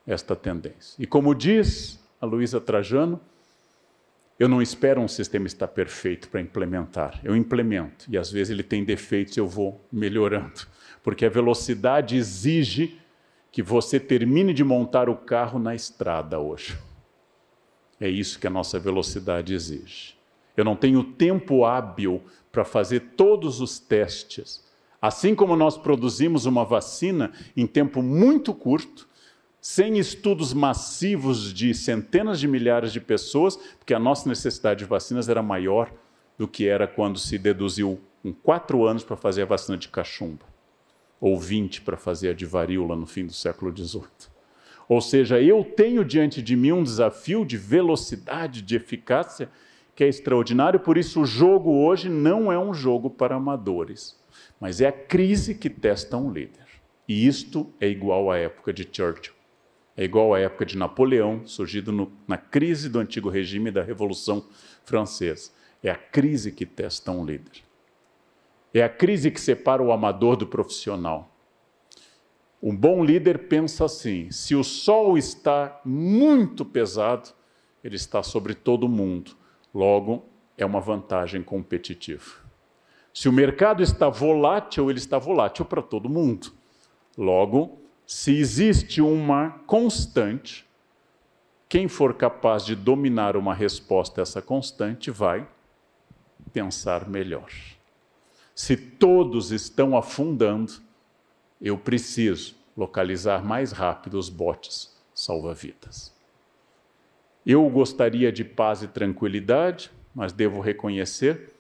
esta 0.06 0.36
tendência. 0.36 1.02
E 1.02 1.06
como 1.06 1.34
diz 1.34 2.04
a 2.20 2.26
Luísa 2.26 2.60
Trajano, 2.60 3.20
eu 4.40 4.48
não 4.48 4.62
espero 4.62 5.00
um 5.00 5.08
sistema 5.08 5.48
estar 5.48 5.68
perfeito 5.68 6.30
para 6.30 6.42
implementar. 6.42 7.20
Eu 7.24 7.36
implemento 7.36 8.06
e 8.10 8.18
às 8.18 8.32
vezes 8.32 8.52
ele 8.52 8.64
tem 8.64 8.84
defeitos, 8.84 9.38
eu 9.38 9.48
vou 9.48 9.86
melhorando 9.92 10.68
porque 11.04 11.26
a 11.26 11.30
velocidade 11.30 12.16
exige 12.16 12.98
que 13.52 13.62
você 13.62 14.00
termine 14.00 14.54
de 14.54 14.64
montar 14.64 15.10
o 15.10 15.18
carro 15.18 15.60
na 15.60 15.76
estrada 15.76 16.40
hoje. 16.40 16.80
É 18.00 18.10
isso 18.10 18.40
que 18.40 18.48
a 18.48 18.50
nossa 18.50 18.80
velocidade 18.80 19.54
exige. 19.54 20.16
Eu 20.56 20.64
não 20.64 20.76
tenho 20.76 21.04
tempo 21.04 21.66
hábil 21.66 22.24
para 22.52 22.64
fazer 22.64 23.02
todos 23.18 23.60
os 23.60 23.78
testes. 23.78 24.64
Assim 25.02 25.36
como 25.36 25.56
nós 25.56 25.78
produzimos 25.78 26.46
uma 26.46 26.64
vacina 26.64 27.32
em 27.56 27.68
tempo 27.68 28.02
muito 28.02 28.54
curto, 28.54 29.08
sem 29.64 29.98
estudos 29.98 30.54
massivos 30.54 31.54
de 31.54 31.74
centenas 31.74 32.38
de 32.38 32.50
milhares 32.50 32.92
de 32.92 33.00
pessoas, 33.00 33.56
porque 33.56 33.94
a 33.94 34.00
nossa 34.00 34.28
necessidade 34.28 34.80
de 34.80 34.86
vacinas 34.86 35.30
era 35.30 35.42
maior 35.42 35.90
do 36.38 36.50
que 36.50 36.68
era 36.68 36.86
quando 36.86 37.18
se 37.18 37.38
deduziu 37.38 37.98
em 38.26 38.34
quatro 38.34 38.86
anos 38.86 39.06
para 39.06 39.16
fazer 39.16 39.44
a 39.44 39.46
vacina 39.46 39.78
de 39.78 39.88
cachumba 39.88 40.46
ou 41.18 41.40
20 41.40 41.80
para 41.84 41.96
fazer 41.96 42.32
a 42.32 42.34
de 42.34 42.46
varíola 42.46 42.94
no 42.94 43.06
fim 43.06 43.26
do 43.26 43.32
século 43.32 43.74
XVIII. 43.74 44.04
Ou 44.90 45.00
seja, 45.00 45.40
eu 45.40 45.64
tenho 45.64 46.04
diante 46.04 46.42
de 46.42 46.58
mim 46.58 46.74
um 46.74 46.84
desafio 46.84 47.46
de 47.46 47.56
velocidade, 47.56 48.62
de 48.62 48.76
eficácia, 48.76 49.50
que 49.96 50.04
é 50.04 50.10
extraordinário, 50.10 50.82
por 50.82 50.98
isso 50.98 51.22
o 51.22 51.26
jogo 51.26 51.86
hoje 51.86 52.10
não 52.10 52.52
é 52.52 52.60
um 52.60 52.74
jogo 52.74 53.10
para 53.10 53.36
amadores, 53.36 54.20
mas 54.60 54.82
é 54.82 54.88
a 54.88 54.92
crise 54.92 55.56
que 55.56 55.70
testa 55.70 56.18
um 56.18 56.30
líder. 56.30 56.68
E 57.08 57.26
isto 57.26 57.72
é 57.80 57.88
igual 57.88 58.30
à 58.30 58.38
época 58.38 58.74
de 58.74 58.86
Churchill. 58.92 59.43
É 59.96 60.04
igual 60.04 60.34
à 60.34 60.40
época 60.40 60.66
de 60.66 60.78
Napoleão, 60.78 61.46
surgido 61.46 61.92
no, 61.92 62.12
na 62.28 62.38
crise 62.38 62.90
do 62.90 63.00
antigo 63.00 63.30
regime 63.30 63.70
da 63.70 63.84
Revolução 63.84 64.44
Francesa. 64.84 65.52
É 65.84 65.90
a 65.90 65.96
crise 65.96 66.52
que 66.52 66.66
testa 66.66 67.12
um 67.12 67.26
líder. 67.26 67.64
É 68.74 68.82
a 68.82 68.90
crise 68.90 69.30
que 69.30 69.40
separa 69.40 69.84
o 69.84 69.92
amador 69.92 70.36
do 70.36 70.48
profissional. 70.48 71.30
Um 72.62 72.76
bom 72.76 73.04
líder 73.04 73.48
pensa 73.48 73.86
assim: 73.86 74.32
se 74.32 74.56
o 74.56 74.64
sol 74.64 75.18
está 75.18 75.80
muito 75.86 76.66
pesado, 76.66 77.30
ele 77.84 77.96
está 77.96 78.24
sobre 78.24 78.56
todo 78.56 78.88
mundo. 78.90 79.36
Logo, 79.74 80.26
é 80.58 80.66
uma 80.66 80.80
vantagem 80.80 81.44
competitiva. 81.44 82.42
Se 83.14 83.30
o 83.30 83.34
mercado 83.34 83.84
está 83.84 84.10
volátil, 84.10 84.90
ele 84.90 84.98
está 84.98 85.20
volátil 85.20 85.66
para 85.66 85.82
todo 85.82 86.10
mundo. 86.10 86.52
Logo, 87.16 87.83
se 88.06 88.38
existe 88.38 89.02
uma 89.02 89.52
constante, 89.66 90.66
quem 91.68 91.88
for 91.88 92.14
capaz 92.14 92.66
de 92.66 92.76
dominar 92.76 93.36
uma 93.36 93.54
resposta 93.54 94.22
a 94.22 94.24
essa 94.24 94.42
constante 94.42 95.10
vai 95.10 95.48
pensar 96.52 97.10
melhor. 97.10 97.50
Se 98.54 98.78
todos 98.78 99.52
estão 99.52 99.98
afundando, 99.98 100.74
eu 101.60 101.78
preciso 101.78 102.56
localizar 102.78 103.44
mais 103.44 103.72
rápido 103.72 104.20
os 104.20 104.30
botes 104.30 104.96
salva-vidas. 105.14 106.14
Eu 107.46 107.68
gostaria 107.70 108.32
de 108.32 108.44
paz 108.44 108.84
e 108.84 108.88
tranquilidade, 108.88 109.92
mas 110.14 110.32
devo 110.32 110.62
reconhecer 110.62 111.54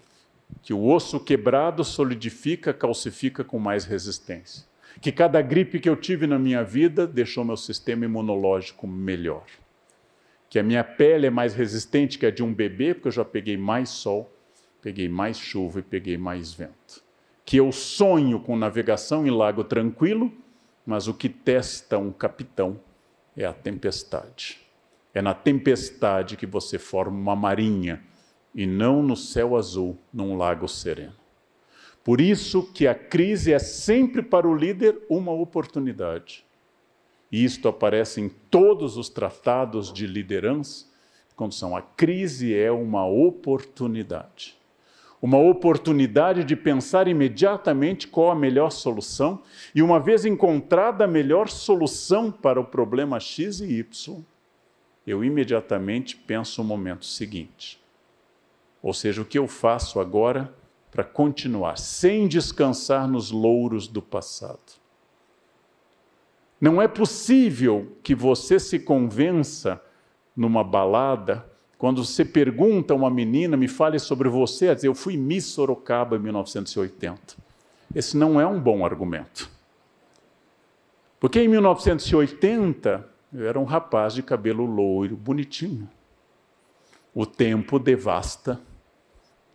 que 0.62 0.74
o 0.74 0.86
osso 0.86 1.20
quebrado 1.20 1.84
solidifica, 1.84 2.74
calcifica 2.74 3.44
com 3.44 3.58
mais 3.58 3.86
resistência. 3.86 4.66
Que 5.02 5.12
cada 5.12 5.42
gripe 5.42 5.80
que 5.80 5.90
eu 5.90 5.96
tive 5.96 6.28
na 6.28 6.40
minha 6.40 6.64
vida 6.64 7.06
deixou 7.06 7.44
meu 7.44 7.58
sistema 7.58 8.06
imunológico 8.06 8.88
melhor. 8.88 9.46
Que 10.50 10.60
a 10.60 10.64
minha 10.64 10.84
pele 10.84 11.28
é 11.28 11.30
mais 11.30 11.54
resistente 11.54 12.18
que 12.18 12.26
a 12.26 12.32
de 12.32 12.44
um 12.44 12.54
bebê, 12.54 12.94
porque 12.94 13.08
eu 13.08 13.14
já 13.14 13.26
peguei 13.26 13.58
mais 13.58 13.90
sol 13.90 14.34
peguei 14.84 15.08
mais 15.08 15.40
chuva 15.40 15.80
e 15.80 15.82
peguei 15.82 16.18
mais 16.18 16.54
vento. 16.54 17.02
Que 17.46 17.56
eu 17.56 17.72
sonho 17.72 18.42
com 18.42 18.58
navegação 18.58 19.26
em 19.26 19.32
lago 19.32 19.64
tranquilo, 19.64 20.32
mas 20.86 21.08
o 21.08 21.14
que 21.14 21.30
testa 21.30 21.98
um 21.98 22.12
capitão 22.12 22.78
é 23.36 23.46
a 23.46 23.54
tempestade. 23.54 24.60
É 25.14 25.22
na 25.22 25.34
tempestade 25.34 26.36
que 26.36 26.46
você 26.46 26.78
forma 26.78 27.18
uma 27.18 27.36
marinha 27.36 28.04
e 28.54 28.68
não 28.68 29.02
no 29.02 29.16
céu 29.16 29.56
azul, 29.56 29.98
num 30.14 30.36
lago 30.36 30.68
sereno. 30.68 31.23
Por 32.04 32.20
isso 32.20 32.64
que 32.74 32.86
a 32.86 32.96
crise 32.96 33.54
é 33.54 33.60
sempre 33.60 34.22
para 34.22 34.48
o 34.48 34.56
líder 34.56 35.02
uma 35.10 35.32
oportunidade. 35.32 36.46
E 37.32 37.44
isto 37.44 37.68
aparece 37.68 38.22
em 38.22 38.30
todos 38.30 38.98
os 38.98 39.10
tratados 39.10 39.92
de 39.92 40.06
liderança, 40.06 40.86
quando 41.36 41.54
são 41.54 41.76
a 41.76 41.82
crise 41.82 42.54
é 42.54 42.72
uma 42.72 43.08
oportunidade 43.08 44.58
uma 45.24 45.38
oportunidade 45.38 46.44
de 46.44 46.54
pensar 46.54 47.08
imediatamente 47.08 48.10
qual 48.10 48.30
a 48.30 48.36
melhor 48.36 48.70
solução, 48.72 49.42
e 49.74 49.82
uma 49.82 49.98
vez 49.98 50.26
encontrada 50.26 51.06
a 51.06 51.08
melhor 51.08 51.48
solução 51.48 52.30
para 52.30 52.60
o 52.60 52.66
problema 52.66 53.22
X 53.22 53.62
e 53.62 53.80
Y, 53.80 54.22
eu 55.08 55.24
imediatamente 55.24 56.18
penso 56.18 56.62
o 56.62 56.66
momento 56.66 57.06
seguinte. 57.06 57.82
Ou 58.82 58.94
seja, 58.94 59.22
o 59.22 59.26
que 59.26 59.40
eu 59.40 59.48
faço 59.48 59.98
agora 59.98 60.54
para 60.94 61.04
continuar 61.04 61.76
sem 61.80 62.28
descansar 62.28 63.08
nos 63.08 63.32
louros 63.32 63.88
do 63.88 64.00
passado. 64.00 64.60
Não 66.62 66.80
é 66.80 66.88
possível 66.88 67.98
que 68.04 68.14
você 68.14 68.60
se 68.60 68.78
convença 68.78 69.82
numa 70.36 70.64
balada 70.64 71.44
quando 71.80 72.06
você 72.06 72.24
pergunta 72.24 72.94
a 72.94 72.96
uma 72.96 73.10
menina, 73.10 73.58
me 73.58 73.68
fale 73.68 73.98
sobre 73.98 74.30
você, 74.30 74.70
a 74.70 74.76
dizer, 74.76 74.88
eu 74.88 74.96
fui 74.96 75.18
Miss 75.18 75.46
Sorocaba 75.48 76.16
em 76.16 76.20
1980. 76.20 77.36
Esse 77.94 78.16
não 78.16 78.40
é 78.40 78.46
um 78.46 78.60
bom 78.60 78.86
argumento. 78.86 79.50
Porque 81.20 81.42
em 81.42 81.48
1980 81.48 83.10
eu 83.34 83.48
era 83.48 83.60
um 83.60 83.66
rapaz 83.66 84.14
de 84.14 84.22
cabelo 84.22 84.64
loiro, 84.64 85.18
bonitinho. 85.18 85.90
O 87.14 87.26
tempo 87.26 87.80
devasta 87.80 88.62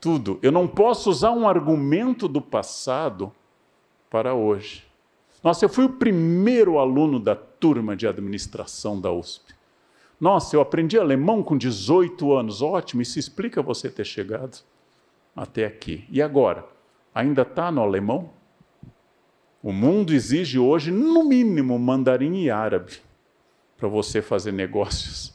tudo. 0.00 0.38
Eu 0.42 0.52
não 0.52 0.66
posso 0.66 1.10
usar 1.10 1.30
um 1.30 1.48
argumento 1.48 2.28
do 2.28 2.40
passado 2.40 3.32
para 4.10 4.34
hoje. 4.34 4.84
Nossa, 5.42 5.64
eu 5.64 5.68
fui 5.68 5.84
o 5.84 5.92
primeiro 5.92 6.78
aluno 6.78 7.20
da 7.20 7.34
turma 7.34 7.96
de 7.96 8.06
administração 8.06 9.00
da 9.00 9.12
USP. 9.12 9.54
Nossa, 10.20 10.56
eu 10.56 10.60
aprendi 10.60 10.98
alemão 10.98 11.42
com 11.42 11.56
18 11.56 12.32
anos. 12.32 12.60
Ótimo, 12.60 13.02
isso 13.02 13.18
explica 13.18 13.62
você 13.62 13.88
ter 13.88 14.04
chegado 14.04 14.58
até 15.34 15.64
aqui. 15.64 16.04
E 16.10 16.20
agora? 16.20 16.64
Ainda 17.14 17.42
está 17.42 17.70
no 17.70 17.82
alemão? 17.82 18.30
O 19.62 19.72
mundo 19.72 20.12
exige 20.12 20.58
hoje, 20.58 20.90
no 20.90 21.24
mínimo, 21.24 21.78
mandarim 21.78 22.42
e 22.42 22.50
árabe 22.50 22.98
para 23.76 23.88
você 23.88 24.20
fazer 24.20 24.52
negócios 24.52 25.34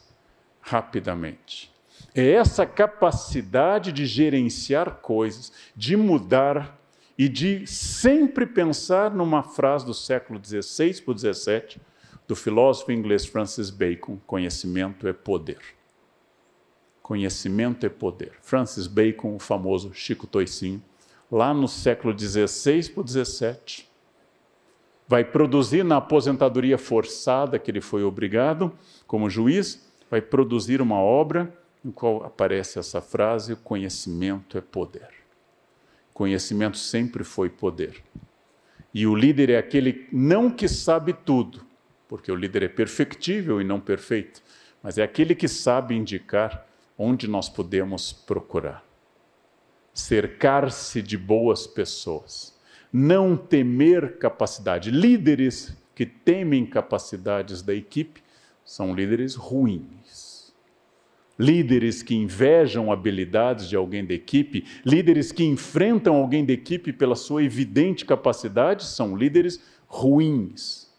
rapidamente. 0.60 1.73
É 2.14 2.30
essa 2.30 2.64
capacidade 2.64 3.90
de 3.90 4.06
gerenciar 4.06 5.00
coisas, 5.00 5.52
de 5.74 5.96
mudar 5.96 6.78
e 7.18 7.28
de 7.28 7.66
sempre 7.66 8.46
pensar 8.46 9.10
numa 9.10 9.42
frase 9.42 9.84
do 9.84 9.92
século 9.92 10.40
XVI 10.42 11.02
para 11.02 11.12
o 11.12 11.18
XVII 11.18 11.80
do 12.26 12.36
filósofo 12.36 12.92
inglês 12.92 13.26
Francis 13.26 13.68
Bacon: 13.68 14.18
conhecimento 14.26 15.08
é 15.08 15.12
poder. 15.12 15.58
Conhecimento 17.02 17.84
é 17.84 17.88
poder. 17.88 18.32
Francis 18.40 18.86
Bacon, 18.86 19.34
o 19.34 19.40
famoso 19.40 19.92
Chico 19.92 20.26
Toicinho, 20.26 20.82
lá 21.30 21.52
no 21.52 21.66
século 21.66 22.16
XVI 22.16 22.90
para 22.90 23.06
XVII, 23.06 23.84
vai 25.06 25.24
produzir 25.24 25.84
na 25.84 25.96
aposentadoria 25.96 26.78
forçada 26.78 27.58
que 27.58 27.70
ele 27.70 27.80
foi 27.80 28.04
obrigado 28.04 28.72
como 29.06 29.28
juiz, 29.28 29.84
vai 30.08 30.22
produzir 30.22 30.80
uma 30.80 30.98
obra 30.98 31.52
em 31.84 31.90
qual 31.90 32.24
aparece 32.24 32.78
essa 32.78 33.00
frase: 33.00 33.54
conhecimento 33.56 34.56
é 34.56 34.60
poder. 34.60 35.08
Conhecimento 36.12 36.78
sempre 36.78 37.24
foi 37.24 37.50
poder. 37.50 38.02
E 38.92 39.06
o 39.06 39.14
líder 39.14 39.50
é 39.50 39.58
aquele 39.58 40.08
não 40.12 40.48
que 40.48 40.68
sabe 40.68 41.12
tudo, 41.12 41.66
porque 42.08 42.30
o 42.30 42.36
líder 42.36 42.62
é 42.62 42.68
perfectível 42.68 43.60
e 43.60 43.64
não 43.64 43.80
perfeito, 43.80 44.40
mas 44.82 44.98
é 44.98 45.02
aquele 45.02 45.34
que 45.34 45.48
sabe 45.48 45.96
indicar 45.96 46.66
onde 46.96 47.26
nós 47.26 47.48
podemos 47.48 48.12
procurar. 48.12 48.84
Cercar-se 49.92 51.02
de 51.02 51.18
boas 51.18 51.66
pessoas, 51.66 52.56
não 52.92 53.36
temer 53.36 54.18
capacidade. 54.18 54.90
Líderes 54.90 55.76
que 55.94 56.06
temem 56.06 56.64
capacidades 56.64 57.62
da 57.62 57.74
equipe 57.74 58.22
são 58.64 58.94
líderes 58.94 59.34
ruins. 59.34 60.03
Líderes 61.38 62.02
que 62.02 62.14
invejam 62.14 62.92
habilidades 62.92 63.68
de 63.68 63.74
alguém 63.74 64.04
da 64.04 64.14
equipe, 64.14 64.64
líderes 64.84 65.32
que 65.32 65.44
enfrentam 65.44 66.16
alguém 66.16 66.44
da 66.44 66.52
equipe 66.52 66.92
pela 66.92 67.16
sua 67.16 67.42
evidente 67.42 68.04
capacidade, 68.04 68.84
são 68.84 69.16
líderes 69.16 69.60
ruins. 69.86 70.92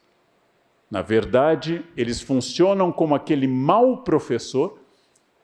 Na 0.92 1.02
verdade, 1.02 1.84
eles 1.96 2.22
funcionam 2.22 2.92
como 2.92 3.16
aquele 3.16 3.48
mau 3.48 4.04
professor 4.04 4.80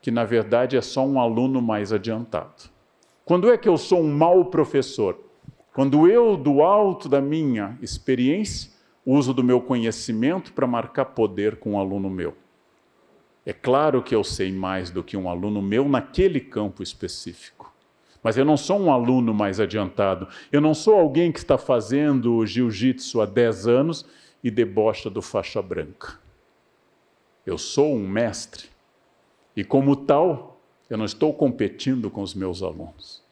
que, 0.02 0.12
na 0.12 0.24
verdade, 0.24 0.76
é 0.76 0.82
só 0.82 1.06
um 1.06 1.20
aluno 1.20 1.62
mais 1.62 1.94
adiantado. 1.94 2.70
Quando 3.24 3.52
é 3.52 3.58
que 3.58 3.70
eu 3.70 3.78
sou 3.78 4.02
um 4.02 4.14
mau 4.14 4.46
professor? 4.46 5.18
Quando 5.74 6.08
eu, 6.08 6.36
do 6.36 6.62
alto 6.62 7.08
da 7.08 7.22
minha 7.22 7.78
experiência, 7.82 8.72
uso 9.06 9.34
do 9.34 9.44
meu 9.44 9.62
conhecimento 9.62 10.52
para 10.54 10.68
marcar 10.68 11.06
poder 11.06 11.58
com 11.58 11.74
um 11.74 11.80
aluno 11.80 12.10
meu. 12.10 12.36
É 13.46 13.54
claro 13.54 14.04
que 14.04 14.14
eu 14.14 14.24
sei 14.24 14.52
mais 14.52 14.92
do 14.92 15.04
que 15.04 15.18
um 15.18 15.28
aluno 15.28 15.62
meu 15.62 15.90
naquele 15.90 16.40
campo 16.40 16.84
específico. 16.84 17.74
Mas 18.24 18.38
eu 18.38 18.46
não 18.46 18.56
sou 18.56 18.80
um 18.80 18.92
aluno 18.92 19.34
mais 19.34 19.60
adiantado. 19.60 20.28
Eu 20.52 20.62
não 20.62 20.74
sou 20.74 20.96
alguém 20.96 21.32
que 21.32 21.40
está 21.40 21.58
fazendo 21.58 22.46
jiu-jitsu 22.46 23.20
há 23.20 23.26
10 23.26 23.68
anos 23.68 24.06
e 24.44 24.52
debocha 24.52 25.10
do 25.10 25.22
faixa 25.22 25.62
branca. 25.62 26.20
Eu 27.46 27.58
sou 27.58 27.96
um 27.96 28.08
mestre. 28.08 28.70
E 29.56 29.64
como 29.64 29.96
tal, 29.96 30.62
eu 30.90 30.98
não 30.98 31.06
estou 31.06 31.34
competindo 31.34 32.12
com 32.12 32.22
os 32.22 32.36
meus 32.36 32.62
alunos. 32.62 33.24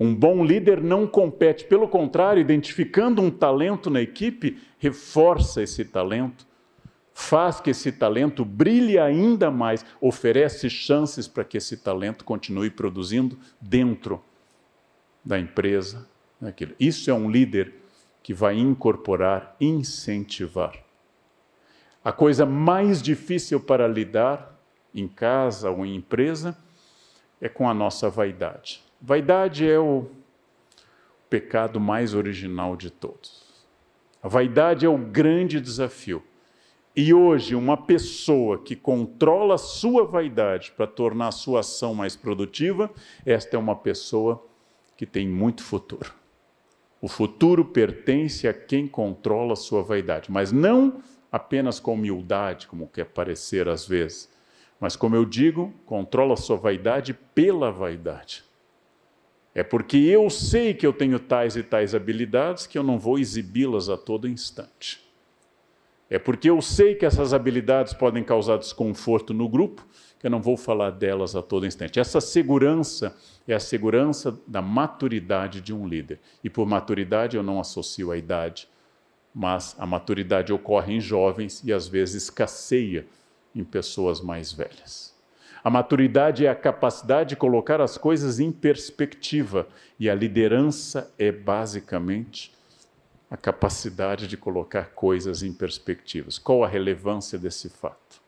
Um 0.00 0.14
bom 0.14 0.44
líder 0.44 0.82
não 0.82 1.06
compete, 1.06 1.64
pelo 1.64 1.86
contrário, 1.86 2.40
identificando 2.40 3.22
um 3.22 3.30
talento 3.30 3.90
na 3.90 4.00
equipe, 4.00 4.58
reforça 4.78 5.62
esse 5.62 5.84
talento, 5.84 6.46
faz 7.14 7.60
que 7.60 7.70
esse 7.70 7.92
talento 7.92 8.44
brilhe 8.44 8.98
ainda 8.98 9.48
mais, 9.50 9.86
oferece 10.00 10.68
chances 10.68 11.28
para 11.28 11.44
que 11.44 11.56
esse 11.56 11.76
talento 11.76 12.24
continue 12.24 12.68
produzindo 12.68 13.38
dentro 13.60 14.22
da 15.24 15.38
empresa. 15.38 16.06
Aquilo. 16.42 16.74
Isso 16.78 17.08
é 17.08 17.14
um 17.14 17.30
líder 17.30 17.72
que 18.22 18.34
vai 18.34 18.58
incorporar, 18.58 19.56
incentivar. 19.60 20.74
A 22.04 22.12
coisa 22.12 22.44
mais 22.44 23.00
difícil 23.00 23.60
para 23.60 23.86
lidar 23.86 24.58
em 24.94 25.06
casa 25.08 25.70
ou 25.70 25.86
em 25.86 25.94
empresa 25.94 26.56
é 27.40 27.48
com 27.48 27.68
a 27.68 27.72
nossa 27.72 28.10
vaidade. 28.10 28.82
Vaidade 29.00 29.66
é 29.66 29.78
o 29.78 30.10
pecado 31.30 31.80
mais 31.80 32.12
original 32.12 32.76
de 32.76 32.90
todos. 32.90 33.44
A 34.22 34.28
vaidade 34.28 34.84
é 34.84 34.88
o 34.88 34.98
grande 34.98 35.60
desafio. 35.60 36.22
E 36.96 37.12
hoje, 37.12 37.56
uma 37.56 37.76
pessoa 37.76 38.56
que 38.56 38.76
controla 38.76 39.56
a 39.56 39.58
sua 39.58 40.04
vaidade 40.04 40.72
para 40.76 40.86
tornar 40.86 41.28
a 41.28 41.32
sua 41.32 41.60
ação 41.60 41.92
mais 41.92 42.14
produtiva, 42.14 42.88
esta 43.26 43.56
é 43.56 43.58
uma 43.58 43.74
pessoa 43.74 44.46
que 44.96 45.04
tem 45.04 45.26
muito 45.28 45.64
futuro. 45.64 46.12
O 47.00 47.08
futuro 47.08 47.64
pertence 47.64 48.46
a 48.46 48.54
quem 48.54 48.86
controla 48.86 49.54
a 49.54 49.56
sua 49.56 49.82
vaidade, 49.82 50.30
mas 50.30 50.52
não 50.52 51.02
apenas 51.32 51.80
com 51.80 51.94
humildade, 51.94 52.68
como 52.68 52.86
quer 52.86 53.06
parecer 53.06 53.68
às 53.68 53.84
vezes, 53.86 54.32
mas 54.78 54.94
como 54.94 55.16
eu 55.16 55.24
digo, 55.24 55.74
controla 55.84 56.34
a 56.34 56.36
sua 56.36 56.56
vaidade 56.56 57.12
pela 57.12 57.72
vaidade. 57.72 58.44
É 59.52 59.64
porque 59.64 59.96
eu 59.96 60.30
sei 60.30 60.72
que 60.72 60.86
eu 60.86 60.92
tenho 60.92 61.18
tais 61.18 61.56
e 61.56 61.62
tais 61.64 61.92
habilidades 61.92 62.68
que 62.68 62.78
eu 62.78 62.84
não 62.84 63.00
vou 63.00 63.18
exibi-las 63.18 63.88
a 63.88 63.96
todo 63.96 64.28
instante. 64.28 65.03
É 66.10 66.18
porque 66.18 66.50
eu 66.50 66.60
sei 66.60 66.94
que 66.94 67.06
essas 67.06 67.32
habilidades 67.32 67.92
podem 67.92 68.22
causar 68.22 68.58
desconforto 68.58 69.32
no 69.32 69.48
grupo 69.48 69.86
que 70.24 70.26
eu 70.26 70.30
não 70.30 70.40
vou 70.40 70.56
falar 70.56 70.90
delas 70.90 71.36
a 71.36 71.42
todo 71.42 71.66
instante. 71.66 72.00
Essa 72.00 72.18
segurança 72.18 73.14
é 73.46 73.54
a 73.54 73.60
segurança 73.60 74.38
da 74.46 74.62
maturidade 74.62 75.60
de 75.60 75.74
um 75.74 75.86
líder. 75.86 76.18
E 76.42 76.48
por 76.48 76.66
maturidade 76.66 77.36
eu 77.36 77.42
não 77.42 77.60
associo 77.60 78.10
a 78.10 78.16
idade, 78.16 78.66
mas 79.34 79.76
a 79.78 79.84
maturidade 79.84 80.50
ocorre 80.50 80.94
em 80.94 81.00
jovens 81.00 81.62
e 81.62 81.74
às 81.74 81.86
vezes 81.86 82.22
escasseia 82.22 83.06
em 83.54 83.62
pessoas 83.62 84.22
mais 84.22 84.50
velhas. 84.50 85.14
A 85.62 85.68
maturidade 85.68 86.46
é 86.46 86.48
a 86.48 86.54
capacidade 86.54 87.30
de 87.30 87.36
colocar 87.36 87.80
as 87.80 87.98
coisas 87.98 88.40
em 88.40 88.50
perspectiva, 88.50 89.66
e 89.98 90.08
a 90.08 90.14
liderança 90.14 91.12
é 91.18 91.30
basicamente 91.30 92.52
a 93.30 93.36
capacidade 93.36 94.26
de 94.26 94.36
colocar 94.36 94.90
coisas 94.90 95.42
em 95.42 95.52
perspectivas. 95.52 96.38
Qual 96.38 96.62
a 96.62 96.68
relevância 96.68 97.38
desse 97.38 97.68
fato? 97.68 98.22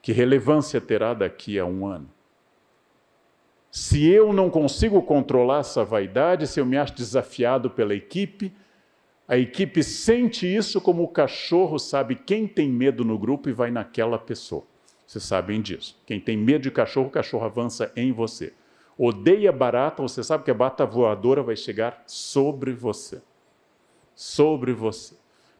Que 0.00 0.12
relevância 0.12 0.80
terá 0.80 1.14
daqui 1.14 1.58
a 1.58 1.64
um 1.64 1.86
ano? 1.86 2.10
Se 3.70 4.06
eu 4.06 4.32
não 4.32 4.50
consigo 4.50 5.00
controlar 5.02 5.60
essa 5.60 5.84
vaidade, 5.84 6.46
se 6.46 6.60
eu 6.60 6.66
me 6.66 6.76
acho 6.76 6.94
desafiado 6.94 7.70
pela 7.70 7.94
equipe, 7.94 8.52
a 9.26 9.38
equipe 9.38 9.82
sente 9.82 10.46
isso 10.46 10.80
como 10.80 11.02
o 11.02 11.08
cachorro 11.08 11.78
sabe 11.78 12.16
quem 12.16 12.46
tem 12.46 12.68
medo 12.68 13.02
no 13.02 13.18
grupo 13.18 13.48
e 13.48 13.52
vai 13.52 13.70
naquela 13.70 14.18
pessoa. 14.18 14.64
Vocês 15.06 15.24
sabem 15.24 15.62
disso. 15.62 15.98
Quem 16.04 16.20
tem 16.20 16.36
medo 16.36 16.62
de 16.62 16.70
cachorro, 16.70 17.06
o 17.06 17.10
cachorro 17.10 17.46
avança 17.46 17.90
em 17.96 18.12
você. 18.12 18.52
Odeia 18.98 19.50
barata, 19.50 20.02
você 20.02 20.22
sabe 20.22 20.44
que 20.44 20.50
a 20.50 20.54
barata 20.54 20.84
voadora 20.84 21.42
vai 21.42 21.56
chegar 21.56 22.02
sobre 22.06 22.72
você. 22.72 23.22
Sobre 24.14 24.72
você. 24.72 25.14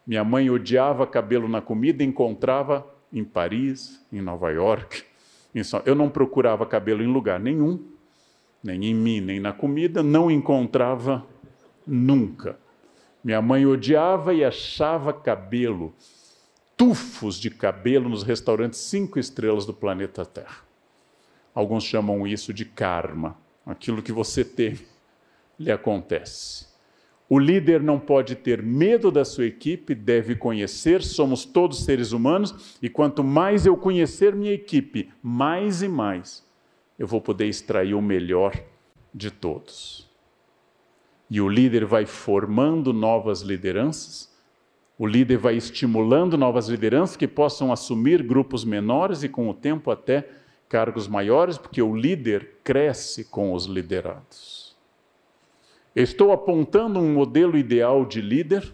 Minha 0.06 0.24
mãe 0.24 0.50
odiava 0.50 1.06
cabelo 1.06 1.48
na 1.48 1.60
comida, 1.60 2.02
encontrava 2.02 2.86
em 3.12 3.24
Paris, 3.24 4.04
em 4.12 4.20
Nova 4.20 4.50
York. 4.50 5.04
Em 5.54 5.62
São... 5.62 5.82
Eu 5.84 5.94
não 5.94 6.08
procurava 6.08 6.66
cabelo 6.66 7.02
em 7.02 7.12
lugar 7.12 7.38
nenhum, 7.38 7.82
nem 8.62 8.86
em 8.86 8.94
mim, 8.94 9.20
nem 9.20 9.40
na 9.40 9.52
comida, 9.52 10.02
não 10.02 10.30
encontrava 10.30 11.26
nunca. 11.86 12.58
Minha 13.22 13.40
mãe 13.40 13.64
odiava 13.66 14.34
e 14.34 14.44
achava 14.44 15.12
cabelo 15.12 15.94
tufos 16.76 17.38
de 17.38 17.48
cabelo 17.48 18.08
nos 18.08 18.24
restaurantes 18.24 18.80
cinco 18.80 19.16
estrelas 19.16 19.64
do 19.64 19.72
planeta 19.72 20.24
Terra. 20.26 20.64
Alguns 21.54 21.84
chamam 21.84 22.26
isso 22.26 22.52
de 22.52 22.64
karma. 22.64 23.36
Aquilo 23.64 24.02
que 24.02 24.10
você 24.10 24.44
tem 24.44 24.80
lhe 25.56 25.70
acontece. 25.70 26.71
O 27.34 27.38
líder 27.38 27.82
não 27.82 27.98
pode 27.98 28.36
ter 28.36 28.62
medo 28.62 29.10
da 29.10 29.24
sua 29.24 29.46
equipe, 29.46 29.94
deve 29.94 30.36
conhecer, 30.36 31.02
somos 31.02 31.46
todos 31.46 31.82
seres 31.82 32.12
humanos, 32.12 32.76
e 32.82 32.90
quanto 32.90 33.24
mais 33.24 33.64
eu 33.64 33.74
conhecer 33.74 34.34
minha 34.34 34.52
equipe, 34.52 35.10
mais 35.22 35.80
e 35.80 35.88
mais 35.88 36.46
eu 36.98 37.06
vou 37.06 37.22
poder 37.22 37.46
extrair 37.46 37.94
o 37.94 38.02
melhor 38.02 38.52
de 39.14 39.30
todos. 39.30 40.06
E 41.30 41.40
o 41.40 41.48
líder 41.48 41.86
vai 41.86 42.04
formando 42.04 42.92
novas 42.92 43.40
lideranças, 43.40 44.30
o 44.98 45.06
líder 45.06 45.38
vai 45.38 45.56
estimulando 45.56 46.36
novas 46.36 46.68
lideranças 46.68 47.16
que 47.16 47.26
possam 47.26 47.72
assumir 47.72 48.22
grupos 48.22 48.62
menores 48.62 49.22
e, 49.22 49.28
com 49.30 49.48
o 49.48 49.54
tempo, 49.54 49.90
até 49.90 50.28
cargos 50.68 51.08
maiores, 51.08 51.56
porque 51.56 51.80
o 51.80 51.96
líder 51.96 52.58
cresce 52.62 53.24
com 53.24 53.54
os 53.54 53.64
liderados. 53.64 54.61
Estou 55.94 56.32
apontando 56.32 56.98
um 56.98 57.12
modelo 57.12 57.56
ideal 57.56 58.04
de 58.04 58.20
líder, 58.20 58.72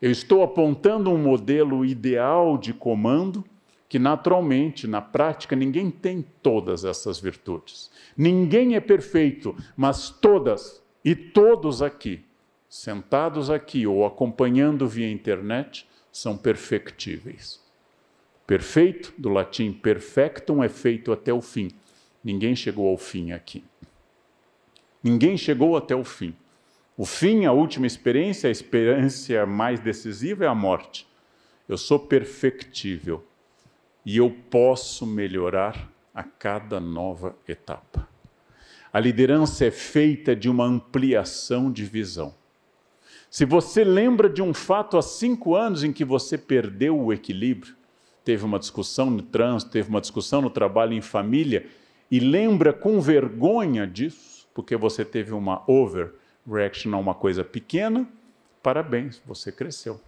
eu 0.00 0.10
estou 0.10 0.42
apontando 0.42 1.10
um 1.10 1.18
modelo 1.18 1.84
ideal 1.84 2.56
de 2.56 2.72
comando, 2.72 3.44
que 3.88 3.98
naturalmente, 3.98 4.86
na 4.86 5.00
prática, 5.00 5.54
ninguém 5.54 5.90
tem 5.90 6.24
todas 6.42 6.84
essas 6.84 7.20
virtudes. 7.20 7.90
Ninguém 8.16 8.74
é 8.74 8.80
perfeito, 8.80 9.54
mas 9.76 10.10
todas 10.10 10.82
e 11.04 11.14
todos 11.14 11.82
aqui 11.82 12.24
sentados 12.72 13.50
aqui 13.50 13.86
ou 13.86 14.06
acompanhando 14.06 14.88
via 14.88 15.10
internet 15.10 15.86
são 16.10 16.38
perfectíveis. 16.38 17.60
Perfeito, 18.46 19.12
do 19.18 19.28
latim 19.28 19.74
perfectum, 19.74 20.64
é 20.64 20.70
feito 20.70 21.12
até 21.12 21.34
o 21.34 21.42
fim. 21.42 21.70
Ninguém 22.24 22.56
chegou 22.56 22.88
ao 22.88 22.96
fim 22.96 23.32
aqui. 23.32 23.62
Ninguém 25.02 25.36
chegou 25.36 25.76
até 25.76 25.94
o 25.94 26.04
fim. 26.04 26.34
O 26.96 27.04
fim, 27.04 27.46
a 27.46 27.52
última 27.52 27.86
experiência, 27.86 28.48
a 28.48 28.50
experiência 28.50 29.44
mais 29.46 29.80
decisiva 29.80 30.44
é 30.44 30.48
a 30.48 30.54
morte. 30.54 31.06
Eu 31.68 31.78
sou 31.78 31.98
perfectível 31.98 33.24
e 34.04 34.16
eu 34.16 34.30
posso 34.50 35.06
melhorar 35.06 35.90
a 36.14 36.22
cada 36.22 36.78
nova 36.78 37.34
etapa. 37.48 38.08
A 38.92 39.00
liderança 39.00 39.64
é 39.64 39.70
feita 39.70 40.36
de 40.36 40.50
uma 40.50 40.64
ampliação 40.64 41.72
de 41.72 41.84
visão. 41.84 42.34
Se 43.30 43.46
você 43.46 43.82
lembra 43.82 44.28
de 44.28 44.42
um 44.42 44.52
fato 44.52 44.98
há 44.98 45.02
cinco 45.02 45.54
anos 45.54 45.82
em 45.82 45.92
que 45.92 46.04
você 46.04 46.36
perdeu 46.36 47.00
o 47.00 47.10
equilíbrio, 47.10 47.74
teve 48.22 48.44
uma 48.44 48.58
discussão 48.58 49.10
no 49.10 49.22
trânsito, 49.22 49.70
teve 49.72 49.88
uma 49.88 50.02
discussão 50.02 50.42
no 50.42 50.50
trabalho, 50.50 50.92
em 50.92 51.00
família, 51.00 51.66
e 52.10 52.20
lembra 52.20 52.74
com 52.74 53.00
vergonha 53.00 53.86
disso, 53.86 54.31
porque 54.54 54.76
você 54.76 55.04
teve 55.04 55.32
uma 55.32 55.62
overreaction 55.66 56.94
a 56.94 56.98
uma 56.98 57.14
coisa 57.14 57.42
pequena, 57.42 58.08
parabéns, 58.62 59.20
você 59.26 59.50
cresceu. 59.50 60.00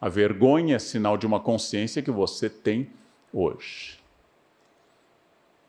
A 0.00 0.08
vergonha 0.08 0.76
é 0.76 0.78
sinal 0.78 1.16
de 1.16 1.26
uma 1.26 1.40
consciência 1.40 2.02
que 2.02 2.10
você 2.10 2.50
tem 2.50 2.90
hoje. 3.32 3.98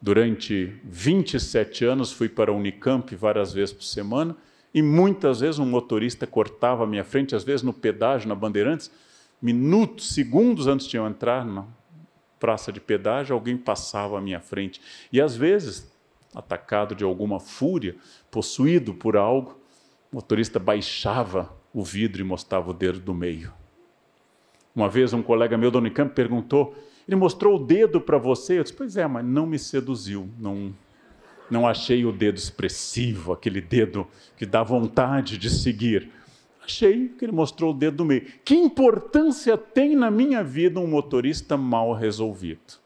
Durante 0.01 0.79
27 0.83 1.85
anos 1.85 2.11
fui 2.11 2.29
para 2.29 2.51
a 2.51 2.53
Unicamp 2.53 3.15
várias 3.15 3.51
vezes 3.53 3.73
por 3.73 3.83
semana 3.83 4.35
e 4.73 4.81
muitas 4.81 5.39
vezes 5.39 5.59
um 5.59 5.65
motorista 5.65 6.27
cortava 6.27 6.83
a 6.83 6.87
minha 6.87 7.03
frente, 7.03 7.35
às 7.35 7.43
vezes 7.43 7.63
no 7.63 7.73
pedágio, 7.73 8.29
na 8.29 8.35
Bandeirantes, 8.35 8.91
minutos, 9.41 10.13
segundos 10.13 10.67
antes 10.67 10.87
de 10.87 10.97
eu 10.97 11.07
entrar 11.07 11.45
na 11.45 11.65
praça 12.39 12.71
de 12.71 12.79
pedágio, 12.79 13.33
alguém 13.33 13.57
passava 13.57 14.17
à 14.17 14.21
minha 14.21 14.39
frente. 14.39 14.79
E 15.11 15.19
às 15.19 15.35
vezes, 15.35 15.91
atacado 16.35 16.95
de 16.95 17.03
alguma 17.03 17.39
fúria, 17.39 17.95
possuído 18.29 18.93
por 18.93 19.17
algo, 19.17 19.59
o 20.11 20.15
motorista 20.15 20.59
baixava 20.59 21.55
o 21.73 21.83
vidro 21.83 22.21
e 22.21 22.23
mostrava 22.23 22.71
o 22.71 22.73
dedo 22.73 22.99
do 22.99 23.13
meio. 23.13 23.53
Uma 24.75 24.87
vez 24.87 25.13
um 25.13 25.23
colega 25.23 25.57
meu 25.57 25.71
do 25.71 25.79
Unicamp 25.79 26.13
perguntou, 26.13 26.75
ele 27.07 27.15
mostrou 27.15 27.55
o 27.55 27.65
dedo 27.65 27.99
para 27.99 28.17
você? 28.17 28.59
Eu 28.59 28.63
disse, 28.63 28.75
pois 28.75 28.97
é, 28.97 29.07
mas 29.07 29.25
não 29.25 29.45
me 29.45 29.57
seduziu, 29.57 30.29
não 30.37 30.73
não 31.49 31.65
achei 31.65 32.05
o 32.05 32.11
dedo 32.11 32.37
expressivo, 32.37 33.31
aquele 33.31 33.61
dedo 33.61 34.05
que 34.35 34.45
dá 34.45 34.63
vontade 34.63 35.37
de 35.37 35.49
seguir. 35.49 36.09
Achei 36.63 37.07
que 37.07 37.23
ele 37.23 37.31
mostrou 37.31 37.71
o 37.71 37.73
dedo 37.73 37.97
do 37.97 38.05
meio. 38.05 38.25
Que 38.43 38.53
importância 38.53 39.57
tem 39.57 39.95
na 39.95 40.11
minha 40.11 40.43
vida 40.43 40.79
um 40.79 40.87
motorista 40.87 41.55
mal 41.55 41.93
resolvido? 41.93 42.79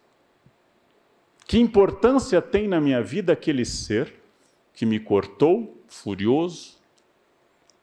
Que 1.52 1.60
importância 1.60 2.42
tem 2.42 2.66
na 2.66 2.80
minha 2.80 3.04
vida 3.04 3.34
aquele 3.34 3.66
ser 3.66 4.14
que 4.74 4.86
me 4.86 4.98
cortou, 4.98 5.84
furioso, 5.86 6.78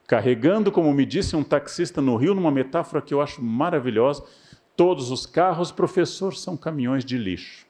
carregando, 0.06 0.72
como 0.72 0.90
me 0.94 1.04
disse 1.04 1.36
um 1.36 1.44
taxista 1.44 2.00
no 2.00 2.16
Rio, 2.16 2.34
numa 2.34 2.50
metáfora 2.50 3.02
que 3.02 3.12
eu 3.12 3.20
acho 3.20 3.44
maravilhosa, 3.44 4.24
todos 4.74 5.10
os 5.10 5.26
carros, 5.26 5.70
professor, 5.70 6.34
são 6.34 6.56
caminhões 6.56 7.04
de 7.04 7.18
lixo. 7.18 7.66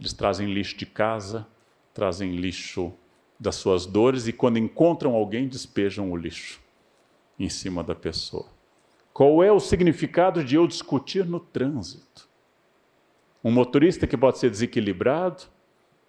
Eles 0.00 0.14
trazem 0.14 0.50
lixo 0.50 0.74
de 0.74 0.86
casa, 0.86 1.46
trazem 1.92 2.34
lixo 2.34 2.90
das 3.38 3.56
suas 3.56 3.84
dores 3.84 4.26
e 4.26 4.32
quando 4.32 4.56
encontram 4.56 5.12
alguém 5.12 5.46
despejam 5.46 6.10
o 6.10 6.16
lixo 6.16 6.62
em 7.38 7.50
cima 7.50 7.84
da 7.84 7.94
pessoa. 7.94 8.46
Qual 9.12 9.42
é 9.42 9.52
o 9.52 9.60
significado 9.60 10.42
de 10.42 10.56
eu 10.56 10.66
discutir 10.66 11.26
no 11.26 11.38
trânsito? 11.38 12.31
Um 13.44 13.50
motorista 13.50 14.06
que 14.06 14.16
pode 14.16 14.38
ser 14.38 14.50
desequilibrado, 14.50 15.44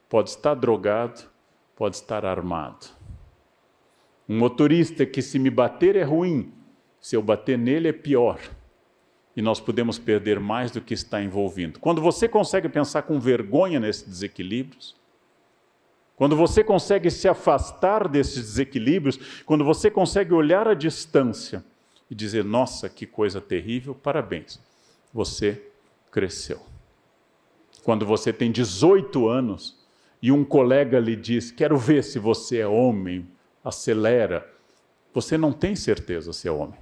pode 0.07 0.29
estar 0.29 0.53
drogado, 0.53 1.23
pode 1.75 1.95
estar 1.95 2.25
armado. 2.25 2.87
Um 4.29 4.37
motorista 4.37 5.05
que, 5.05 5.21
se 5.21 5.39
me 5.39 5.49
bater, 5.49 5.95
é 5.95 6.03
ruim, 6.03 6.53
se 7.01 7.15
eu 7.15 7.21
bater 7.21 7.57
nele, 7.57 7.87
é 7.89 7.93
pior. 7.93 8.39
E 9.35 9.41
nós 9.41 9.59
podemos 9.59 9.97
perder 9.97 10.39
mais 10.39 10.71
do 10.71 10.79
que 10.79 10.93
está 10.93 11.21
envolvido. 11.21 11.79
Quando 11.79 12.01
você 12.01 12.27
consegue 12.27 12.69
pensar 12.69 13.01
com 13.01 13.19
vergonha 13.19 13.79
nesses 13.79 14.03
desequilíbrios, 14.03 14.95
quando 16.15 16.35
você 16.35 16.63
consegue 16.63 17.09
se 17.09 17.27
afastar 17.27 18.07
desses 18.07 18.35
desequilíbrios, 18.35 19.43
quando 19.43 19.65
você 19.65 19.89
consegue 19.89 20.33
olhar 20.33 20.67
à 20.67 20.75
distância 20.75 21.65
e 22.09 22.13
dizer: 22.13 22.43
Nossa, 22.43 22.87
que 22.87 23.07
coisa 23.07 23.41
terrível, 23.41 23.95
parabéns, 23.95 24.59
você 25.11 25.61
cresceu. 26.11 26.72
Quando 27.83 28.05
você 28.05 28.31
tem 28.31 28.51
18 28.51 29.27
anos 29.27 29.77
e 30.21 30.31
um 30.31 30.43
colega 30.43 30.99
lhe 30.99 31.15
diz: 31.15 31.51
Quero 31.51 31.77
ver 31.77 32.03
se 32.03 32.17
você 32.17 32.59
é 32.59 32.67
homem, 32.67 33.27
acelera. 33.63 34.49
Você 35.13 35.37
não 35.37 35.51
tem 35.51 35.75
certeza 35.75 36.33
se 36.33 36.47
é 36.47 36.51
homem. 36.51 36.79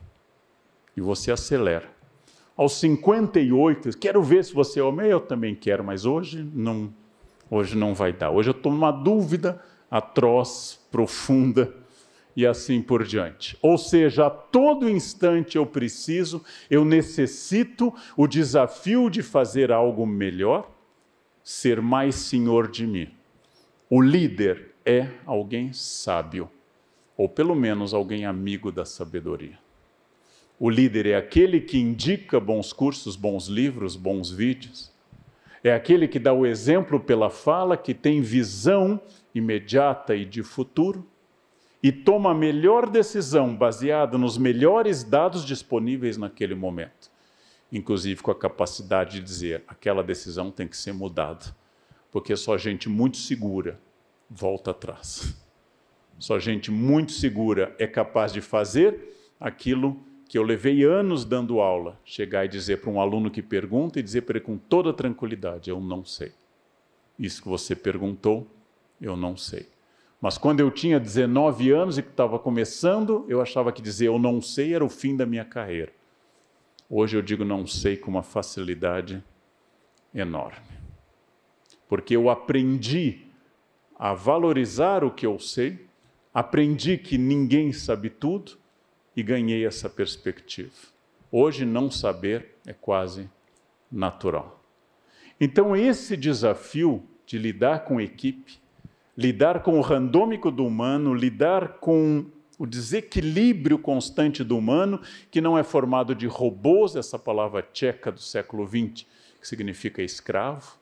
E 0.95 1.01
você 1.01 1.31
acelera. 1.31 1.89
Aos 2.55 2.73
58, 2.73 3.97
quero 3.97 4.21
ver 4.21 4.45
se 4.45 4.53
você 4.53 4.79
é 4.79 4.83
homem, 4.83 5.07
eu 5.07 5.19
também 5.19 5.55
quero, 5.55 5.83
mas 5.83 6.05
hoje 6.05 6.47
não 6.53 6.93
hoje 7.49 7.75
não 7.75 7.93
vai 7.93 8.13
dar. 8.13 8.31
Hoje 8.31 8.49
eu 8.49 8.55
estou 8.55 8.71
numa 8.71 8.91
dúvida 8.91 9.61
atroz, 9.89 10.79
profunda 10.89 11.73
e 12.35 12.47
assim 12.47 12.81
por 12.81 13.03
diante. 13.03 13.57
Ou 13.61 13.77
seja, 13.77 14.27
a 14.27 14.29
todo 14.29 14.89
instante 14.89 15.57
eu 15.57 15.65
preciso, 15.65 16.41
eu 16.69 16.85
necessito 16.85 17.93
o 18.15 18.25
desafio 18.25 19.09
de 19.09 19.21
fazer 19.21 19.69
algo 19.69 20.05
melhor, 20.05 20.71
ser 21.43 21.81
mais 21.81 22.15
senhor 22.15 22.69
de 22.69 22.85
mim. 22.85 23.09
O 23.89 24.01
líder 24.01 24.73
é 24.85 25.07
alguém 25.25 25.73
sábio, 25.73 26.49
ou 27.17 27.27
pelo 27.27 27.55
menos 27.55 27.93
alguém 27.93 28.25
amigo 28.25 28.71
da 28.71 28.85
sabedoria. 28.85 29.59
O 30.59 30.69
líder 30.69 31.07
é 31.07 31.15
aquele 31.15 31.59
que 31.59 31.77
indica 31.77 32.39
bons 32.39 32.71
cursos, 32.71 33.15
bons 33.15 33.47
livros, 33.47 33.95
bons 33.95 34.29
vídeos 34.29 34.91
é 35.63 35.73
aquele 35.73 36.07
que 36.07 36.17
dá 36.17 36.33
o 36.33 36.45
exemplo 36.45 36.99
pela 36.99 37.29
fala, 37.29 37.77
que 37.77 37.93
tem 37.93 38.21
visão 38.21 38.99
imediata 39.33 40.15
e 40.15 40.25
de 40.25 40.41
futuro 40.41 41.07
e 41.83 41.91
toma 41.91 42.31
a 42.31 42.35
melhor 42.35 42.89
decisão 42.89 43.55
baseada 43.55 44.17
nos 44.17 44.37
melhores 44.37 45.03
dados 45.03 45.45
disponíveis 45.45 46.17
naquele 46.17 46.55
momento, 46.55 47.10
inclusive 47.71 48.21
com 48.21 48.31
a 48.31 48.35
capacidade 48.35 49.19
de 49.19 49.25
dizer 49.25 49.63
aquela 49.67 50.03
decisão 50.03 50.51
tem 50.51 50.67
que 50.67 50.77
ser 50.77 50.93
mudada, 50.93 51.45
porque 52.11 52.35
só 52.35 52.57
gente 52.57 52.89
muito 52.89 53.17
segura 53.17 53.79
volta 54.29 54.71
atrás. 54.71 55.35
Só 56.17 56.37
gente 56.37 56.69
muito 56.69 57.11
segura 57.11 57.75
é 57.79 57.87
capaz 57.87 58.31
de 58.31 58.41
fazer 58.41 59.15
aquilo 59.39 59.99
que 60.29 60.37
eu 60.37 60.43
levei 60.43 60.83
anos 60.83 61.25
dando 61.25 61.59
aula, 61.59 61.99
chegar 62.05 62.45
e 62.45 62.47
dizer 62.47 62.79
para 62.79 62.89
um 62.89 63.01
aluno 63.01 63.29
que 63.29 63.41
pergunta 63.41 63.99
e 63.99 64.03
dizer 64.03 64.21
para 64.21 64.37
ele 64.37 64.45
com 64.45 64.57
toda 64.57 64.93
tranquilidade: 64.93 65.69
eu 65.69 65.79
não 65.79 66.05
sei. 66.05 66.31
Isso 67.17 67.41
que 67.41 67.49
você 67.49 67.75
perguntou, 67.75 68.47
eu 69.01 69.17
não 69.17 69.35
sei. 69.35 69.67
Mas 70.21 70.37
quando 70.37 70.59
eu 70.59 70.69
tinha 70.69 70.99
19 70.99 71.71
anos 71.71 71.97
e 71.97 72.01
estava 72.01 72.37
começando, 72.37 73.25
eu 73.27 73.41
achava 73.41 73.71
que 73.71 73.81
dizer 73.81 74.07
eu 74.07 74.19
não 74.19 74.41
sei 74.41 74.73
era 74.73 74.85
o 74.85 74.89
fim 74.89 75.17
da 75.17 75.25
minha 75.25 75.43
carreira. 75.43 75.91
Hoje 76.93 77.15
eu 77.15 77.21
digo 77.21 77.45
não 77.45 77.65
sei 77.65 77.95
com 77.95 78.11
uma 78.11 78.21
facilidade 78.21 79.23
enorme. 80.13 80.59
Porque 81.87 82.13
eu 82.13 82.29
aprendi 82.29 83.27
a 83.97 84.13
valorizar 84.13 85.01
o 85.01 85.09
que 85.09 85.25
eu 85.25 85.39
sei, 85.39 85.87
aprendi 86.33 86.97
que 86.97 87.17
ninguém 87.17 87.71
sabe 87.71 88.09
tudo, 88.09 88.57
e 89.15 89.23
ganhei 89.23 89.65
essa 89.65 89.89
perspectiva. 89.89 90.71
Hoje, 91.31 91.63
não 91.63 91.89
saber 91.89 92.57
é 92.67 92.73
quase 92.73 93.29
natural. 93.89 94.61
Então, 95.39 95.73
esse 95.77 96.17
desafio 96.17 97.01
de 97.25 97.37
lidar 97.37 97.85
com 97.85 98.01
equipe, 98.01 98.59
lidar 99.17 99.63
com 99.63 99.77
o 99.77 99.81
randômico 99.81 100.51
do 100.51 100.65
humano, 100.65 101.13
lidar 101.13 101.79
com 101.79 102.25
o 102.61 102.67
desequilíbrio 102.67 103.79
constante 103.79 104.43
do 104.43 104.55
humano, 104.55 105.01
que 105.31 105.41
não 105.41 105.57
é 105.57 105.63
formado 105.63 106.13
de 106.13 106.27
robôs, 106.27 106.95
essa 106.95 107.17
palavra 107.17 107.63
tcheca 107.63 108.11
do 108.11 108.21
século 108.21 108.67
XX, 108.67 109.03
que 109.39 109.47
significa 109.47 110.03
escravo, 110.03 110.77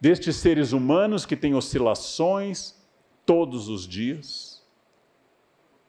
destes 0.00 0.34
seres 0.34 0.72
humanos 0.72 1.24
que 1.24 1.36
têm 1.36 1.54
oscilações 1.54 2.74
todos 3.24 3.68
os 3.68 3.86
dias, 3.86 4.60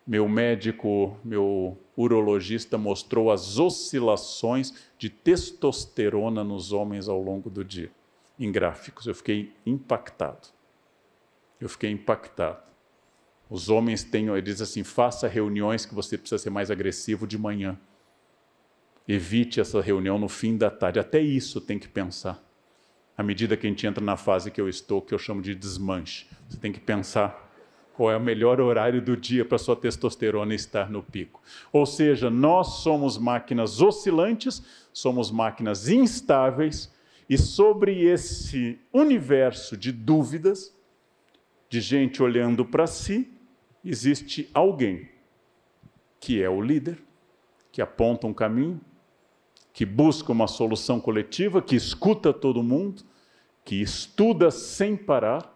meu 0.05 0.29
médico, 0.29 1.17
meu 1.23 1.75
urologista 1.97 2.77
mostrou 2.77 3.31
as 3.31 3.57
oscilações 3.57 4.91
de 4.95 5.09
testosterona 5.09 6.43
nos 6.43 6.71
homens 6.71 7.09
ao 7.09 7.19
longo 7.19 7.49
do 7.49 7.65
dia, 7.65 7.89
em 8.39 8.51
gráficos. 8.51 9.07
Eu 9.07 9.15
fiquei 9.15 9.55
impactado. 9.65 10.49
Eu 11.59 11.67
fiquei 11.67 11.89
impactado. 11.89 12.72
Os 13.53 13.69
homens 13.69 14.03
têm, 14.03 14.29
ele 14.29 14.41
diz 14.41 14.61
assim: 14.61 14.83
faça 14.83 15.27
reuniões 15.27 15.85
que 15.85 15.93
você 15.93 16.17
precisa 16.17 16.39
ser 16.39 16.49
mais 16.49 16.71
agressivo 16.71 17.27
de 17.27 17.37
manhã. 17.37 17.77
Evite 19.07 19.61
essa 19.61 19.79
reunião 19.79 20.17
no 20.17 20.27
fim 20.27 20.57
da 20.57 20.71
tarde. 20.71 20.99
Até 20.99 21.21
isso 21.21 21.61
tem 21.61 21.77
que 21.77 21.87
pensar. 21.87 22.43
À 23.15 23.21
medida 23.21 23.55
que 23.55 23.67
a 23.67 23.69
gente 23.69 23.85
entra 23.85 24.03
na 24.03 24.17
fase 24.17 24.49
que 24.49 24.59
eu 24.59 24.67
estou, 24.67 25.03
que 25.03 25.13
eu 25.13 25.19
chamo 25.19 25.39
de 25.39 25.53
desmanche, 25.53 26.25
você 26.49 26.57
tem 26.57 26.71
que 26.71 26.79
pensar 26.79 27.53
qual 27.93 28.11
é 28.11 28.17
o 28.17 28.19
melhor 28.19 28.59
horário 28.59 28.99
do 28.99 29.15
dia 29.15 29.45
para 29.45 29.59
sua 29.59 29.75
testosterona 29.75 30.55
estar 30.55 30.89
no 30.89 31.03
pico. 31.03 31.39
Ou 31.71 31.85
seja, 31.85 32.31
nós 32.31 32.81
somos 32.81 33.19
máquinas 33.19 33.79
oscilantes, 33.79 34.63
somos 34.91 35.29
máquinas 35.29 35.89
instáveis, 35.89 36.91
e 37.29 37.37
sobre 37.37 38.03
esse 38.03 38.79
universo 38.91 39.77
de 39.77 39.91
dúvidas, 39.91 40.75
de 41.69 41.79
gente 41.79 42.23
olhando 42.23 42.65
para 42.65 42.87
si, 42.87 43.31
existe 43.83 44.49
alguém 44.53 45.09
que 46.19 46.41
é 46.41 46.49
o 46.49 46.61
líder, 46.61 47.03
que 47.71 47.81
aponta 47.81 48.25
um 48.27 48.33
caminho, 48.33 48.79
que 49.73 49.85
busca 49.85 50.31
uma 50.31 50.47
solução 50.47 51.01
coletiva, 51.01 51.61
que 51.61 51.75
escuta 51.75 52.31
todo 52.31 52.63
mundo, 52.63 53.03
que 53.65 53.81
estuda 53.81 54.51
sem 54.51 54.95
parar 54.95 55.51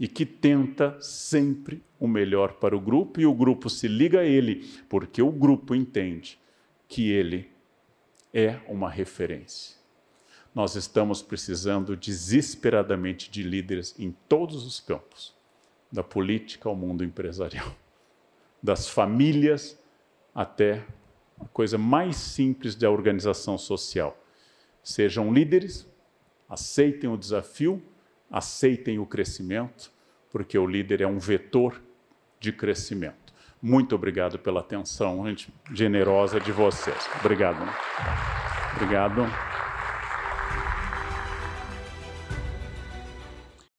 e 0.00 0.08
que 0.08 0.24
tenta 0.26 0.96
sempre 1.00 1.84
o 2.00 2.08
melhor 2.08 2.54
para 2.54 2.76
o 2.76 2.80
grupo 2.80 3.20
e 3.20 3.26
o 3.26 3.34
grupo 3.34 3.68
se 3.68 3.86
liga 3.86 4.20
a 4.20 4.24
ele, 4.24 4.66
porque 4.88 5.22
o 5.22 5.30
grupo 5.30 5.74
entende 5.74 6.38
que 6.88 7.10
ele 7.10 7.50
é 8.32 8.60
uma 8.68 8.90
referência. 8.90 9.76
Nós 10.54 10.74
estamos 10.74 11.20
precisando 11.20 11.94
desesperadamente 11.94 13.30
de 13.30 13.42
líderes 13.42 13.94
em 13.98 14.10
todos 14.26 14.64
os 14.64 14.80
campos, 14.80 15.35
da 15.96 16.04
política 16.04 16.68
ao 16.68 16.76
mundo 16.76 17.02
empresarial, 17.02 17.74
das 18.62 18.86
famílias 18.86 19.78
até 20.34 20.84
a 21.40 21.46
coisa 21.46 21.78
mais 21.78 22.16
simples 22.16 22.74
da 22.74 22.90
organização 22.90 23.56
social. 23.56 24.14
Sejam 24.82 25.32
líderes, 25.32 25.88
aceitem 26.46 27.08
o 27.08 27.16
desafio, 27.16 27.82
aceitem 28.30 28.98
o 28.98 29.06
crescimento, 29.06 29.90
porque 30.30 30.58
o 30.58 30.66
líder 30.66 31.00
é 31.00 31.06
um 31.06 31.18
vetor 31.18 31.80
de 32.38 32.52
crescimento. 32.52 33.32
Muito 33.62 33.94
obrigado 33.94 34.38
pela 34.38 34.60
atenção 34.60 35.24
generosa 35.72 36.38
de 36.38 36.52
vocês. 36.52 37.08
Obrigado. 37.20 37.66
Obrigado. 38.76 39.55